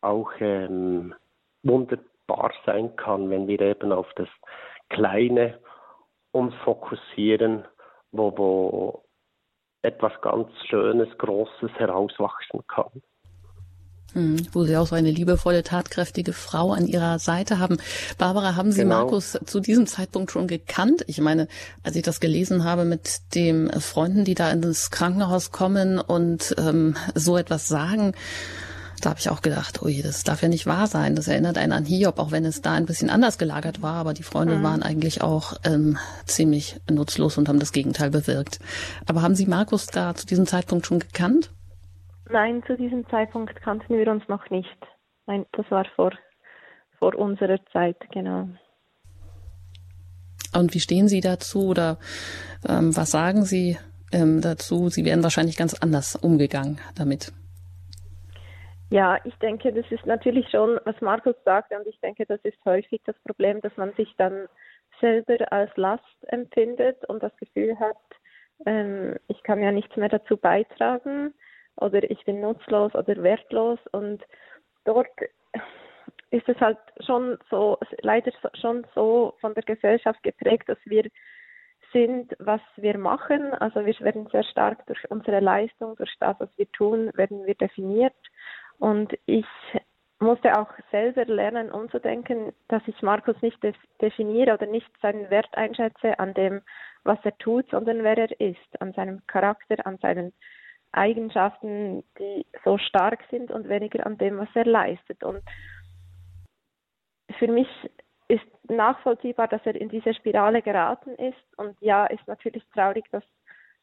auch 0.01 0.31
ähm, 0.39 1.13
wunderbar 1.63 2.51
sein 2.65 2.95
kann, 2.95 3.29
wenn 3.29 3.47
wir 3.47 3.59
eben 3.61 3.91
auf 3.91 4.07
das 4.15 4.29
Kleine 4.89 5.59
uns 6.31 6.53
fokussieren, 6.63 7.65
wo, 8.11 8.37
wo 8.37 9.03
etwas 9.81 10.13
ganz 10.21 10.49
Schönes, 10.67 11.17
Großes 11.17 11.71
herauswachsen 11.73 12.65
kann. 12.67 13.01
Hm, 14.13 14.47
wo 14.53 14.63
Sie 14.63 14.77
auch 14.77 14.87
so 14.87 14.95
eine 14.95 15.11
liebevolle, 15.11 15.63
tatkräftige 15.63 16.31
Frau 16.31 16.71
an 16.71 16.87
Ihrer 16.87 17.19
Seite 17.19 17.59
haben. 17.59 17.77
Barbara, 18.17 18.55
haben 18.55 18.71
Sie 18.71 18.81
genau. 18.81 19.03
Markus 19.03 19.37
zu 19.45 19.59
diesem 19.59 19.87
Zeitpunkt 19.87 20.31
schon 20.31 20.47
gekannt? 20.47 21.03
Ich 21.07 21.19
meine, 21.19 21.47
als 21.83 21.97
ich 21.97 22.03
das 22.03 22.21
gelesen 22.21 22.63
habe 22.63 22.85
mit 22.85 23.35
den 23.35 23.69
Freunden, 23.81 24.23
die 24.23 24.35
da 24.35 24.49
ins 24.51 24.89
Krankenhaus 24.89 25.51
kommen 25.51 25.99
und 25.99 26.55
ähm, 26.57 26.95
so 27.13 27.35
etwas 27.35 27.67
sagen, 27.67 28.13
da 29.01 29.09
habe 29.09 29.19
ich 29.19 29.29
auch 29.29 29.41
gedacht, 29.41 29.81
ui, 29.81 30.01
das 30.01 30.23
darf 30.23 30.41
ja 30.41 30.47
nicht 30.47 30.65
wahr 30.65 30.87
sein. 30.87 31.15
Das 31.15 31.27
erinnert 31.27 31.57
einen 31.57 31.73
an 31.73 31.85
Hiob, 31.85 32.17
auch 32.17 32.31
wenn 32.31 32.45
es 32.45 32.61
da 32.61 32.73
ein 32.73 32.85
bisschen 32.85 33.09
anders 33.09 33.37
gelagert 33.37 33.81
war. 33.81 33.95
Aber 33.95 34.13
die 34.13 34.23
Freunde 34.23 34.57
mhm. 34.57 34.63
waren 34.63 34.83
eigentlich 34.83 35.21
auch 35.21 35.53
ähm, 35.63 35.97
ziemlich 36.25 36.79
nutzlos 36.89 37.37
und 37.37 37.49
haben 37.49 37.59
das 37.59 37.71
Gegenteil 37.71 38.09
bewirkt. 38.09 38.59
Aber 39.05 39.21
haben 39.21 39.35
Sie 39.35 39.45
Markus 39.45 39.87
da 39.87 40.15
zu 40.15 40.25
diesem 40.25 40.47
Zeitpunkt 40.47 40.87
schon 40.87 40.99
gekannt? 40.99 41.51
Nein, 42.29 42.63
zu 42.65 42.75
diesem 42.75 43.07
Zeitpunkt 43.09 43.55
kannten 43.61 43.97
wir 43.97 44.07
uns 44.11 44.27
noch 44.27 44.49
nicht. 44.49 44.77
Nein, 45.27 45.45
das 45.51 45.69
war 45.69 45.85
vor, 45.95 46.11
vor 46.99 47.15
unserer 47.15 47.63
Zeit, 47.71 47.97
genau. 48.11 48.49
Und 50.53 50.73
wie 50.73 50.79
stehen 50.79 51.07
Sie 51.07 51.21
dazu 51.21 51.67
oder 51.67 51.97
ähm, 52.67 52.95
was 52.95 53.11
sagen 53.11 53.43
Sie 53.43 53.77
ähm, 54.11 54.41
dazu? 54.41 54.89
Sie 54.89 55.05
wären 55.05 55.23
wahrscheinlich 55.23 55.57
ganz 55.57 55.73
anders 55.73 56.15
umgegangen 56.15 56.79
damit. 56.97 57.31
Ja, 58.89 59.19
ich 59.25 59.35
denke, 59.35 59.73
das 59.73 59.85
ist 59.91 60.05
natürlich 60.05 60.49
schon, 60.49 60.79
was 60.85 60.99
Markus 61.01 61.35
sagt, 61.43 61.73
und 61.73 61.85
ich 61.87 61.99
denke, 61.99 62.25
das 62.25 62.39
ist 62.43 62.57
häufig 62.65 63.01
das 63.05 63.15
Problem, 63.25 63.59
dass 63.61 63.75
man 63.77 63.93
sich 63.93 64.13
dann 64.17 64.47
selber 65.01 65.51
als 65.51 65.75
Last 65.75 66.03
empfindet 66.27 67.03
und 67.09 67.21
das 67.21 67.35
Gefühl 67.37 67.77
hat, 67.79 67.97
ähm, 68.65 69.15
ich 69.27 69.43
kann 69.43 69.61
ja 69.61 69.71
nichts 69.71 69.95
mehr 69.97 70.09
dazu 70.09 70.37
beitragen 70.37 71.33
oder 71.77 72.09
ich 72.09 72.23
bin 72.25 72.41
nutzlos 72.41 72.93
oder 72.95 73.21
wertlos 73.21 73.79
und 73.91 74.23
dort 74.85 75.07
ist 76.31 76.47
es 76.49 76.59
halt 76.59 76.77
schon 77.05 77.37
so, 77.49 77.77
leider 78.01 78.31
schon 78.59 78.85
so 78.93 79.35
von 79.39 79.53
der 79.53 79.63
Gesellschaft 79.63 80.21
geprägt, 80.23 80.67
dass 80.67 80.79
wir 80.85 81.09
sind, 81.93 82.35
was 82.39 82.61
wir 82.75 82.97
machen. 82.97 83.53
Also 83.53 83.85
wir 83.85 83.97
werden 84.01 84.27
sehr 84.31 84.43
stark 84.43 84.85
durch 84.87 84.99
unsere 85.09 85.39
Leistung, 85.39 85.95
durch 85.95 86.13
das, 86.19 86.35
was 86.39 86.49
wir 86.57 86.69
tun, 86.71 87.11
werden 87.13 87.45
wir 87.45 87.55
definiert. 87.55 88.13
Und 88.79 89.17
ich 89.25 89.45
musste 90.19 90.57
auch 90.59 90.69
selber 90.91 91.25
lernen, 91.25 91.71
umzudenken, 91.71 92.53
dass 92.67 92.81
ich 92.87 93.01
Markus 93.01 93.41
nicht 93.41 93.59
definiere 94.01 94.53
oder 94.53 94.65
nicht 94.65 94.89
seinen 95.01 95.29
Wert 95.29 95.49
einschätze 95.53 96.19
an 96.19 96.33
dem, 96.33 96.61
was 97.03 97.19
er 97.23 97.37
tut, 97.37 97.69
sondern 97.69 98.03
wer 98.03 98.17
er 98.17 98.39
ist, 98.41 98.81
an 98.81 98.93
seinem 98.93 99.25
Charakter, 99.27 99.85
an 99.85 99.97
seinen 99.99 100.33
Eigenschaften, 100.95 102.03
die 102.19 102.45
so 102.63 102.77
stark 102.77 103.19
sind 103.29 103.51
und 103.51 103.69
weniger 103.69 104.05
an 104.05 104.17
dem, 104.17 104.37
was 104.37 104.49
er 104.53 104.65
leistet. 104.65 105.23
Und 105.23 105.41
für 107.37 107.47
mich 107.47 107.67
ist 108.27 108.45
nachvollziehbar, 108.69 109.47
dass 109.47 109.65
er 109.65 109.75
in 109.75 109.89
diese 109.89 110.13
Spirale 110.13 110.61
geraten 110.61 111.11
ist. 111.15 111.57
Und 111.57 111.79
ja, 111.81 112.05
ist 112.05 112.27
natürlich 112.27 112.63
traurig, 112.73 113.05
dass 113.11 113.23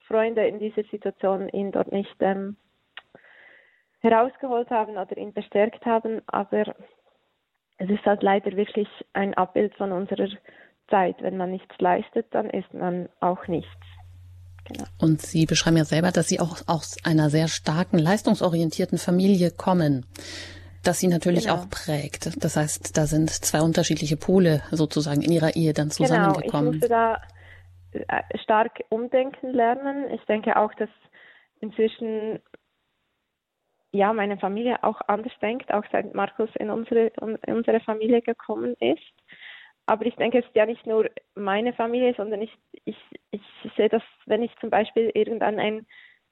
Freunde 0.07 0.47
in 0.47 0.59
dieser 0.59 0.83
Situation 0.85 1.49
ihn 1.49 1.71
dort 1.71 1.93
nicht 1.93 2.17
ähm, 2.21 2.57
herausgeholt 4.01 4.71
haben 4.71 4.97
oder 4.97 5.17
ihn 5.17 5.33
bestärkt 5.33 5.87
haben. 5.87 6.23
Aber 6.27 6.75
es 7.79 7.89
ist 7.89 8.05
halt 8.05 8.23
leider 8.23 8.57
wirklich 8.57 8.89
ein 9.13 9.35
Abbild 9.35 9.75
von 9.77 9.93
unserer 9.93 10.29
Zeit. 10.91 11.23
Wenn 11.23 11.37
man 11.37 11.51
nichts 11.51 11.79
leistet, 11.79 12.27
dann 12.35 12.51
ist 12.51 12.73
man 12.75 13.09
auch 13.21 13.47
nichts. 13.47 13.92
Genau. 14.73 14.87
Und 14.99 15.23
Sie 15.23 15.47
beschreiben 15.47 15.77
ja 15.77 15.85
selber, 15.85 16.11
dass 16.11 16.29
Sie 16.29 16.41
auch 16.41 16.59
aus 16.67 16.97
einer 17.05 17.31
sehr 17.31 17.49
starken, 17.49 17.99
leistungsorientierten 17.99 18.99
Familie 18.99 19.51
kommen, 19.51 20.07
das 20.83 20.99
Sie 20.99 21.09
natürlich 21.09 21.45
genau. 21.45 21.57
auch 21.57 21.71
prägt. 21.71 22.43
Das 22.43 22.57
heißt, 22.57 22.97
da 22.97 23.07
sind 23.07 23.31
zwei 23.31 23.61
unterschiedliche 23.61 24.17
Pole 24.17 24.63
sozusagen 24.71 25.23
in 25.23 25.33
Ihrer 25.33 25.55
Ehe 25.57 25.73
dann 25.73 25.91
zusammengekommen. 25.91 26.81
Genau, 26.81 26.81
ich 26.81 26.81
musste 26.81 26.89
da 26.89 27.23
äh, 27.93 28.39
stark 28.43 28.81
umdenken 28.89 29.51
lernen. 29.53 30.11
Ich 30.13 30.25
denke 30.25 30.57
auch, 30.57 30.73
dass 30.75 30.89
inzwischen 31.61 32.41
ja, 33.93 34.13
meine 34.13 34.39
Familie 34.39 34.83
auch 34.83 35.01
anders 35.07 35.33
denkt, 35.43 35.73
auch 35.73 35.85
seit 35.93 36.15
Markus 36.15 36.49
in 36.59 36.71
unsere, 36.71 37.13
in 37.47 37.55
unsere 37.55 37.81
Familie 37.81 38.23
gekommen 38.23 38.75
ist. 38.81 39.03
Aber 39.87 40.07
ich 40.07 40.15
denke, 40.17 40.39
es 40.39 40.47
ist 40.47 40.55
ja 40.55 40.67
nicht 40.67 40.87
nur 40.87 41.11
meine 41.35 41.73
Familie, 41.73 42.15
sondern 42.15 42.41
ich, 42.43 42.57
ich, 42.85 42.97
ich 43.31 43.43
sehe 43.77 43.89
das, 43.89 44.03
wenn 44.27 44.43
ich 44.43 44.55
zum 44.61 44.71
Beispiel 44.71 45.11
irgendwann 45.15 45.59
ein 45.59 45.87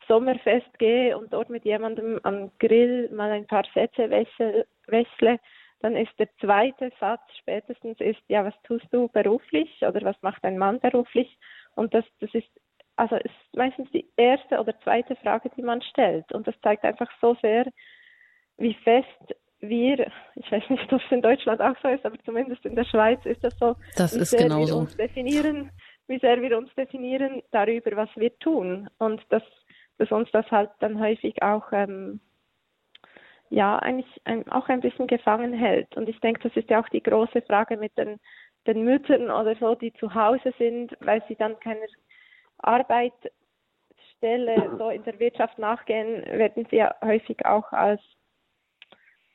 Sommerfest 0.07 0.78
gehe 0.78 1.16
und 1.18 1.32
dort 1.32 1.51
mit 1.51 1.64
jemandem 1.64 2.20
am 2.22 2.51
Grill 2.59 3.11
mal 3.11 3.30
ein 3.30 3.46
paar 3.46 3.64
Sätze 3.74 4.11
wästle, 4.11 5.38
dann 5.80 5.96
ist 5.96 6.12
der 6.18 6.28
zweite 6.40 6.92
Satz 7.01 7.22
spätestens 7.38 7.98
ist, 8.01 8.20
ja, 8.28 8.44
was 8.44 8.55
tust 8.64 8.86
du 8.90 9.09
beruflich 9.09 9.70
oder 9.82 10.03
was 10.03 10.20
macht 10.22 10.44
ein 10.44 10.59
Mann 10.59 10.78
beruflich? 10.80 11.38
Und 11.74 11.94
das, 11.94 12.05
das 12.20 12.32
ist, 12.34 12.48
also 12.96 13.16
ist 13.16 13.34
meistens 13.55 13.90
die 13.90 14.07
erste 14.16 14.61
oder 14.61 14.78
zweite 14.80 15.16
Frage, 15.16 15.51
die 15.57 15.62
man 15.62 15.80
stellt. 15.80 16.32
Und 16.32 16.46
das 16.46 16.55
zeigt 16.62 16.84
einfach 16.84 17.11
so 17.20 17.36
sehr, 17.40 17.66
wie 18.59 18.74
fest 18.74 19.34
wir, 19.61 20.11
ich 20.34 20.50
weiß 20.50 20.62
nicht, 20.70 20.92
ob 20.92 21.00
es 21.04 21.12
in 21.12 21.22
Deutschland 21.22 21.61
auch 21.61 21.76
so 21.82 21.88
ist, 21.88 22.04
aber 22.04 22.18
zumindest 22.24 22.64
in 22.64 22.74
der 22.74 22.84
Schweiz 22.84 23.24
ist 23.24 23.44
das 23.44 23.56
so, 23.58 23.76
das 23.96 24.14
wie 24.16 24.20
ist 24.20 24.30
sehr 24.30 24.44
genauso. 24.44 24.74
wir 24.74 24.80
uns 24.80 24.96
definieren, 24.96 25.70
wie 26.08 26.18
sehr 26.18 26.40
wir 26.40 26.56
uns 26.56 26.74
definieren 26.74 27.42
darüber, 27.50 27.96
was 27.96 28.08
wir 28.16 28.36
tun. 28.38 28.88
Und 28.98 29.20
dass, 29.28 29.42
dass 29.98 30.11
uns 30.11 30.30
das 30.32 30.50
halt 30.50 30.70
dann 30.80 30.98
häufig 31.00 31.42
auch 31.42 31.72
ähm, 31.72 32.20
ja 33.50 33.78
eigentlich 33.78 34.20
ein, 34.24 34.48
auch 34.50 34.68
ein 34.68 34.80
bisschen 34.80 35.06
gefangen 35.06 35.52
hält. 35.52 35.96
Und 35.96 36.08
ich 36.08 36.18
denke, 36.20 36.40
das 36.48 36.56
ist 36.56 36.70
ja 36.70 36.80
auch 36.82 36.88
die 36.88 37.02
große 37.02 37.42
Frage 37.42 37.76
mit 37.76 37.96
den, 37.98 38.18
den 38.66 38.84
Müttern 38.84 39.30
oder 39.30 39.54
so, 39.56 39.74
die 39.74 39.92
zu 39.94 40.14
Hause 40.14 40.54
sind, 40.58 40.96
weil 41.00 41.22
sie 41.28 41.36
dann 41.36 41.61
keiner 41.61 41.86
Arbeitsstelle 42.58 43.30
so 44.78 44.88
in 44.90 45.02
der 45.04 45.18
Wirtschaft 45.18 45.58
nachgehen, 45.58 46.24
werden 46.26 46.66
sie 46.70 46.76
ja 46.76 46.94
häufig 47.02 47.44
auch 47.44 47.72
als 47.72 48.00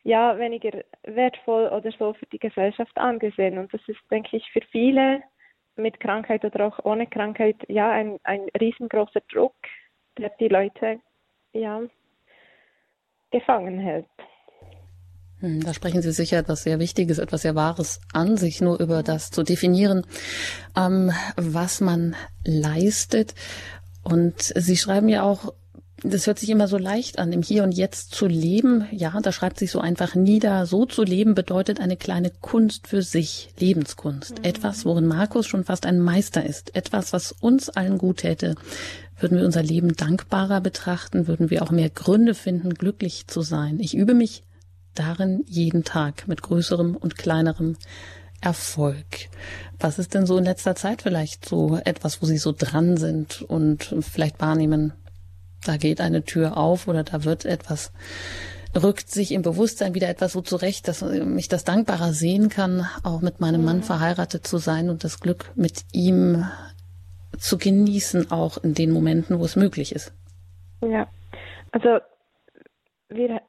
ja 0.06 0.38
weniger 0.38 0.84
wertvoll 1.03 1.68
oder 1.68 1.91
so 1.97 2.14
für 2.14 2.28
die 2.28 2.39
Gesellschaft 2.39 2.95
angesehen. 2.97 3.58
Und 3.58 3.74
das 3.74 3.82
ist, 3.88 3.99
denke 4.10 4.38
ich, 4.38 4.49
für 4.53 4.62
viele 4.72 5.22
mit 5.76 5.99
Krankheit 5.99 6.45
oder 6.45 6.68
auch 6.68 6.86
ohne 6.86 7.08
Krankheit 7.08 7.58
ja 7.68 7.91
ein, 7.91 8.20
ein 8.24 8.47
riesengroßer 8.60 9.22
Druck, 9.32 9.56
der 10.18 10.32
die 10.39 10.47
Leute 10.47 10.99
ja 11.53 11.82
gefangen 13.32 13.80
hält. 13.80 14.06
Hm, 15.39 15.62
da 15.62 15.74
sprechen 15.74 16.01
Sie 16.01 16.12
sicher 16.12 16.38
etwas 16.38 16.64
sehr 16.64 16.80
Wichtiges, 16.80 17.18
etwas 17.18 17.41
sehr 17.41 17.56
Wahres 17.56 17.99
an, 18.14 18.38
sich 18.38 18.62
nur 18.62 18.80
über 18.80 19.03
das 19.03 19.32
zu 19.32 19.43
definieren, 19.43 20.06
ähm, 20.78 21.12
was 21.36 21.82
man 21.82 22.16
leistet. 22.45 23.34
Und 24.03 24.39
Sie 24.39 24.78
schreiben 24.78 25.10
ja 25.10 25.24
auch, 25.24 25.51
das 26.10 26.28
hört 26.28 26.39
sich 26.39 26.49
immer 26.49 26.68
so 26.68 26.78
leicht 26.78 27.20
an, 27.20 27.32
im 27.32 27.41
Hier 27.41 27.64
und 27.64 27.72
Jetzt 27.72 28.14
zu 28.14 28.28
leben. 28.28 28.88
Ja, 28.91 29.20
da 29.22 29.32
schreibt 29.32 29.60
sich 29.60 29.72
so 29.72 29.80
einfach 29.80 30.16
nieder. 30.16 30.66
So 30.66 30.86
zu 30.86 31.03
leben 31.03 31.36
bedeutet 31.36 31.80
eine 31.80 31.97
kleine 31.97 32.32
Kunst 32.41 32.88
für 32.88 33.01
sich, 33.01 33.49
Lebenskunst. 33.60 34.39
Mhm. 34.39 34.45
Etwas, 34.45 34.86
worin 34.86 35.06
Markus 35.06 35.47
schon 35.47 35.64
fast 35.64 35.86
ein 35.86 35.99
Meister 35.99 36.45
ist. 36.45 36.76
Etwas, 36.76 37.14
was 37.14 37.32
uns 37.32 37.70
allen 37.70 37.97
gut 37.97 38.18
täte. 38.18 38.56
Würden 39.20 39.38
wir 39.38 39.45
unser 39.45 39.64
Leben 39.64 39.95
dankbarer 39.95 40.62
betrachten, 40.62 41.28
würden 41.28 41.49
wir 41.49 41.64
auch 41.64 41.72
mehr 41.72 41.89
Gründe 41.89 42.34
finden, 42.34 42.74
glücklich 42.74 43.28
zu 43.28 43.41
sein. 43.41 43.80
Ich 43.80 43.95
übe 43.95 44.14
mich 44.14 44.43
darin 44.93 45.43
jeden 45.47 45.84
Tag 45.84 46.28
mit 46.28 46.41
größerem 46.41 46.95
und 46.95 47.18
kleinerem 47.18 47.78
Erfolg. 48.41 49.30
Was 49.80 49.99
ist 49.99 50.14
denn 50.14 50.26
so 50.26 50.38
in 50.38 50.43
letzter 50.43 50.76
Zeit 50.76 51.01
vielleicht 51.01 51.47
so 51.47 51.80
etwas, 51.84 52.22
wo 52.22 52.26
Sie 52.26 52.38
so 52.38 52.53
dran 52.58 52.97
sind 52.97 53.41
und 53.41 53.95
vielleicht 54.01 54.39
wahrnehmen, 54.39 54.93
da 55.68 55.78
geht 55.78 56.01
eine 56.01 56.24
Tür 56.24 56.57
auf 56.57 56.88
oder 56.88 57.03
da 57.03 57.24
wird 57.24 57.45
etwas, 57.45 57.91
rückt 58.76 59.09
sich 59.09 59.32
im 59.32 59.41
Bewusstsein 59.41 59.93
wieder 59.93 60.09
etwas 60.09 60.34
so 60.34 60.41
zurecht, 60.41 60.88
dass 60.88 61.01
ich 61.01 61.47
das 61.47 61.63
dankbarer 61.63 62.13
sehen 62.13 62.49
kann, 62.49 62.86
auch 63.03 63.22
mit 63.22 63.39
meinem 63.39 63.63
Mann 63.63 63.78
mhm. 63.78 63.84
verheiratet 63.84 64.45
zu 64.45 64.57
sein 64.57 64.89
und 64.89 65.03
das 65.03 65.20
Glück 65.20 65.51
mit 65.55 65.84
ihm 65.93 66.45
zu 67.38 67.57
genießen, 67.57 68.32
auch 68.32 68.57
in 68.63 68.74
den 68.74 68.91
Momenten, 68.91 69.39
wo 69.39 69.45
es 69.45 69.55
möglich 69.55 69.93
ist. 69.93 70.13
Ja, 70.82 71.07
also 71.72 71.99
wir, 73.09 73.41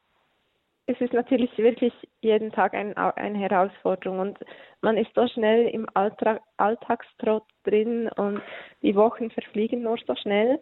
es 0.86 1.00
ist 1.00 1.12
natürlich 1.12 1.56
wirklich 1.58 1.92
jeden 2.20 2.52
Tag 2.52 2.74
ein, 2.74 2.96
eine 2.96 3.38
Herausforderung 3.38 4.18
und 4.20 4.38
man 4.82 4.96
ist 4.96 5.10
so 5.14 5.26
schnell 5.28 5.68
im 5.68 5.86
Alltag, 5.94 6.40
Alltagstrott 6.56 7.44
drin 7.64 8.08
und 8.16 8.40
die 8.82 8.94
Wochen 8.94 9.30
verfliegen 9.30 9.82
nur 9.82 9.98
so 10.06 10.14
schnell. 10.14 10.60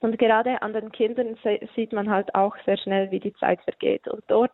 Und 0.00 0.18
gerade 0.18 0.62
an 0.62 0.72
den 0.72 0.92
Kindern 0.92 1.36
sieht 1.76 1.92
man 1.92 2.10
halt 2.10 2.34
auch 2.34 2.56
sehr 2.64 2.78
schnell, 2.78 3.10
wie 3.10 3.20
die 3.20 3.34
Zeit 3.34 3.60
vergeht. 3.62 4.08
Und 4.08 4.24
dort 4.28 4.52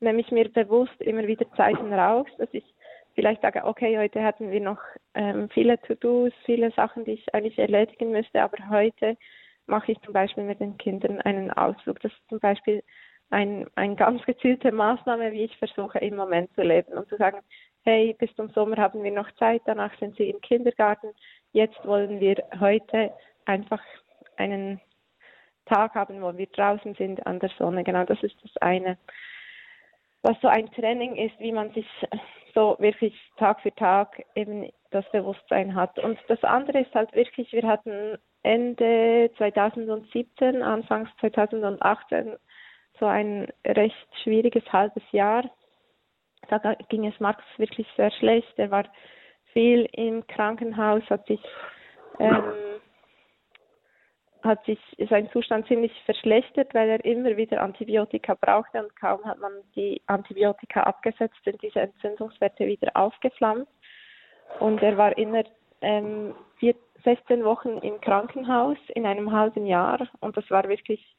nehme 0.00 0.20
ich 0.20 0.30
mir 0.30 0.48
bewusst 0.48 1.00
immer 1.00 1.26
wieder 1.26 1.50
Zeiten 1.52 1.92
raus, 1.92 2.26
dass 2.38 2.48
ich 2.52 2.64
vielleicht 3.14 3.42
sage, 3.42 3.64
okay, 3.64 3.98
heute 3.98 4.22
hatten 4.22 4.50
wir 4.50 4.60
noch 4.60 4.80
ähm, 5.14 5.48
viele 5.50 5.80
To-Dos, 5.80 6.32
viele 6.44 6.70
Sachen, 6.72 7.04
die 7.04 7.12
ich 7.12 7.34
eigentlich 7.34 7.58
erledigen 7.58 8.10
müsste, 8.10 8.42
aber 8.42 8.58
heute 8.68 9.16
mache 9.66 9.92
ich 9.92 10.00
zum 10.02 10.12
Beispiel 10.12 10.44
mit 10.44 10.60
den 10.60 10.78
Kindern 10.78 11.20
einen 11.22 11.50
Ausflug. 11.50 11.98
Das 12.00 12.12
ist 12.12 12.28
zum 12.28 12.38
Beispiel 12.38 12.82
ein, 13.30 13.66
eine 13.74 13.96
ganz 13.96 14.22
gezielte 14.24 14.70
Maßnahme, 14.70 15.32
wie 15.32 15.44
ich 15.44 15.56
versuche 15.56 15.98
im 15.98 16.14
Moment 16.14 16.54
zu 16.54 16.62
leben 16.62 16.92
und 16.92 17.08
zu 17.08 17.16
sagen, 17.16 17.38
hey, 17.82 18.14
bis 18.18 18.32
zum 18.36 18.50
Sommer 18.50 18.76
haben 18.76 19.02
wir 19.02 19.10
noch 19.10 19.32
Zeit, 19.32 19.62
danach 19.64 19.96
sind 19.98 20.16
sie 20.16 20.30
im 20.30 20.40
Kindergarten, 20.40 21.08
jetzt 21.52 21.84
wollen 21.84 22.20
wir 22.20 22.36
heute 22.60 23.12
einfach 23.46 23.82
einen 24.38 24.80
Tag 25.66 25.94
haben, 25.94 26.22
wo 26.22 26.36
wir 26.36 26.46
draußen 26.46 26.94
sind 26.94 27.26
an 27.26 27.40
der 27.40 27.50
Sonne. 27.58 27.84
Genau, 27.84 28.04
das 28.04 28.22
ist 28.22 28.36
das 28.42 28.56
eine. 28.58 28.98
Was 30.22 30.40
so 30.40 30.48
ein 30.48 30.70
Training 30.72 31.16
ist, 31.16 31.38
wie 31.38 31.52
man 31.52 31.72
sich 31.72 31.86
so 32.54 32.76
wirklich 32.78 33.14
Tag 33.36 33.60
für 33.60 33.74
Tag 33.74 34.24
eben 34.34 34.70
das 34.90 35.08
Bewusstsein 35.10 35.74
hat. 35.74 35.98
Und 35.98 36.18
das 36.28 36.42
andere 36.42 36.80
ist 36.80 36.94
halt 36.94 37.14
wirklich, 37.14 37.52
wir 37.52 37.66
hatten 37.66 38.18
Ende 38.42 39.30
2017, 39.36 40.62
Anfangs 40.62 41.10
2018 41.20 42.36
so 42.98 43.06
ein 43.06 43.52
recht 43.66 44.08
schwieriges 44.22 44.64
halbes 44.72 45.02
Jahr. 45.12 45.44
Da 46.48 46.74
ging 46.88 47.06
es 47.06 47.18
Max 47.20 47.42
wirklich 47.56 47.86
sehr 47.96 48.10
schlecht. 48.12 48.52
Er 48.56 48.70
war 48.70 48.84
viel 49.52 49.88
im 49.92 50.26
Krankenhaus, 50.26 51.02
hat 51.10 51.26
sich 51.26 51.40
ähm, 52.20 52.52
hat 54.46 54.64
sich 54.64 54.78
sein 55.10 55.28
Zustand 55.30 55.66
ziemlich 55.66 55.92
verschlechtert, 56.04 56.74
weil 56.74 56.88
er 56.88 57.04
immer 57.04 57.36
wieder 57.36 57.60
Antibiotika 57.62 58.34
brauchte 58.34 58.82
und 58.82 58.94
kaum 58.96 59.24
hat 59.24 59.38
man 59.40 59.52
die 59.74 60.00
Antibiotika 60.06 60.82
abgesetzt, 60.84 61.36
sind 61.44 61.60
diese 61.62 61.80
Entzündungswerte 61.80 62.66
wieder 62.66 62.90
aufgeflammt. 62.94 63.68
Und 64.60 64.82
er 64.82 64.96
war 64.96 65.16
inner 65.18 65.44
ähm, 65.80 66.34
16 67.04 67.44
Wochen 67.44 67.78
im 67.78 68.00
Krankenhaus 68.00 68.78
in 68.94 69.06
einem 69.06 69.32
halben 69.32 69.66
Jahr. 69.66 70.08
Und 70.20 70.36
das 70.36 70.48
war 70.50 70.68
wirklich 70.68 71.16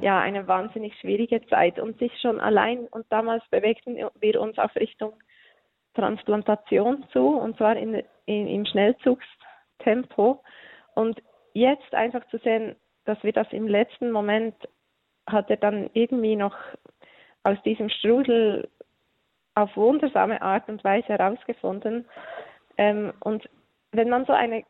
ja 0.00 0.18
eine 0.20 0.46
wahnsinnig 0.48 0.94
schwierige 1.00 1.44
Zeit. 1.46 1.78
Und 1.78 1.98
sich 1.98 2.12
schon 2.20 2.40
allein 2.40 2.86
und 2.88 3.06
damals 3.10 3.46
bewegten 3.50 3.96
wir 3.96 4.40
uns 4.40 4.58
auf 4.58 4.74
Richtung 4.76 5.14
Transplantation 5.94 7.04
zu 7.12 7.36
und 7.36 7.56
zwar 7.56 7.76
in, 7.76 8.02
in, 8.26 8.46
im 8.46 8.64
Schnellzugstempo. 8.64 10.42
Und 10.94 11.22
jetzt 11.52 11.94
einfach 11.94 12.26
zu 12.28 12.38
sehen, 12.38 12.76
dass 13.04 13.22
wir 13.22 13.32
das 13.32 13.46
im 13.52 13.66
letzten 13.66 14.10
Moment 14.10 14.54
hat 15.26 15.50
er 15.50 15.56
dann 15.56 15.90
irgendwie 15.94 16.36
noch 16.36 16.56
aus 17.42 17.60
diesem 17.62 17.88
Strudel 17.88 18.68
auf 19.54 19.76
wundersame 19.76 20.40
Art 20.42 20.68
und 20.68 20.82
Weise 20.84 21.08
herausgefunden. 21.08 22.06
Ähm, 22.76 23.12
und 23.20 23.48
wenn 23.92 24.08
man 24.08 24.24
so 24.26 24.32
eine, 24.32 24.64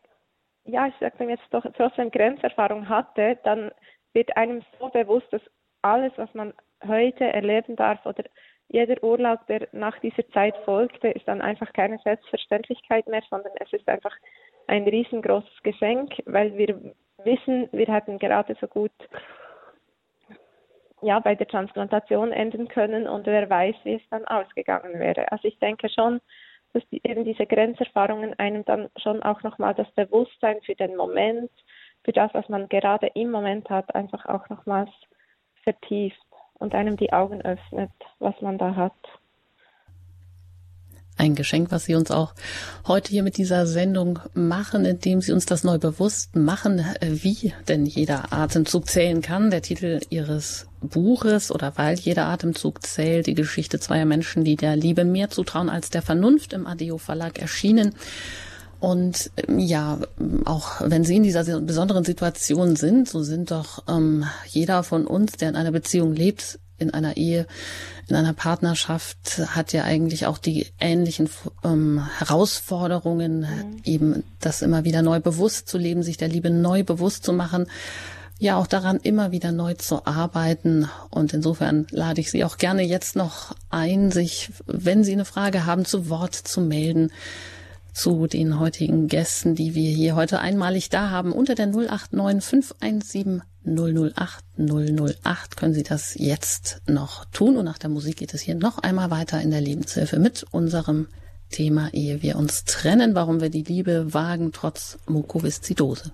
ja, 0.64 0.86
ich 0.86 0.94
sage 1.00 1.24
jetzt 1.24 1.44
doch 1.50 1.64
trotzdem 1.76 2.10
Grenzerfahrung 2.10 2.88
hatte, 2.88 3.38
dann 3.44 3.70
wird 4.12 4.36
einem 4.36 4.62
so 4.78 4.88
bewusst, 4.88 5.32
dass 5.32 5.42
alles, 5.82 6.12
was 6.16 6.32
man 6.34 6.52
heute 6.86 7.24
erleben 7.24 7.76
darf 7.76 8.04
oder 8.06 8.24
jeder 8.68 9.02
Urlaub, 9.02 9.46
der 9.48 9.68
nach 9.72 9.98
dieser 9.98 10.26
Zeit 10.30 10.56
folgte, 10.64 11.08
ist 11.08 11.26
dann 11.26 11.42
einfach 11.42 11.72
keine 11.72 11.98
Selbstverständlichkeit 11.98 13.06
mehr, 13.08 13.22
sondern 13.28 13.52
es 13.58 13.72
ist 13.72 13.88
einfach 13.88 14.14
ein 14.70 14.84
riesengroßes 14.84 15.62
Geschenk, 15.62 16.22
weil 16.26 16.56
wir 16.56 16.94
wissen, 17.24 17.68
wir 17.72 17.86
hätten 17.86 18.18
gerade 18.18 18.56
so 18.60 18.68
gut 18.68 18.92
ja, 21.02 21.18
bei 21.18 21.34
der 21.34 21.48
Transplantation 21.48 22.30
enden 22.30 22.68
können 22.68 23.08
und 23.08 23.26
wer 23.26 23.48
weiß, 23.48 23.74
wie 23.84 23.94
es 23.94 24.08
dann 24.10 24.24
ausgegangen 24.26 24.98
wäre. 25.00 25.30
Also 25.32 25.48
ich 25.48 25.58
denke 25.58 25.88
schon, 25.88 26.20
dass 26.72 26.86
die, 26.90 27.00
eben 27.02 27.24
diese 27.24 27.46
Grenzerfahrungen 27.46 28.38
einem 28.38 28.64
dann 28.64 28.90
schon 28.96 29.22
auch 29.22 29.42
nochmal 29.42 29.74
das 29.74 29.90
Bewusstsein 29.92 30.60
für 30.62 30.74
den 30.74 30.96
Moment, 30.96 31.50
für 32.04 32.12
das, 32.12 32.32
was 32.32 32.48
man 32.48 32.68
gerade 32.68 33.08
im 33.14 33.30
Moment 33.30 33.68
hat, 33.70 33.94
einfach 33.94 34.26
auch 34.26 34.48
nochmals 34.50 34.90
vertieft 35.64 36.20
und 36.54 36.74
einem 36.74 36.96
die 36.96 37.12
Augen 37.12 37.42
öffnet, 37.42 37.90
was 38.18 38.40
man 38.40 38.58
da 38.58 38.76
hat. 38.76 39.19
Ein 41.20 41.34
Geschenk, 41.34 41.70
was 41.70 41.84
Sie 41.84 41.94
uns 41.94 42.10
auch 42.10 42.34
heute 42.88 43.10
hier 43.10 43.22
mit 43.22 43.36
dieser 43.36 43.66
Sendung 43.66 44.18
machen, 44.32 44.86
indem 44.86 45.20
Sie 45.20 45.32
uns 45.32 45.44
das 45.44 45.64
neu 45.64 45.78
bewusst 45.78 46.34
machen, 46.34 46.82
wie 47.00 47.52
denn 47.68 47.84
jeder 47.84 48.32
Atemzug 48.32 48.88
zählen 48.88 49.20
kann. 49.20 49.50
Der 49.50 49.60
Titel 49.60 50.00
Ihres 50.08 50.66
Buches 50.80 51.52
oder 51.52 51.74
weil 51.76 51.98
jeder 51.98 52.26
Atemzug 52.26 52.84
zählt, 52.86 53.26
die 53.26 53.34
Geschichte 53.34 53.78
zweier 53.78 54.06
Menschen, 54.06 54.44
die 54.44 54.56
der 54.56 54.76
Liebe 54.76 55.04
mehr 55.04 55.28
zutrauen 55.28 55.68
als 55.68 55.90
der 55.90 56.00
Vernunft 56.00 56.54
im 56.54 56.66
Adeo 56.66 56.96
Verlag 56.96 57.38
erschienen. 57.38 57.94
Und 58.80 59.30
ähm, 59.36 59.58
ja, 59.58 59.98
auch 60.46 60.80
wenn 60.80 61.04
Sie 61.04 61.16
in 61.16 61.22
dieser 61.22 61.60
besonderen 61.60 62.04
Situation 62.04 62.76
sind, 62.76 63.10
so 63.10 63.22
sind 63.22 63.50
doch 63.50 63.84
ähm, 63.88 64.24
jeder 64.46 64.82
von 64.82 65.06
uns, 65.06 65.32
der 65.32 65.50
in 65.50 65.56
einer 65.56 65.70
Beziehung 65.70 66.14
lebt, 66.14 66.58
in 66.80 66.92
einer 66.92 67.16
Ehe, 67.16 67.46
in 68.08 68.16
einer 68.16 68.32
Partnerschaft, 68.32 69.38
hat 69.54 69.72
ja 69.72 69.84
eigentlich 69.84 70.26
auch 70.26 70.38
die 70.38 70.66
ähnlichen 70.80 71.28
ähm, 71.64 72.04
Herausforderungen, 72.18 73.40
mhm. 73.40 73.80
eben 73.84 74.24
das 74.40 74.62
immer 74.62 74.84
wieder 74.84 75.02
neu 75.02 75.20
bewusst 75.20 75.68
zu 75.68 75.78
leben, 75.78 76.02
sich 76.02 76.16
der 76.16 76.28
Liebe 76.28 76.50
neu 76.50 76.82
bewusst 76.82 77.24
zu 77.24 77.32
machen, 77.32 77.66
ja 78.38 78.56
auch 78.56 78.66
daran 78.66 78.96
immer 78.96 79.30
wieder 79.30 79.52
neu 79.52 79.74
zu 79.74 80.06
arbeiten. 80.06 80.88
Und 81.10 81.34
insofern 81.34 81.86
lade 81.90 82.20
ich 82.20 82.30
Sie 82.30 82.42
auch 82.44 82.56
gerne 82.56 82.82
jetzt 82.82 83.14
noch 83.14 83.54
ein, 83.68 84.10
sich, 84.10 84.50
wenn 84.66 85.04
Sie 85.04 85.12
eine 85.12 85.26
Frage 85.26 85.66
haben, 85.66 85.84
zu 85.84 86.08
Wort 86.08 86.34
zu 86.34 86.60
melden 86.60 87.12
zu 87.92 88.26
den 88.26 88.58
heutigen 88.58 89.08
Gästen, 89.08 89.54
die 89.54 89.74
wir 89.74 89.90
hier 89.90 90.14
heute 90.14 90.40
einmalig 90.40 90.88
da 90.88 91.10
haben. 91.10 91.32
Unter 91.32 91.54
der 91.54 91.66
089 91.66 92.44
517 92.44 93.42
008 93.64 94.42
008 94.56 95.56
können 95.56 95.74
Sie 95.74 95.82
das 95.82 96.14
jetzt 96.14 96.80
noch 96.86 97.24
tun. 97.26 97.56
Und 97.56 97.64
nach 97.64 97.78
der 97.78 97.90
Musik 97.90 98.16
geht 98.16 98.34
es 98.34 98.40
hier 98.40 98.54
noch 98.54 98.78
einmal 98.78 99.10
weiter 99.10 99.40
in 99.40 99.50
der 99.50 99.60
Lebenshilfe 99.60 100.18
mit 100.18 100.44
unserem 100.50 101.08
Thema, 101.50 101.92
ehe 101.92 102.22
wir 102.22 102.36
uns 102.36 102.64
trennen, 102.64 103.14
warum 103.14 103.40
wir 103.40 103.50
die 103.50 103.64
Liebe 103.64 104.14
wagen 104.14 104.52
trotz 104.52 104.98
Mukoviszidose. 105.06 106.12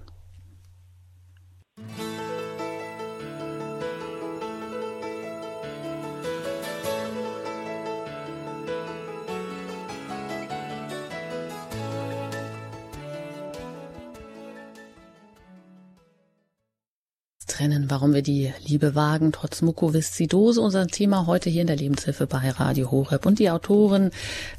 Trennen, 17.56 17.90
warum 17.90 18.12
wir 18.12 18.20
die 18.20 18.52
Liebe 18.66 18.94
wagen, 18.94 19.32
trotz 19.32 19.62
Mukoviszidose. 19.62 20.60
Unser 20.60 20.86
Thema 20.88 21.26
heute 21.26 21.48
hier 21.48 21.62
in 21.62 21.66
der 21.66 21.76
Lebenshilfe 21.76 22.26
bei 22.26 22.50
Radio 22.50 22.90
Horeb. 22.90 23.24
Und 23.24 23.38
die 23.38 23.50
Autoren 23.50 24.10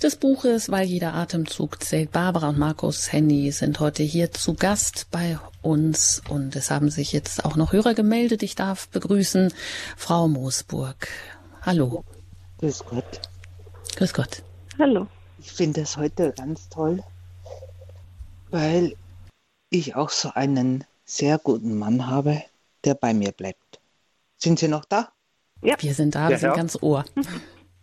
des 0.02 0.16
Buches, 0.16 0.72
weil 0.72 0.88
jeder 0.88 1.14
Atemzug 1.14 1.84
zählt, 1.84 2.12
Barbara 2.12 2.50
und 2.50 2.58
Markus 2.58 3.14
Henny, 3.14 3.52
sind 3.52 3.80
heute 3.80 4.02
hier 4.02 4.32
zu 4.32 4.56
Gast 4.56 5.08
bei 5.12 5.38
uns. 5.62 6.24
Und 6.28 6.56
es 6.56 6.72
haben 6.72 6.90
sich 6.90 7.12
jetzt 7.14 7.46
auch 7.46 7.56
noch 7.56 7.72
Hörer 7.72 7.94
gemeldet. 7.94 8.42
Ich 8.42 8.56
darf 8.56 8.88
begrüßen 8.90 9.54
Frau 9.96 10.28
Moosburg. 10.28 11.08
Hallo. 11.62 12.04
Grüß 12.58 12.84
Gott. 12.86 13.22
Grüß 13.98 14.14
Gott. 14.14 14.42
Hallo. 14.80 15.06
Ich 15.38 15.52
finde 15.52 15.82
es 15.82 15.98
heute 15.98 16.34
ganz 16.36 16.68
toll, 16.70 17.04
weil 18.50 18.96
ich 19.70 19.96
auch 19.96 20.10
so 20.10 20.32
einen 20.34 20.84
sehr 21.06 21.38
guten 21.38 21.78
Mann 21.78 22.08
habe, 22.08 22.42
der 22.84 22.96
bei 22.96 23.14
mir 23.14 23.32
bleibt. 23.32 23.80
Sind 24.38 24.60
Sie 24.60 24.68
noch 24.68 24.86
da? 24.86 25.12
Ja. 25.62 25.76
Wir 25.80 25.94
sind 25.94 26.16
da, 26.16 26.28
wir 26.28 26.32
ja, 26.32 26.38
sind 26.38 26.50
ja. 26.50 26.56
ganz 26.56 26.78
Ohr. 26.82 27.06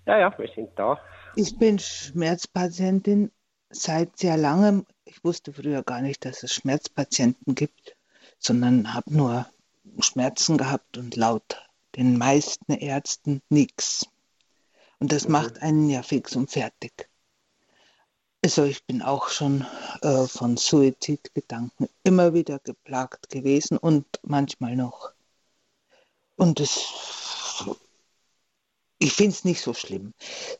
Ja, 0.06 0.18
ja, 0.18 0.38
wir 0.38 0.48
sind 0.54 0.68
da. 0.76 1.00
Ich 1.34 1.56
bin 1.58 1.78
Schmerzpatientin 1.78 3.32
seit 3.70 4.18
sehr 4.18 4.36
langem. 4.36 4.84
Ich 5.06 5.24
wusste 5.24 5.50
früher 5.50 5.82
gar 5.82 6.02
nicht, 6.02 6.26
dass 6.26 6.42
es 6.42 6.52
Schmerzpatienten 6.52 7.54
gibt, 7.54 7.96
sondern 8.38 8.92
habe 8.92 9.14
nur 9.14 9.46
Schmerzen 10.00 10.58
gehabt 10.58 10.98
und 10.98 11.16
laut 11.16 11.66
den 11.96 12.18
meisten 12.18 12.72
Ärzten 12.72 13.40
nichts. 13.48 14.06
Und 14.98 15.10
das 15.10 15.24
mhm. 15.24 15.32
macht 15.32 15.62
einen 15.62 15.88
ja 15.88 16.02
fix 16.02 16.36
und 16.36 16.50
fertig. 16.50 17.08
Also 18.44 18.64
ich 18.64 18.84
bin 18.84 19.00
auch 19.00 19.30
schon 19.30 19.66
äh, 20.02 20.26
von 20.26 20.58
Suizidgedanken 20.58 21.88
immer 22.02 22.34
wieder 22.34 22.58
geplagt 22.58 23.30
gewesen 23.30 23.78
und 23.78 24.04
manchmal 24.22 24.76
noch. 24.76 25.12
Und 26.36 26.60
es, 26.60 26.78
ich 28.98 29.14
finde 29.14 29.30
es 29.30 29.46
nicht 29.46 29.62
so 29.62 29.72
schlimm. 29.72 30.12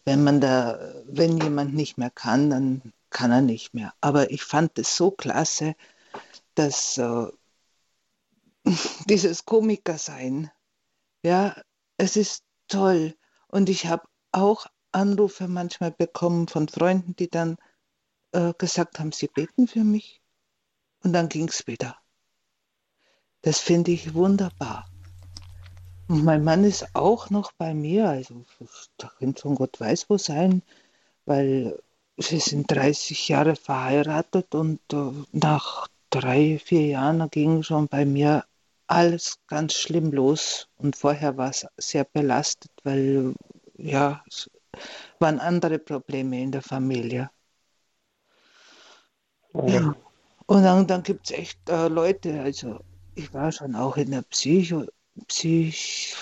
Wenn 0.06 0.24
man 0.24 0.40
da, 0.40 0.94
wenn 1.04 1.36
jemand 1.36 1.74
nicht 1.74 1.98
mehr 1.98 2.08
kann, 2.08 2.48
dann 2.48 2.94
kann 3.10 3.30
er 3.30 3.42
nicht 3.42 3.74
mehr. 3.74 3.92
Aber 4.00 4.30
ich 4.30 4.44
fand 4.44 4.78
es 4.78 4.96
so 4.96 5.10
klasse, 5.10 5.74
dass 6.54 6.96
äh, 6.96 7.26
dieses 9.10 9.44
Komikersein, 9.44 10.50
ja, 11.22 11.54
es 11.98 12.16
ist 12.16 12.44
toll. 12.66 13.14
Und 13.48 13.68
ich 13.68 13.84
habe 13.88 14.08
auch 14.32 14.68
Anrufe 14.90 15.48
manchmal 15.48 15.90
bekommen 15.90 16.48
von 16.48 16.66
Freunden, 16.66 17.14
die 17.16 17.28
dann 17.28 17.58
äh, 18.34 18.52
gesagt 18.58 18.98
haben, 18.98 19.12
sie 19.12 19.28
beten 19.28 19.66
für 19.66 19.84
mich. 19.84 20.20
Und 21.02 21.12
dann 21.12 21.28
ging 21.28 21.48
es 21.48 21.66
wieder. 21.66 21.96
Das 23.42 23.60
finde 23.60 23.92
ich 23.92 24.14
wunderbar. 24.14 24.86
Und 26.08 26.24
mein 26.24 26.44
Mann 26.44 26.64
ist 26.64 26.94
auch 26.94 27.30
noch 27.30 27.52
bei 27.52 27.74
mir, 27.74 28.08
also 28.08 28.44
da 28.98 29.10
könnte 29.18 29.42
schon 29.42 29.54
Gott 29.54 29.80
weiß 29.80 30.10
wo 30.10 30.18
sein, 30.18 30.62
weil 31.24 31.78
sie 32.16 32.40
sind 32.40 32.70
30 32.70 33.28
Jahre 33.28 33.56
verheiratet 33.56 34.54
und 34.54 34.80
äh, 34.92 35.12
nach 35.32 35.88
drei, 36.10 36.58
vier 36.58 36.86
Jahren 36.86 37.28
ging 37.30 37.62
schon 37.62 37.88
bei 37.88 38.04
mir 38.04 38.44
alles 38.86 39.38
ganz 39.46 39.74
schlimm 39.74 40.12
los. 40.12 40.68
Und 40.76 40.96
vorher 40.96 41.36
war 41.36 41.50
es 41.50 41.66
sehr 41.78 42.04
belastet, 42.04 42.72
weil 42.82 43.34
ja, 43.76 44.22
es 44.28 44.50
waren 45.18 45.40
andere 45.40 45.78
Probleme 45.78 46.40
in 46.40 46.52
der 46.52 46.62
Familie. 46.62 47.30
Ja. 49.54 49.94
Und 50.46 50.62
dann, 50.62 50.86
dann 50.86 51.02
gibt 51.02 51.30
es 51.30 51.36
echt 51.36 51.68
äh, 51.68 51.88
Leute, 51.88 52.40
also 52.42 52.80
ich 53.14 53.32
war 53.32 53.52
schon 53.52 53.74
auch 53.74 53.96
in 53.96 54.10
der 54.10 54.22
Psycho, 54.22 54.84
Psych, 55.28 56.16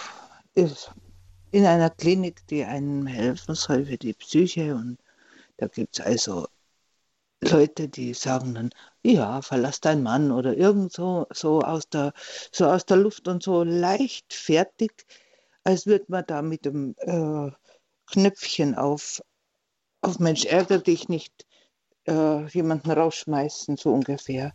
in 0.55 1.67
einer 1.67 1.91
Klinik, 1.91 2.47
die 2.49 2.65
einem 2.65 3.07
helfen 3.07 3.55
soll 3.55 3.87
für 3.87 3.97
die 3.97 4.13
Psyche. 4.13 4.75
Und 4.75 4.99
da 5.57 5.67
gibt 5.67 5.99
es 5.99 6.05
also 6.05 6.47
Leute, 7.43 7.89
die 7.89 8.15
sagen 8.15 8.55
dann, 8.55 8.71
ja, 9.03 9.43
verlass 9.43 9.81
deinen 9.81 10.03
Mann 10.03 10.31
oder 10.31 10.57
irgend 10.57 10.93
so, 10.93 11.27
so, 11.33 11.61
aus 11.61 11.89
der, 11.89 12.13
so 12.53 12.67
aus 12.67 12.87
der 12.87 12.99
Luft 12.99 13.27
und 13.27 13.43
so 13.43 13.65
leichtfertig, 13.65 14.93
als 15.65 15.87
würde 15.87 16.05
man 16.09 16.25
da 16.27 16.43
mit 16.43 16.65
dem 16.65 16.95
äh, 16.99 17.51
Knöpfchen 18.07 18.75
auf, 18.75 19.23
auf 20.03 20.19
Mensch, 20.19 20.45
ärger 20.45 20.79
dich 20.79 21.09
nicht 21.09 21.47
äh, 22.07 22.47
jemanden 22.49 22.91
rausschmeißen, 22.91 23.77
so 23.77 23.93
ungefähr. 23.93 24.53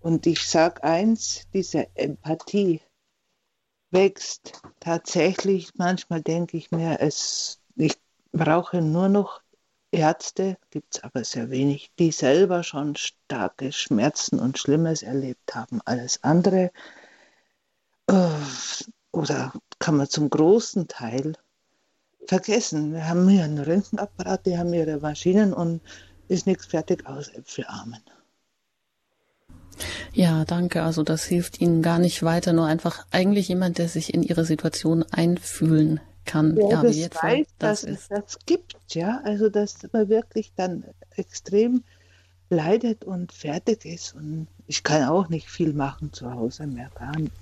Und 0.00 0.26
ich 0.26 0.46
sage 0.46 0.82
eins, 0.84 1.46
diese 1.52 1.86
Empathie 1.94 2.82
wächst 3.90 4.60
tatsächlich. 4.80 5.70
Manchmal 5.76 6.22
denke 6.22 6.56
ich 6.56 6.70
mir, 6.70 7.00
es, 7.00 7.60
ich 7.76 7.96
brauche 8.32 8.82
nur 8.82 9.08
noch 9.08 9.40
Ärzte, 9.90 10.58
gibt 10.70 10.96
es 10.96 11.04
aber 11.04 11.24
sehr 11.24 11.50
wenig, 11.50 11.92
die 11.98 12.10
selber 12.10 12.64
schon 12.64 12.96
starke 12.96 13.72
Schmerzen 13.72 14.40
und 14.40 14.58
Schlimmes 14.58 15.02
erlebt 15.02 15.54
haben. 15.54 15.80
Alles 15.84 16.22
andere 16.22 16.72
äh, 18.08 18.28
oder 19.12 19.52
kann 19.78 19.96
man 19.96 20.08
zum 20.08 20.28
großen 20.28 20.88
Teil 20.88 21.34
vergessen. 22.26 22.92
Wir 22.92 23.08
haben 23.08 23.28
hier 23.28 23.44
einen 23.44 23.58
Röntgenapparat, 23.58 24.46
die 24.46 24.58
haben 24.58 24.74
ihre 24.74 24.98
Maschinen 24.98 25.52
und 25.52 25.80
ist 26.28 26.46
nichts 26.46 26.66
fertig 26.66 27.06
aus 27.06 27.28
Äpfelarmen. 27.28 28.00
Ja, 30.12 30.44
danke. 30.44 30.82
Also 30.82 31.02
das 31.02 31.24
hilft 31.24 31.60
Ihnen 31.60 31.82
gar 31.82 31.98
nicht 31.98 32.22
weiter, 32.22 32.52
nur 32.52 32.66
einfach 32.66 33.06
eigentlich 33.10 33.48
jemand, 33.48 33.78
der 33.78 33.88
sich 33.88 34.14
in 34.14 34.22
Ihre 34.22 34.44
Situation 34.44 35.04
einfühlen 35.10 36.00
kann. 36.24 36.56
Ja, 36.56 36.68
ja 36.68 36.82
das 36.82 36.96
wie 36.96 37.04
weiß, 37.10 37.46
das 37.58 37.80
dass 37.80 37.84
ist. 37.84 38.02
es 38.02 38.08
das 38.08 38.38
gibt, 38.46 38.94
ja. 38.94 39.20
Also 39.24 39.48
dass 39.48 39.78
man 39.92 40.08
wirklich 40.08 40.52
dann 40.56 40.84
extrem 41.16 41.82
leidet 42.50 43.04
und 43.04 43.32
fertig 43.32 43.84
ist. 43.84 44.14
Und 44.14 44.48
ich 44.66 44.82
kann 44.82 45.08
auch 45.08 45.28
nicht 45.28 45.48
viel 45.48 45.72
machen 45.72 46.12
zu 46.12 46.30
Hause 46.32 46.66
mehr, 46.66 46.90
gar 46.94 47.18
nicht, 47.18 47.32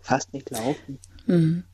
fast 0.00 0.32
nicht 0.32 0.50
laufen. 0.50 0.98
Mhm. 1.26 1.64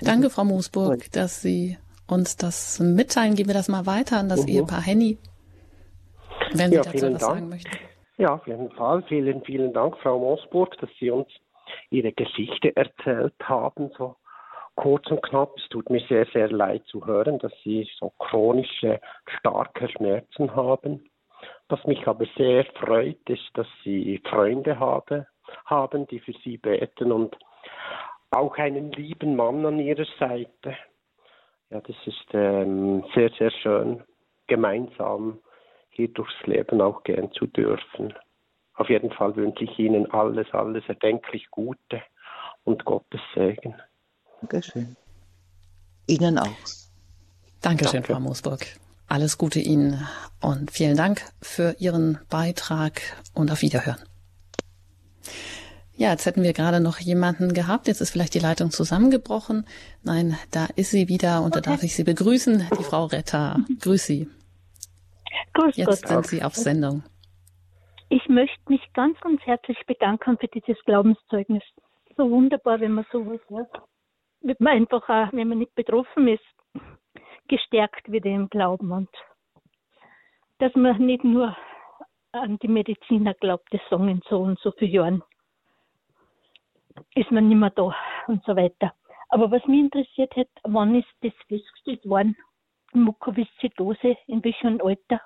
Danke, 0.00 0.30
Frau 0.30 0.44
Moosburg, 0.44 1.10
dass 1.12 1.42
Sie 1.42 1.76
uns 2.06 2.36
das 2.36 2.78
mitteilen. 2.78 3.34
Geben 3.34 3.50
wir 3.50 3.54
das 3.54 3.68
mal 3.68 3.84
weiter 3.84 4.18
an 4.18 4.28
das 4.28 4.42
mhm. 4.42 4.48
Ehepaar 4.48 4.82
Henny. 4.82 5.18
Wenn 6.52 6.70
Sie 6.70 6.76
ja, 6.76 6.82
dazu 6.82 6.94
was 6.94 7.00
Dank. 7.00 7.20
sagen 7.20 7.48
möchten. 7.48 7.76
Ja, 8.18 8.34
auf 8.34 8.46
jeden 8.46 8.70
Fall. 8.72 9.02
Vielen, 9.08 9.42
vielen 9.44 9.72
Dank, 9.72 9.96
Frau 9.98 10.18
Mosburg, 10.18 10.76
dass 10.78 10.90
Sie 10.98 11.10
uns 11.10 11.28
Ihre 11.90 12.12
Geschichte 12.12 12.74
erzählt 12.76 13.34
haben, 13.42 13.90
so 13.98 14.16
kurz 14.76 15.10
und 15.10 15.22
knapp, 15.22 15.54
es 15.56 15.68
tut 15.68 15.90
mir 15.90 16.00
sehr, 16.08 16.26
sehr 16.32 16.50
leid 16.50 16.84
zu 16.86 17.04
hören, 17.06 17.38
dass 17.38 17.52
Sie 17.64 17.88
so 17.98 18.12
chronische, 18.18 19.00
starke 19.38 19.88
Schmerzen 19.88 20.54
haben. 20.54 21.10
Was 21.68 21.84
mich 21.84 22.06
aber 22.06 22.26
sehr 22.36 22.64
freut, 22.64 23.18
ist, 23.28 23.50
dass 23.54 23.66
Sie 23.84 24.20
Freunde 24.28 24.78
habe, 24.78 25.26
haben, 25.64 26.06
die 26.06 26.20
für 26.20 26.34
Sie 26.44 26.56
beten 26.58 27.12
und 27.12 27.36
auch 28.30 28.56
einen 28.56 28.92
lieben 28.92 29.36
Mann 29.36 29.64
an 29.66 29.78
Ihrer 29.78 30.06
Seite. 30.18 30.76
Ja, 31.70 31.80
das 31.80 31.96
ist 32.06 32.26
ähm, 32.32 33.04
sehr, 33.14 33.30
sehr 33.38 33.50
schön, 33.50 34.04
gemeinsam 34.46 35.40
hier 35.96 36.08
durchs 36.08 36.34
Leben 36.44 36.80
auch 36.80 37.02
gehen 37.02 37.32
zu 37.32 37.46
dürfen. 37.46 38.14
Auf 38.74 38.88
jeden 38.90 39.10
Fall 39.10 39.34
wünsche 39.36 39.64
ich 39.64 39.78
Ihnen 39.78 40.10
alles, 40.10 40.46
alles 40.52 40.84
erdenklich 40.86 41.50
Gute 41.50 42.02
und 42.64 42.84
Gottes 42.84 43.20
Segen. 43.34 43.74
Dankeschön. 44.40 44.96
Ihnen 46.06 46.38
auch. 46.38 46.46
Dankeschön, 47.62 48.02
Danke. 48.02 48.12
Frau 48.12 48.20
Moosburg. 48.20 48.66
Alles 49.08 49.38
Gute 49.38 49.60
Ihnen 49.60 50.06
und 50.42 50.70
vielen 50.70 50.96
Dank 50.96 51.22
für 51.40 51.76
Ihren 51.78 52.18
Beitrag 52.28 53.00
und 53.34 53.50
auf 53.50 53.62
Wiederhören. 53.62 53.98
Ja, 55.98 56.10
jetzt 56.10 56.26
hätten 56.26 56.42
wir 56.42 56.52
gerade 56.52 56.80
noch 56.80 56.98
jemanden 56.98 57.54
gehabt. 57.54 57.88
Jetzt 57.88 58.02
ist 58.02 58.10
vielleicht 58.10 58.34
die 58.34 58.38
Leitung 58.38 58.70
zusammengebrochen. 58.70 59.66
Nein, 60.02 60.36
da 60.50 60.66
ist 60.76 60.90
sie 60.90 61.08
wieder 61.08 61.42
und 61.42 61.56
da 61.56 61.62
darf 61.62 61.82
ich 61.82 61.96
Sie 61.96 62.04
begrüßen, 62.04 62.68
die 62.78 62.84
Frau 62.84 63.06
Retter. 63.06 63.60
Grüß 63.80 64.04
Sie. 64.04 64.28
Grüß 65.56 65.76
Jetzt 65.76 66.02
Gott. 66.02 66.08
sind 66.08 66.26
Sie 66.26 66.42
auf 66.42 66.54
Sendung. 66.54 67.02
Ich 68.10 68.28
möchte 68.28 68.60
mich 68.68 68.82
ganz, 68.92 69.18
ganz 69.20 69.40
herzlich 69.42 69.78
bedanken 69.86 70.36
für 70.38 70.48
dieses 70.48 70.78
Glaubenszeugnis. 70.84 71.62
So 72.16 72.30
wunderbar, 72.30 72.78
wenn 72.80 72.92
man 72.92 73.06
sowas 73.10 73.40
hört. 73.48 73.70
Wird 74.42 74.60
man 74.60 74.74
einfach 74.74 75.08
auch, 75.08 75.32
wenn 75.32 75.48
man 75.48 75.58
nicht 75.58 75.74
betroffen 75.74 76.28
ist, 76.28 76.44
gestärkt 77.48 78.12
wieder 78.12 78.30
im 78.30 78.50
Glauben 78.50 78.92
und 78.92 79.08
dass 80.58 80.74
man 80.74 80.98
nicht 80.98 81.24
nur 81.24 81.56
an 82.32 82.58
die 82.58 82.68
Mediziner 82.68 83.32
glaubt, 83.34 83.72
das 83.72 83.80
sagen 83.88 84.20
so 84.28 84.40
und 84.40 84.58
so 84.60 84.72
vielen 84.72 84.92
Jahren 84.92 85.22
ist 87.14 87.30
man 87.30 87.48
nicht 87.48 87.58
mehr 87.58 87.70
da 87.70 87.94
und 88.26 88.44
so 88.44 88.56
weiter. 88.56 88.92
Aber 89.30 89.50
was 89.50 89.64
mich 89.66 89.80
interessiert 89.80 90.36
hat, 90.36 90.48
wann 90.64 90.94
ist 90.94 91.08
das 91.22 91.32
festgestellt 91.48 92.04
worden? 92.06 92.36
Mukoviszidose, 92.92 94.16
in 94.26 94.44
welchem 94.44 94.80
Alter? 94.82 95.20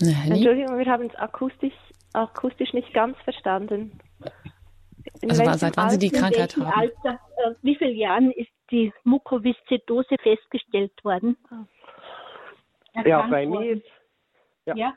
Nein. 0.00 0.32
Entschuldigung, 0.32 0.78
wir 0.78 0.86
haben 0.86 1.06
es 1.06 1.14
akustisch, 1.16 1.74
akustisch 2.12 2.72
nicht 2.72 2.92
ganz 2.92 3.16
verstanden. 3.20 3.98
In 5.22 5.30
also 5.30 5.44
seit 5.44 5.76
wann 5.76 5.90
Sie 5.90 5.98
die 5.98 6.10
Krankheit 6.10 6.56
haben? 6.56 6.66
Alter, 6.66 7.20
äh, 7.36 7.54
wie 7.62 7.76
viele 7.76 7.92
Jahren 7.92 8.30
ist 8.32 8.50
die 8.70 8.92
Mukoviszidose 9.04 10.16
festgestellt 10.22 10.92
worden? 11.04 11.36
Ja, 13.04 13.26
bei 13.28 13.46
mir. 13.46 13.80
Ja. 14.66 14.74
ja. 14.74 14.94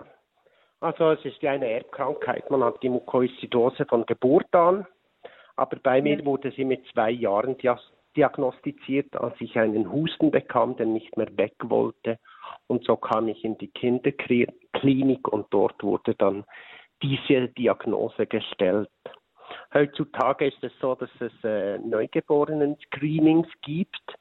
Also 0.81 1.11
es 1.11 1.25
ist 1.25 1.41
ja 1.41 1.51
eine 1.51 1.69
Erbkrankheit. 1.69 2.49
Man 2.49 2.63
hat 2.63 2.81
die 2.81 2.89
Mukoviszidose 2.89 3.85
von 3.85 4.05
Geburt 4.05 4.53
an. 4.55 4.87
Aber 5.55 5.77
bei 5.77 6.01
mir 6.01 6.23
wurde 6.25 6.51
sie 6.51 6.63
mit 6.63 6.85
zwei 6.93 7.11
Jahren 7.11 7.57
diagnostiziert, 8.19 9.15
als 9.15 9.33
ich 9.39 9.57
einen 9.57 9.89
Husten 9.91 10.29
bekam, 10.29 10.75
der 10.75 10.87
nicht 10.87 11.15
mehr 11.15 11.29
weg 11.37 11.55
wollte. 11.63 12.19
Und 12.67 12.83
so 12.83 12.97
kam 12.97 13.29
ich 13.29 13.45
in 13.45 13.57
die 13.57 13.69
Kinderklinik 13.69 15.27
und 15.27 15.47
dort 15.51 15.81
wurde 15.81 16.15
dann 16.15 16.43
diese 17.01 17.47
Diagnose 17.47 18.27
gestellt. 18.27 18.89
Heutzutage 19.73 20.47
ist 20.47 20.61
es 20.63 20.73
so, 20.81 20.95
dass 20.95 21.09
es 21.21 21.31
äh, 21.43 21.77
Neugeborenen-Screenings 21.77 23.47
gibt. 23.61 24.15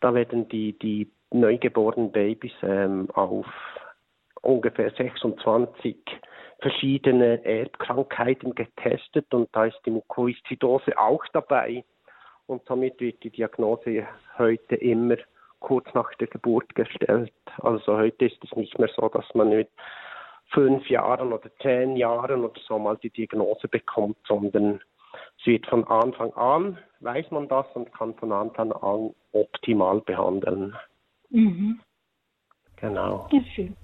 Da 0.00 0.12
werden 0.14 0.46
die, 0.48 0.78
die 0.78 1.10
neugeborenen 1.30 2.12
Babys 2.12 2.52
ähm, 2.62 3.08
auf 3.14 3.46
ungefähr 4.42 4.90
26 4.90 5.96
verschiedene 6.60 7.42
Erbkrankheiten 7.44 8.54
getestet 8.54 9.32
und 9.32 9.48
da 9.52 9.64
ist 9.64 9.80
die 9.86 9.90
Mukoviszidose 9.90 10.98
auch 10.98 11.24
dabei. 11.32 11.84
Und 12.46 12.62
somit 12.66 13.00
wird 13.00 13.22
die 13.22 13.30
Diagnose 13.30 14.06
heute 14.38 14.74
immer 14.76 15.16
kurz 15.60 15.86
nach 15.94 16.12
der 16.16 16.26
Geburt 16.26 16.74
gestellt. 16.74 17.32
Also 17.62 17.96
heute 17.96 18.26
ist 18.26 18.42
es 18.44 18.54
nicht 18.56 18.78
mehr 18.78 18.90
so, 18.94 19.08
dass 19.08 19.24
man 19.34 19.48
mit 19.48 19.70
fünf 20.52 20.88
Jahren 20.88 21.32
oder 21.32 21.50
zehn 21.62 21.96
Jahren 21.96 22.44
oder 22.44 22.60
so 22.66 22.78
mal 22.78 22.98
die 23.02 23.10
Diagnose 23.10 23.66
bekommt, 23.68 24.18
sondern 24.28 24.80
es 25.38 25.46
wird 25.46 25.66
von 25.66 25.84
Anfang 25.84 26.32
an, 26.34 26.78
weiß 27.00 27.30
man 27.30 27.48
das 27.48 27.66
und 27.74 27.92
kann 27.92 28.14
von 28.14 28.32
Anfang 28.32 28.72
an 28.72 29.14
optimal 29.32 30.00
behandeln. 30.00 30.74
Mhm. 31.30 31.80
Genau. 32.76 33.28
Ja, 33.32 33.40
schön. 33.54 33.76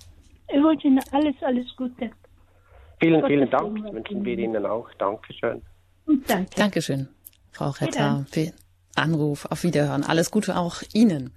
Ich 0.48 0.62
wünsche 0.62 0.88
Ihnen 0.88 1.00
alles, 1.12 1.34
alles 1.42 1.76
Gute. 1.76 2.10
Vielen, 3.00 3.24
vielen 3.26 3.50
Dank. 3.50 3.92
Wünschen 3.92 4.24
wir 4.24 4.38
Ihnen 4.38 4.66
auch. 4.66 4.92
Dankeschön. 4.98 5.62
Danke. 6.26 6.50
Dankeschön, 6.56 7.08
Frau 7.52 7.70
Retter, 7.70 8.24
für 8.30 8.40
den 8.40 8.52
Anruf. 8.96 9.46
Auf 9.46 9.62
Wiederhören. 9.62 10.04
Alles 10.04 10.30
Gute 10.30 10.56
auch 10.56 10.82
Ihnen. 10.92 11.32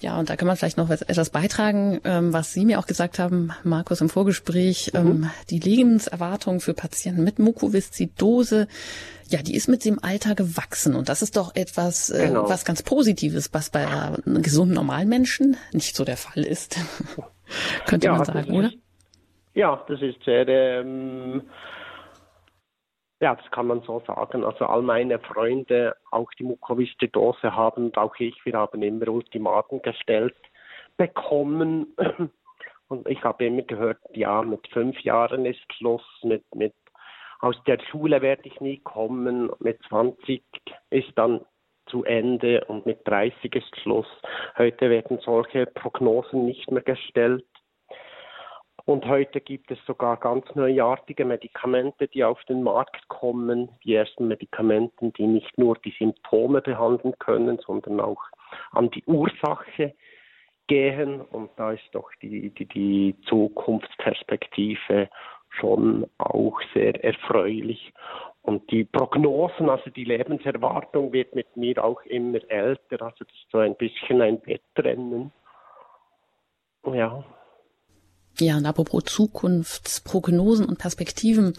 Ja, 0.00 0.18
und 0.18 0.30
da 0.30 0.36
kann 0.36 0.48
man 0.48 0.56
vielleicht 0.56 0.76
noch 0.76 0.90
etwas 0.90 1.30
beitragen, 1.30 2.00
ähm, 2.04 2.32
was 2.32 2.52
Sie 2.52 2.64
mir 2.64 2.78
auch 2.78 2.86
gesagt 2.86 3.18
haben, 3.18 3.52
Markus, 3.62 4.00
im 4.00 4.08
Vorgespräch. 4.08 4.92
Mhm. 4.92 5.00
Ähm, 5.00 5.30
die 5.50 5.60
Lebenserwartung 5.60 6.60
für 6.60 6.74
Patienten 6.74 7.22
mit 7.22 7.38
Mukoviszidose, 7.38 8.66
ja, 9.28 9.42
die 9.42 9.54
ist 9.54 9.68
mit 9.68 9.84
dem 9.84 10.02
Alter 10.02 10.34
gewachsen. 10.34 10.94
Und 10.94 11.08
das 11.08 11.22
ist 11.22 11.36
doch 11.36 11.54
etwas, 11.54 12.10
äh, 12.10 12.28
genau. 12.28 12.48
was 12.48 12.64
ganz 12.64 12.82
Positives, 12.82 13.50
was 13.52 13.70
bei 13.70 13.86
gesunden 14.24 14.74
normalen 14.74 15.08
Menschen 15.08 15.56
nicht 15.72 15.94
so 15.94 16.04
der 16.04 16.16
Fall 16.16 16.44
ist. 16.44 16.76
Könnte 17.86 18.06
ja, 18.06 18.16
man 18.16 18.24
sagen, 18.24 18.50
oder? 18.52 18.70
Ja, 19.54 19.84
das 19.86 20.00
ist 20.00 20.22
sehr, 20.24 20.48
ähm, 20.48 21.42
ja, 23.22 23.36
das 23.36 23.48
kann 23.52 23.68
man 23.68 23.82
so 23.82 24.02
sagen. 24.04 24.44
Also 24.44 24.66
all 24.66 24.82
meine 24.82 25.20
Freunde, 25.20 25.94
auch 26.10 26.30
die 26.38 26.42
Mukoviszidose 26.42 27.54
haben 27.54 27.84
und 27.86 27.96
auch 27.96 28.16
ich, 28.18 28.44
wir 28.44 28.54
haben 28.54 28.82
immer 28.82 29.08
Ultimaten 29.08 29.80
gestellt 29.80 30.34
bekommen. 30.96 31.94
Und 32.88 33.08
ich 33.08 33.22
habe 33.24 33.46
immer 33.46 33.62
gehört, 33.62 33.96
ja, 34.12 34.42
mit 34.42 34.68
fünf 34.68 35.00
Jahren 35.00 35.46
ist 35.46 35.60
Schluss, 35.72 36.04
mit, 36.24 36.44
mit 36.54 36.74
aus 37.40 37.56
der 37.66 37.78
Schule 37.90 38.20
werde 38.20 38.42
ich 38.44 38.60
nie 38.60 38.80
kommen, 38.80 39.50
mit 39.60 39.82
20 39.88 40.42
ist 40.90 41.12
dann 41.14 41.40
zu 41.86 42.04
Ende 42.04 42.64
und 42.66 42.84
mit 42.84 43.00
30 43.08 43.54
ist 43.54 43.80
Schluss. 43.80 44.06
Heute 44.58 44.90
werden 44.90 45.20
solche 45.24 45.64
Prognosen 45.64 46.44
nicht 46.44 46.70
mehr 46.70 46.82
gestellt. 46.82 47.46
Und 48.84 49.06
heute 49.06 49.40
gibt 49.40 49.70
es 49.70 49.78
sogar 49.86 50.16
ganz 50.16 50.44
neuartige 50.54 51.24
Medikamente, 51.24 52.08
die 52.08 52.24
auf 52.24 52.42
den 52.44 52.62
Markt 52.62 53.08
kommen. 53.08 53.68
Die 53.84 53.94
ersten 53.94 54.26
Medikamente, 54.26 55.12
die 55.12 55.26
nicht 55.26 55.56
nur 55.56 55.76
die 55.76 55.94
Symptome 55.98 56.60
behandeln 56.62 57.14
können, 57.18 57.58
sondern 57.64 58.00
auch 58.00 58.22
an 58.72 58.90
die 58.90 59.04
Ursache 59.06 59.94
gehen. 60.66 61.20
Und 61.20 61.50
da 61.56 61.72
ist 61.72 61.88
doch 61.92 62.10
die, 62.22 62.50
die, 62.50 62.66
die 62.66 63.16
Zukunftsperspektive 63.28 65.08
schon 65.50 66.08
auch 66.18 66.60
sehr 66.74 67.04
erfreulich. 67.04 67.92
Und 68.42 68.68
die 68.72 68.84
Prognosen, 68.84 69.70
also 69.70 69.90
die 69.90 70.04
Lebenserwartung 70.04 71.12
wird 71.12 71.34
mit 71.36 71.56
mir 71.56 71.82
auch 71.84 72.02
immer 72.02 72.40
älter. 72.50 73.02
Also 73.02 73.24
das 73.24 73.28
ist 73.28 73.50
so 73.52 73.58
ein 73.58 73.76
bisschen 73.76 74.20
ein 74.20 74.44
Wettrennen. 74.44 75.30
Ja. 76.84 77.24
Ja, 78.42 78.56
und 78.56 78.66
apropos 78.66 79.04
Zukunftsprognosen 79.04 80.66
und 80.66 80.76
Perspektiven, 80.76 81.52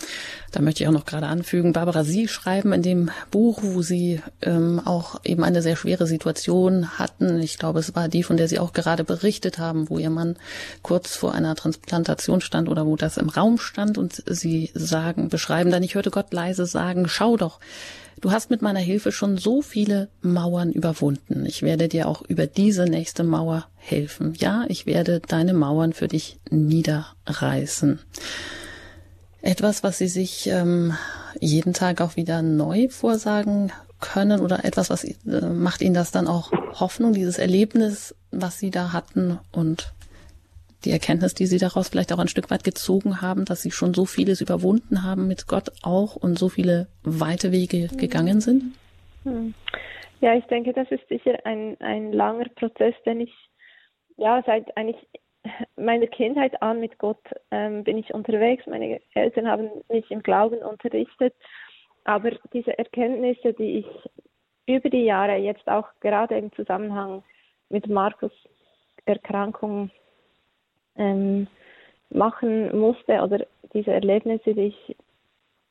da 0.52 0.62
möchte 0.62 0.84
ich 0.84 0.90
auch 0.90 0.94
noch 0.94 1.06
gerade 1.06 1.28
anfügen, 1.28 1.72
Barbara, 1.72 2.04
Sie 2.04 2.28
schreiben 2.28 2.74
in 2.74 2.82
dem 2.82 3.10
Buch, 3.32 3.60
wo 3.62 3.82
Sie 3.82 4.22
ähm, 4.42 4.82
auch 4.84 5.22
eben 5.24 5.46
eine 5.46 5.62
sehr 5.62 5.78
schwere 5.78 6.06
Situation 6.08 7.00
hatten. 7.00 7.40
Ich 7.40 7.58
glaube, 7.58 7.80
es 7.80 7.96
war 7.96 8.10
die, 8.10 8.22
von 8.22 8.36
der 8.36 8.50
Sie 8.50 8.60
auch 8.60 8.74
gerade 8.74 9.06
berichtet 9.06 9.60
haben, 9.60 9.90
wo 9.90 9.98
Ihr 9.98 10.10
Mann 10.10 10.36
kurz 10.82 11.16
vor 11.16 11.34
einer 11.34 11.56
Transplantation 11.56 12.42
stand 12.42 12.68
oder 12.68 12.86
wo 12.86 12.98
das 12.98 13.16
im 13.16 13.30
Raum 13.30 13.60
stand 13.60 13.98
und 13.98 14.22
Sie 14.28 14.70
sagen, 14.74 15.30
beschreiben 15.30 15.72
dann, 15.72 15.84
ich 15.84 15.96
hörte 15.96 16.12
Gott 16.12 16.34
leise 16.34 16.66
sagen, 16.66 17.08
schau 17.08 17.38
doch, 17.38 17.62
Du 18.22 18.32
hast 18.32 18.50
mit 18.50 18.62
meiner 18.62 18.80
Hilfe 18.80 19.12
schon 19.12 19.38
so 19.38 19.62
viele 19.62 20.10
Mauern 20.22 20.72
überwunden. 20.72 21.46
Ich 21.46 21.62
werde 21.62 21.88
dir 21.88 22.08
auch 22.08 22.22
über 22.22 22.48
diese 22.48 22.86
nächste 22.86 23.24
Mauer 23.24 23.68
helfen. 23.76 24.34
Ja, 24.38 24.66
ich 24.68 24.86
werde 24.86 25.20
deine 25.20 25.54
Mauern 25.54 25.94
für 25.94 26.08
dich 26.08 26.40
niederreißen. 26.50 28.00
Etwas, 29.42 29.84
was 29.84 29.98
Sie 29.98 30.08
sich 30.08 30.48
ähm, 30.48 30.96
jeden 31.40 31.74
Tag 31.74 32.00
auch 32.00 32.16
wieder 32.16 32.42
neu 32.42 32.88
vorsagen 32.90 33.72
können 34.00 34.40
oder 34.42 34.64
etwas, 34.66 34.90
was 34.90 35.04
äh, 35.04 35.16
macht 35.26 35.82
Ihnen 35.82 35.94
das 35.94 36.12
dann 36.12 36.28
auch 36.28 36.52
Hoffnung, 36.74 37.14
dieses 37.14 37.38
Erlebnis, 37.38 38.16
was 38.32 38.60
Sie 38.60 38.70
da 38.72 38.94
hatten 38.94 39.40
und 39.52 39.94
die 40.86 40.92
Erkenntnis, 40.92 41.34
die 41.34 41.46
Sie 41.46 41.58
daraus 41.58 41.90
vielleicht 41.90 42.14
auch 42.14 42.20
ein 42.20 42.28
Stück 42.28 42.52
weit 42.52 42.64
gezogen 42.64 43.22
haben, 43.22 43.46
dass 43.46 43.62
Sie 43.62 43.72
schon 43.72 43.94
so 43.94 44.06
vieles 44.06 44.42
überwunden 44.42 45.04
haben 45.04 45.28
mit 45.28 45.48
Gott 45.48 45.72
auch 45.84 46.16
und 46.16 46.38
so 46.38 46.50
viele 46.50 46.88
weite 47.04 47.52
Wege 47.52 47.88
gegangen 47.98 48.42
sind? 48.42 48.74
Hm. 49.24 49.54
Ja, 50.22 50.36
ich 50.36 50.46
denke, 50.46 50.74
das 50.74 50.90
ist 50.90 51.08
sicher 51.10 51.38
ein, 51.46 51.76
ein 51.82 52.14
langer 52.14 52.48
Prozess, 52.56 52.96
den 53.06 53.22
ich 53.22 53.34
ja 54.18 54.42
seit 54.46 54.76
eigentlich 54.78 54.98
meiner 55.76 56.08
Kindheit 56.08 56.62
an 56.62 56.80
mit 56.80 56.98
Gott 56.98 57.20
ähm, 57.52 57.84
bin 57.84 57.98
ich 57.98 58.14
unterwegs. 58.14 58.66
Meine 58.68 59.02
Eltern 59.14 59.48
haben 59.48 59.70
mich 59.90 60.10
im 60.12 60.24
Glauben 60.24 60.60
unterrichtet, 60.60 61.34
aber 62.06 62.32
diese 62.54 62.78
Erkenntnisse, 62.78 63.54
die 63.54 63.80
ich 63.80 63.86
über 64.66 64.90
die 64.90 65.04
Jahre 65.04 65.36
jetzt 65.36 65.68
auch 65.68 65.88
gerade 66.00 66.38
im 66.38 66.52
Zusammenhang 66.54 67.24
mit 67.70 67.88
Markus 67.88 68.32
Erkrankung 69.06 69.92
ähm, 70.98 71.48
machen 72.10 72.78
musste 72.78 73.22
oder 73.22 73.46
diese 73.74 73.92
Erlebnisse, 73.92 74.54
die 74.54 74.68
ich 74.68 74.96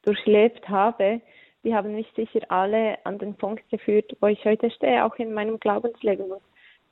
durchlebt 0.02 0.68
habe, 0.68 1.20
die 1.64 1.74
haben 1.74 1.94
mich 1.94 2.10
sicher 2.16 2.40
alle 2.48 2.98
an 3.04 3.18
den 3.18 3.34
Punkt 3.34 3.68
geführt, 3.70 4.16
wo 4.20 4.26
ich 4.26 4.44
heute 4.44 4.70
stehe, 4.70 5.04
auch 5.04 5.14
in 5.16 5.32
meinem 5.32 5.60
Glaubensleben. 5.60 6.32
Und 6.32 6.42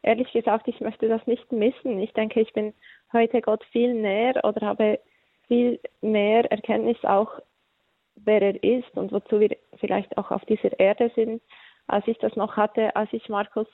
ehrlich 0.03 0.31
gesagt, 0.33 0.69
ich 0.69 0.81
möchte 0.81 1.09
das 1.09 1.27
nicht 1.27 1.51
missen. 1.51 1.99
Ich 2.01 2.13
denke, 2.13 2.41
ich 2.41 2.53
bin 2.53 2.73
heute 3.13 3.41
Gott 3.41 3.65
viel 3.73 3.95
näher 3.95 4.41
oder 4.45 4.65
habe 4.67 5.01
viel 5.49 5.81
mehr 6.01 6.51
Erkenntnis 6.51 7.03
auch, 7.05 7.41
wer 8.15 8.43
er 8.43 8.63
ist 8.63 8.97
und 8.97 9.11
wozu 9.11 9.41
wir 9.41 9.57
vielleicht 9.79 10.17
auch 10.17 10.31
auf 10.31 10.45
dieser 10.45 10.79
Erde 10.79 11.11
sind, 11.17 11.43
als 11.89 12.07
ich 12.07 12.19
das 12.19 12.37
noch 12.37 12.57
hatte, 12.57 12.95
als 12.95 13.13
ich 13.13 13.29
Markus 13.29 13.67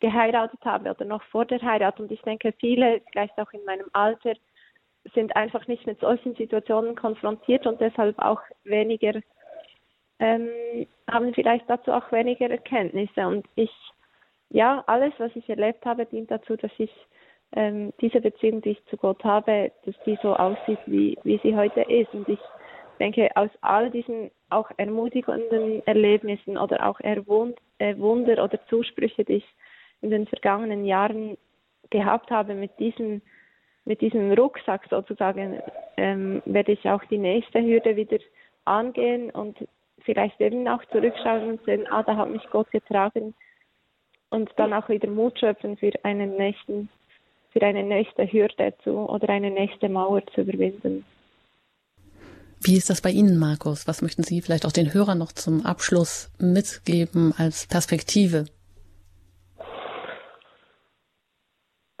geheiratet 0.00 0.60
habe 0.64 0.90
oder 0.90 1.04
noch 1.04 1.22
vor 1.24 1.44
der 1.44 1.60
Heirat. 1.60 2.00
Und 2.00 2.10
ich 2.10 2.22
denke, 2.22 2.52
viele, 2.60 3.00
vielleicht 3.10 3.38
auch 3.38 3.52
in 3.52 3.64
meinem 3.64 3.86
Alter, 3.92 4.34
sind 5.14 5.34
einfach 5.36 5.66
nicht 5.68 5.86
mit 5.86 6.00
solchen 6.00 6.34
Situationen 6.34 6.94
konfrontiert 6.94 7.66
und 7.66 7.80
deshalb 7.80 8.18
auch 8.18 8.40
weniger, 8.64 9.20
ähm, 10.18 10.50
haben 11.10 11.32
vielleicht 11.34 11.68
dazu 11.68 11.92
auch 11.92 12.10
weniger 12.12 12.50
Erkenntnisse. 12.50 13.26
Und 13.26 13.46
ich, 13.54 13.70
ja, 14.50 14.84
alles, 14.86 15.12
was 15.18 15.34
ich 15.34 15.48
erlebt 15.48 15.84
habe, 15.86 16.06
dient 16.06 16.30
dazu, 16.30 16.56
dass 16.56 16.72
ich 16.78 16.92
ähm, 17.52 17.92
diese 18.00 18.20
Beziehung, 18.20 18.60
die 18.60 18.70
ich 18.70 18.84
zu 18.86 18.96
Gott 18.96 19.24
habe, 19.24 19.72
dass 19.84 19.94
die 20.04 20.18
so 20.22 20.34
aussieht, 20.34 20.80
wie, 20.86 21.16
wie 21.22 21.40
sie 21.42 21.56
heute 21.56 21.82
ist. 21.82 22.12
Und 22.12 22.28
ich 22.28 22.40
denke, 23.00 23.30
aus 23.36 23.50
all 23.62 23.90
diesen 23.90 24.30
auch 24.50 24.70
ermutigenden 24.76 25.86
Erlebnissen 25.86 26.58
oder 26.58 26.86
auch 26.86 27.00
Erwund 27.00 27.58
äh, 27.78 27.96
Wunder 27.96 28.42
oder 28.42 28.58
Zusprüche, 28.68 29.24
die 29.24 29.34
ich 29.34 29.46
in 30.00 30.10
den 30.10 30.26
vergangenen 30.26 30.84
Jahren 30.84 31.36
gehabt 31.90 32.30
habe 32.30 32.54
mit 32.54 32.78
diesem, 32.78 33.22
mit 33.84 34.00
diesem 34.00 34.32
Rucksack 34.32 34.86
sozusagen, 34.90 35.60
ähm, 35.96 36.42
werde 36.44 36.72
ich 36.72 36.88
auch 36.88 37.02
die 37.04 37.18
nächste 37.18 37.60
Hürde 37.60 37.96
wieder 37.96 38.18
angehen 38.64 39.30
und 39.30 39.56
vielleicht 40.02 40.40
eben 40.40 40.68
auch 40.68 40.84
zurückschauen 40.92 41.50
und 41.50 41.64
sehen, 41.64 41.86
ah, 41.90 42.02
da 42.02 42.16
hat 42.16 42.30
mich 42.30 42.42
Gott 42.50 42.70
getragen 42.70 43.34
und 44.30 44.50
dann 44.56 44.72
auch 44.72 44.88
wieder 44.88 45.08
Mut 45.08 45.38
schöpfen 45.38 45.76
für 45.76 45.92
einen 46.02 46.36
nächsten, 46.36 46.88
für 47.50 47.62
eine 47.62 47.82
nächste 47.82 48.30
Hürde 48.30 48.74
zu 48.84 48.90
oder 48.90 49.28
eine 49.30 49.50
nächste 49.50 49.88
Mauer 49.88 50.22
zu 50.34 50.42
überwinden. 50.42 51.04
Wie 52.60 52.76
ist 52.76 52.90
das 52.90 53.00
bei 53.00 53.10
Ihnen, 53.10 53.38
Markus? 53.38 53.86
Was 53.86 54.02
möchten 54.02 54.24
Sie 54.24 54.42
vielleicht 54.42 54.66
auch 54.66 54.72
den 54.72 54.92
Hörern 54.92 55.18
noch 55.18 55.32
zum 55.32 55.64
Abschluss 55.64 56.30
mitgeben 56.38 57.32
als 57.38 57.66
Perspektive? 57.66 58.46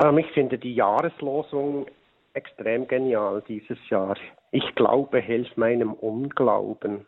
Ähm, 0.00 0.18
ich 0.18 0.30
finde 0.32 0.58
die 0.58 0.74
Jahreslosung 0.74 1.86
extrem 2.34 2.86
genial 2.86 3.42
dieses 3.48 3.78
Jahr. 3.88 4.16
Ich 4.52 4.74
glaube, 4.74 5.20
hilf 5.20 5.56
meinem 5.56 5.92
Unglauben. 5.92 7.06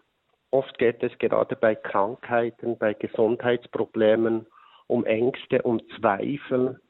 Oft 0.50 0.76
geht 0.78 1.02
es 1.02 1.16
gerade 1.18 1.54
bei 1.54 1.76
Krankheiten, 1.76 2.76
bei 2.76 2.94
Gesundheitsproblemen 2.94 4.46
um 4.88 5.06
Ängste, 5.06 5.62
um 5.62 5.80
Zweifel, 5.96 6.80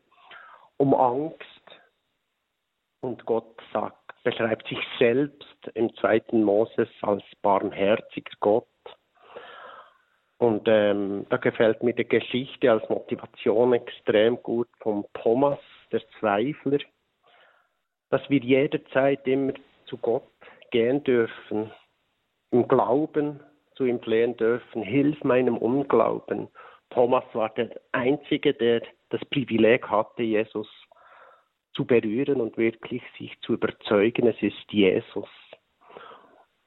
um 0.78 0.94
Angst. 0.94 1.36
Und 3.02 3.26
Gott 3.26 3.60
sagt, 3.72 3.96
beschreibt 4.24 4.66
sich 4.68 4.78
selbst 4.98 5.70
im 5.74 5.94
zweiten 5.96 6.42
Moses 6.42 6.88
als 7.02 7.22
barmherziger 7.42 8.32
Gott. 8.40 8.66
Und 10.38 10.66
ähm, 10.66 11.26
da 11.28 11.36
gefällt 11.36 11.82
mir 11.82 11.92
die 11.92 12.08
Geschichte 12.08 12.70
als 12.70 12.88
Motivation 12.88 13.74
extrem 13.74 14.42
gut 14.42 14.68
vom 14.78 15.04
Thomas, 15.12 15.58
der 15.92 16.02
Zweifler, 16.18 16.78
dass 18.10 18.28
wir 18.28 18.40
jederzeit 18.40 19.26
immer 19.26 19.54
zu 19.86 19.96
Gott 19.98 20.30
gehen 20.70 21.02
dürfen, 21.04 21.70
im 22.50 22.66
Glauben 22.68 23.40
zu 23.74 23.84
ihm 23.84 24.00
flehen 24.00 24.36
dürfen, 24.36 24.82
hilf 24.82 25.22
meinem 25.24 25.56
Unglauben. 25.56 26.48
Thomas 26.90 27.24
war 27.32 27.50
der 27.50 27.70
Einzige, 27.92 28.52
der 28.52 28.82
das 29.10 29.24
Privileg 29.26 29.88
hatte, 29.88 30.22
Jesus 30.22 30.68
zu 31.72 31.84
berühren 31.84 32.40
und 32.40 32.56
wirklich 32.56 33.02
sich 33.18 33.38
zu 33.40 33.54
überzeugen, 33.54 34.26
es 34.26 34.40
ist 34.42 34.72
Jesus. 34.72 35.28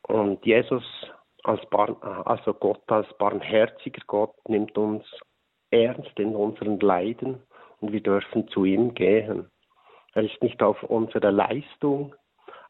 Und 0.07 0.45
Jesus 0.45 0.83
als 1.43 1.61
also 1.71 2.53
Gott 2.53 2.81
als 2.87 3.07
barmherziger 3.17 4.01
Gott 4.07 4.33
nimmt 4.47 4.77
uns 4.77 5.05
ernst 5.71 6.17
in 6.17 6.35
unseren 6.35 6.79
Leiden 6.79 7.41
und 7.83 7.91
wir 7.91 8.01
dürfen 8.01 8.47
zu 8.47 8.63
ihm 8.63 8.93
gehen. 8.93 9.51
Er 10.13 10.23
ist 10.23 10.41
nicht 10.41 10.63
auf 10.63 10.81
unsere 10.83 11.31
Leistung 11.31 12.15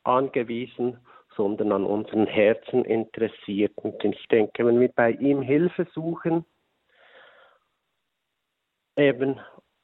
angewiesen, 0.04 0.98
sondern 1.36 1.72
an 1.72 1.86
unseren 1.86 2.26
Herzen 2.26 2.84
interessiert. 2.84 3.74
Und 3.76 4.04
ich 4.04 4.28
denke, 4.30 4.66
wenn 4.66 4.80
wir 4.80 4.90
bei 4.90 5.12
ihm 5.12 5.44
Hilfe 5.44 5.86
suchen, 5.94 6.46
eben 8.96 9.40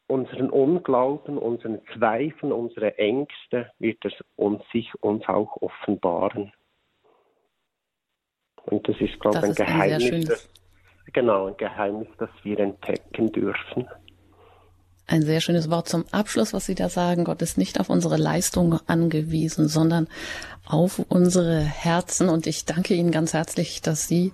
unseren 0.07 0.49
Unglauben, 0.49 1.37
unseren 1.37 1.79
Zweifeln, 1.93 2.51
unsere 2.51 2.97
Ängste, 2.97 3.71
wird 3.77 4.03
es 4.05 4.13
uns 4.35 4.63
sich 4.71 4.91
uns 5.03 5.27
auch 5.27 5.61
offenbaren. 5.61 6.51
Und 8.65 8.87
das 8.87 8.99
ist, 8.99 9.19
glaube 9.19 9.37
ich, 9.37 9.43
ein 9.43 9.53
Geheimnis. 9.53 10.11
Ein 10.11 10.25
das, 10.25 10.49
genau, 11.13 11.45
ein 11.45 11.57
Geheimnis, 11.57 12.07
das 12.17 12.31
wir 12.41 12.59
entdecken 12.59 13.31
dürfen. 13.31 13.87
Ein 15.09 15.23
sehr 15.23 15.41
schönes 15.41 15.71
Wort 15.71 15.89
zum 15.89 16.05
Abschluss, 16.11 16.53
was 16.53 16.67
Sie 16.67 16.75
da 16.75 16.87
sagen. 16.87 17.23
Gott 17.23 17.41
ist 17.41 17.57
nicht 17.57 17.79
auf 17.79 17.89
unsere 17.89 18.15
Leistung 18.15 18.79
angewiesen, 18.85 19.67
sondern 19.67 20.07
auf 20.67 20.99
unsere 20.99 21.61
Herzen. 21.61 22.29
Und 22.29 22.45
ich 22.45 22.65
danke 22.65 22.93
Ihnen 22.93 23.09
ganz 23.09 23.33
herzlich, 23.33 23.81
dass 23.81 24.07
Sie 24.07 24.33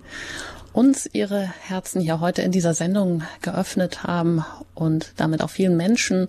uns 0.74 1.08
ihre 1.10 1.40
Herzen 1.40 2.02
hier 2.02 2.20
heute 2.20 2.42
in 2.42 2.52
dieser 2.52 2.74
Sendung 2.74 3.22
geöffnet 3.40 4.02
haben 4.02 4.44
und 4.74 5.14
damit 5.16 5.40
auch 5.40 5.48
vielen 5.48 5.78
Menschen 5.78 6.28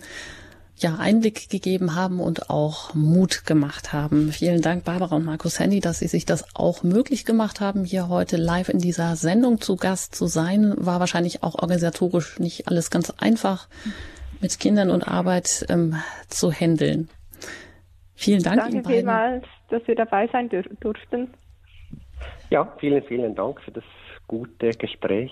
ja, 0.77 0.95
Einblick 0.95 1.49
gegeben 1.49 1.95
haben 1.95 2.21
und 2.21 2.49
auch 2.49 2.93
Mut 2.93 3.45
gemacht 3.45 3.91
haben. 3.91 4.31
Vielen 4.31 4.61
Dank, 4.61 4.85
Barbara 4.85 5.17
und 5.17 5.25
Markus 5.25 5.59
Handy, 5.59 5.81
dass 5.81 5.99
Sie 5.99 6.07
sich 6.07 6.25
das 6.25 6.45
auch 6.55 6.83
möglich 6.83 7.25
gemacht 7.25 7.59
haben, 7.59 7.83
hier 7.83 8.07
heute 8.07 8.37
live 8.37 8.69
in 8.69 8.79
dieser 8.79 9.17
Sendung 9.17 9.59
zu 9.59 9.75
Gast 9.75 10.15
zu 10.15 10.27
sein. 10.27 10.73
War 10.77 11.01
wahrscheinlich 11.01 11.43
auch 11.43 11.55
organisatorisch 11.55 12.39
nicht 12.39 12.69
alles 12.69 12.89
ganz 12.89 13.11
einfach 13.17 13.67
mit 14.41 14.59
Kindern 14.59 14.89
und 14.91 15.07
Arbeit 15.07 15.65
ähm, 15.69 15.95
zu 16.27 16.51
handeln. 16.51 17.09
Vielen 18.15 18.41
Dank 18.41 18.57
Danke 18.57 18.73
Ihnen 18.73 18.83
beiden. 18.83 18.97
vielmals, 18.97 19.45
dass 19.69 19.87
wir 19.87 19.95
dabei 19.95 20.27
sein 20.27 20.49
durften. 20.79 21.33
Ja, 22.49 22.73
vielen, 22.79 23.03
vielen 23.03 23.35
Dank 23.35 23.61
für 23.61 23.71
das 23.71 23.83
gute 24.27 24.71
Gespräch. 24.71 25.31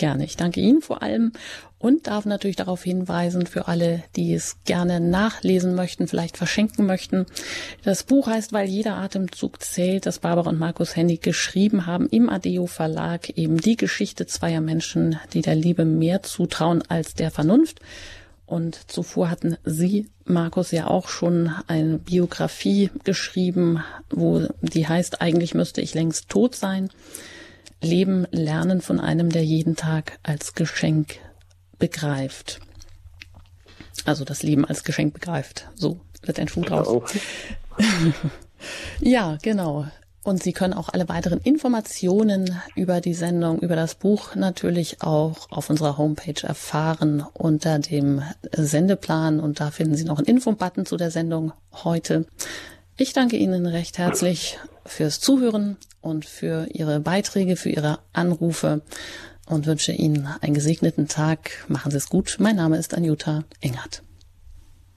Gerne. 0.00 0.24
Ich 0.24 0.38
danke 0.38 0.60
Ihnen 0.60 0.80
vor 0.80 1.02
allem 1.02 1.32
und 1.78 2.06
darf 2.06 2.24
natürlich 2.24 2.56
darauf 2.56 2.82
hinweisen, 2.82 3.44
für 3.44 3.68
alle, 3.68 4.02
die 4.16 4.32
es 4.32 4.56
gerne 4.64 4.98
nachlesen 4.98 5.74
möchten, 5.74 6.08
vielleicht 6.08 6.38
verschenken 6.38 6.86
möchten. 6.86 7.26
Das 7.84 8.04
Buch 8.04 8.26
heißt, 8.26 8.54
weil 8.54 8.66
jeder 8.66 8.96
Atemzug 8.96 9.62
zählt, 9.62 10.06
das 10.06 10.20
Barbara 10.20 10.48
und 10.48 10.58
Markus 10.58 10.96
Hennig 10.96 11.20
geschrieben 11.20 11.84
haben 11.84 12.08
im 12.08 12.30
Adeo 12.30 12.66
Verlag, 12.66 13.28
eben 13.36 13.58
die 13.58 13.76
Geschichte 13.76 14.24
zweier 14.24 14.62
Menschen, 14.62 15.18
die 15.34 15.42
der 15.42 15.54
Liebe 15.54 15.84
mehr 15.84 16.22
zutrauen 16.22 16.82
als 16.88 17.12
der 17.12 17.30
Vernunft. 17.30 17.80
Und 18.46 18.90
zuvor 18.90 19.28
hatten 19.28 19.58
Sie, 19.64 20.08
Markus, 20.24 20.70
ja 20.70 20.86
auch 20.86 21.08
schon 21.08 21.52
eine 21.66 21.98
Biografie 21.98 22.88
geschrieben, 23.04 23.84
wo 24.08 24.48
die 24.62 24.88
heißt, 24.88 25.20
eigentlich 25.20 25.52
müsste 25.52 25.82
ich 25.82 25.92
längst 25.92 26.30
tot 26.30 26.54
sein. 26.54 26.88
Leben 27.80 28.26
lernen 28.30 28.80
von 28.80 29.00
einem, 29.00 29.30
der 29.30 29.44
jeden 29.44 29.76
Tag 29.76 30.18
als 30.22 30.54
Geschenk 30.54 31.18
begreift. 31.78 32.60
Also 34.04 34.24
das 34.24 34.42
Leben 34.42 34.64
als 34.64 34.84
Geschenk 34.84 35.14
begreift. 35.14 35.68
So 35.74 36.00
wird 36.22 36.38
ein 36.38 36.48
Schuh 36.48 36.62
draus. 36.62 37.02
ja, 39.00 39.38
genau. 39.42 39.86
Und 40.22 40.42
Sie 40.42 40.52
können 40.52 40.74
auch 40.74 40.90
alle 40.90 41.08
weiteren 41.08 41.40
Informationen 41.40 42.60
über 42.74 43.00
die 43.00 43.14
Sendung, 43.14 43.60
über 43.60 43.74
das 43.74 43.94
Buch 43.94 44.34
natürlich 44.34 45.02
auch 45.02 45.50
auf 45.50 45.70
unserer 45.70 45.96
Homepage 45.96 46.42
erfahren 46.42 47.24
unter 47.32 47.78
dem 47.78 48.22
Sendeplan. 48.52 49.40
Und 49.40 49.60
da 49.60 49.70
finden 49.70 49.94
Sie 49.94 50.04
noch 50.04 50.18
einen 50.18 50.26
Info-Button 50.26 50.84
zu 50.84 50.98
der 50.98 51.10
Sendung 51.10 51.52
heute. 51.72 52.26
Ich 53.00 53.14
danke 53.14 53.38
Ihnen 53.38 53.64
recht 53.64 53.96
herzlich 53.96 54.58
fürs 54.84 55.20
Zuhören 55.20 55.78
und 56.02 56.26
für 56.26 56.66
Ihre 56.70 57.00
Beiträge, 57.00 57.56
für 57.56 57.70
Ihre 57.70 58.00
Anrufe 58.12 58.82
und 59.46 59.64
wünsche 59.64 59.92
Ihnen 59.92 60.28
einen 60.42 60.52
gesegneten 60.52 61.08
Tag. 61.08 61.64
Machen 61.66 61.90
Sie 61.90 61.96
es 61.96 62.10
gut. 62.10 62.36
Mein 62.40 62.56
Name 62.56 62.76
ist 62.76 62.92
Anjuta 62.92 63.44
Engert. 63.62 64.02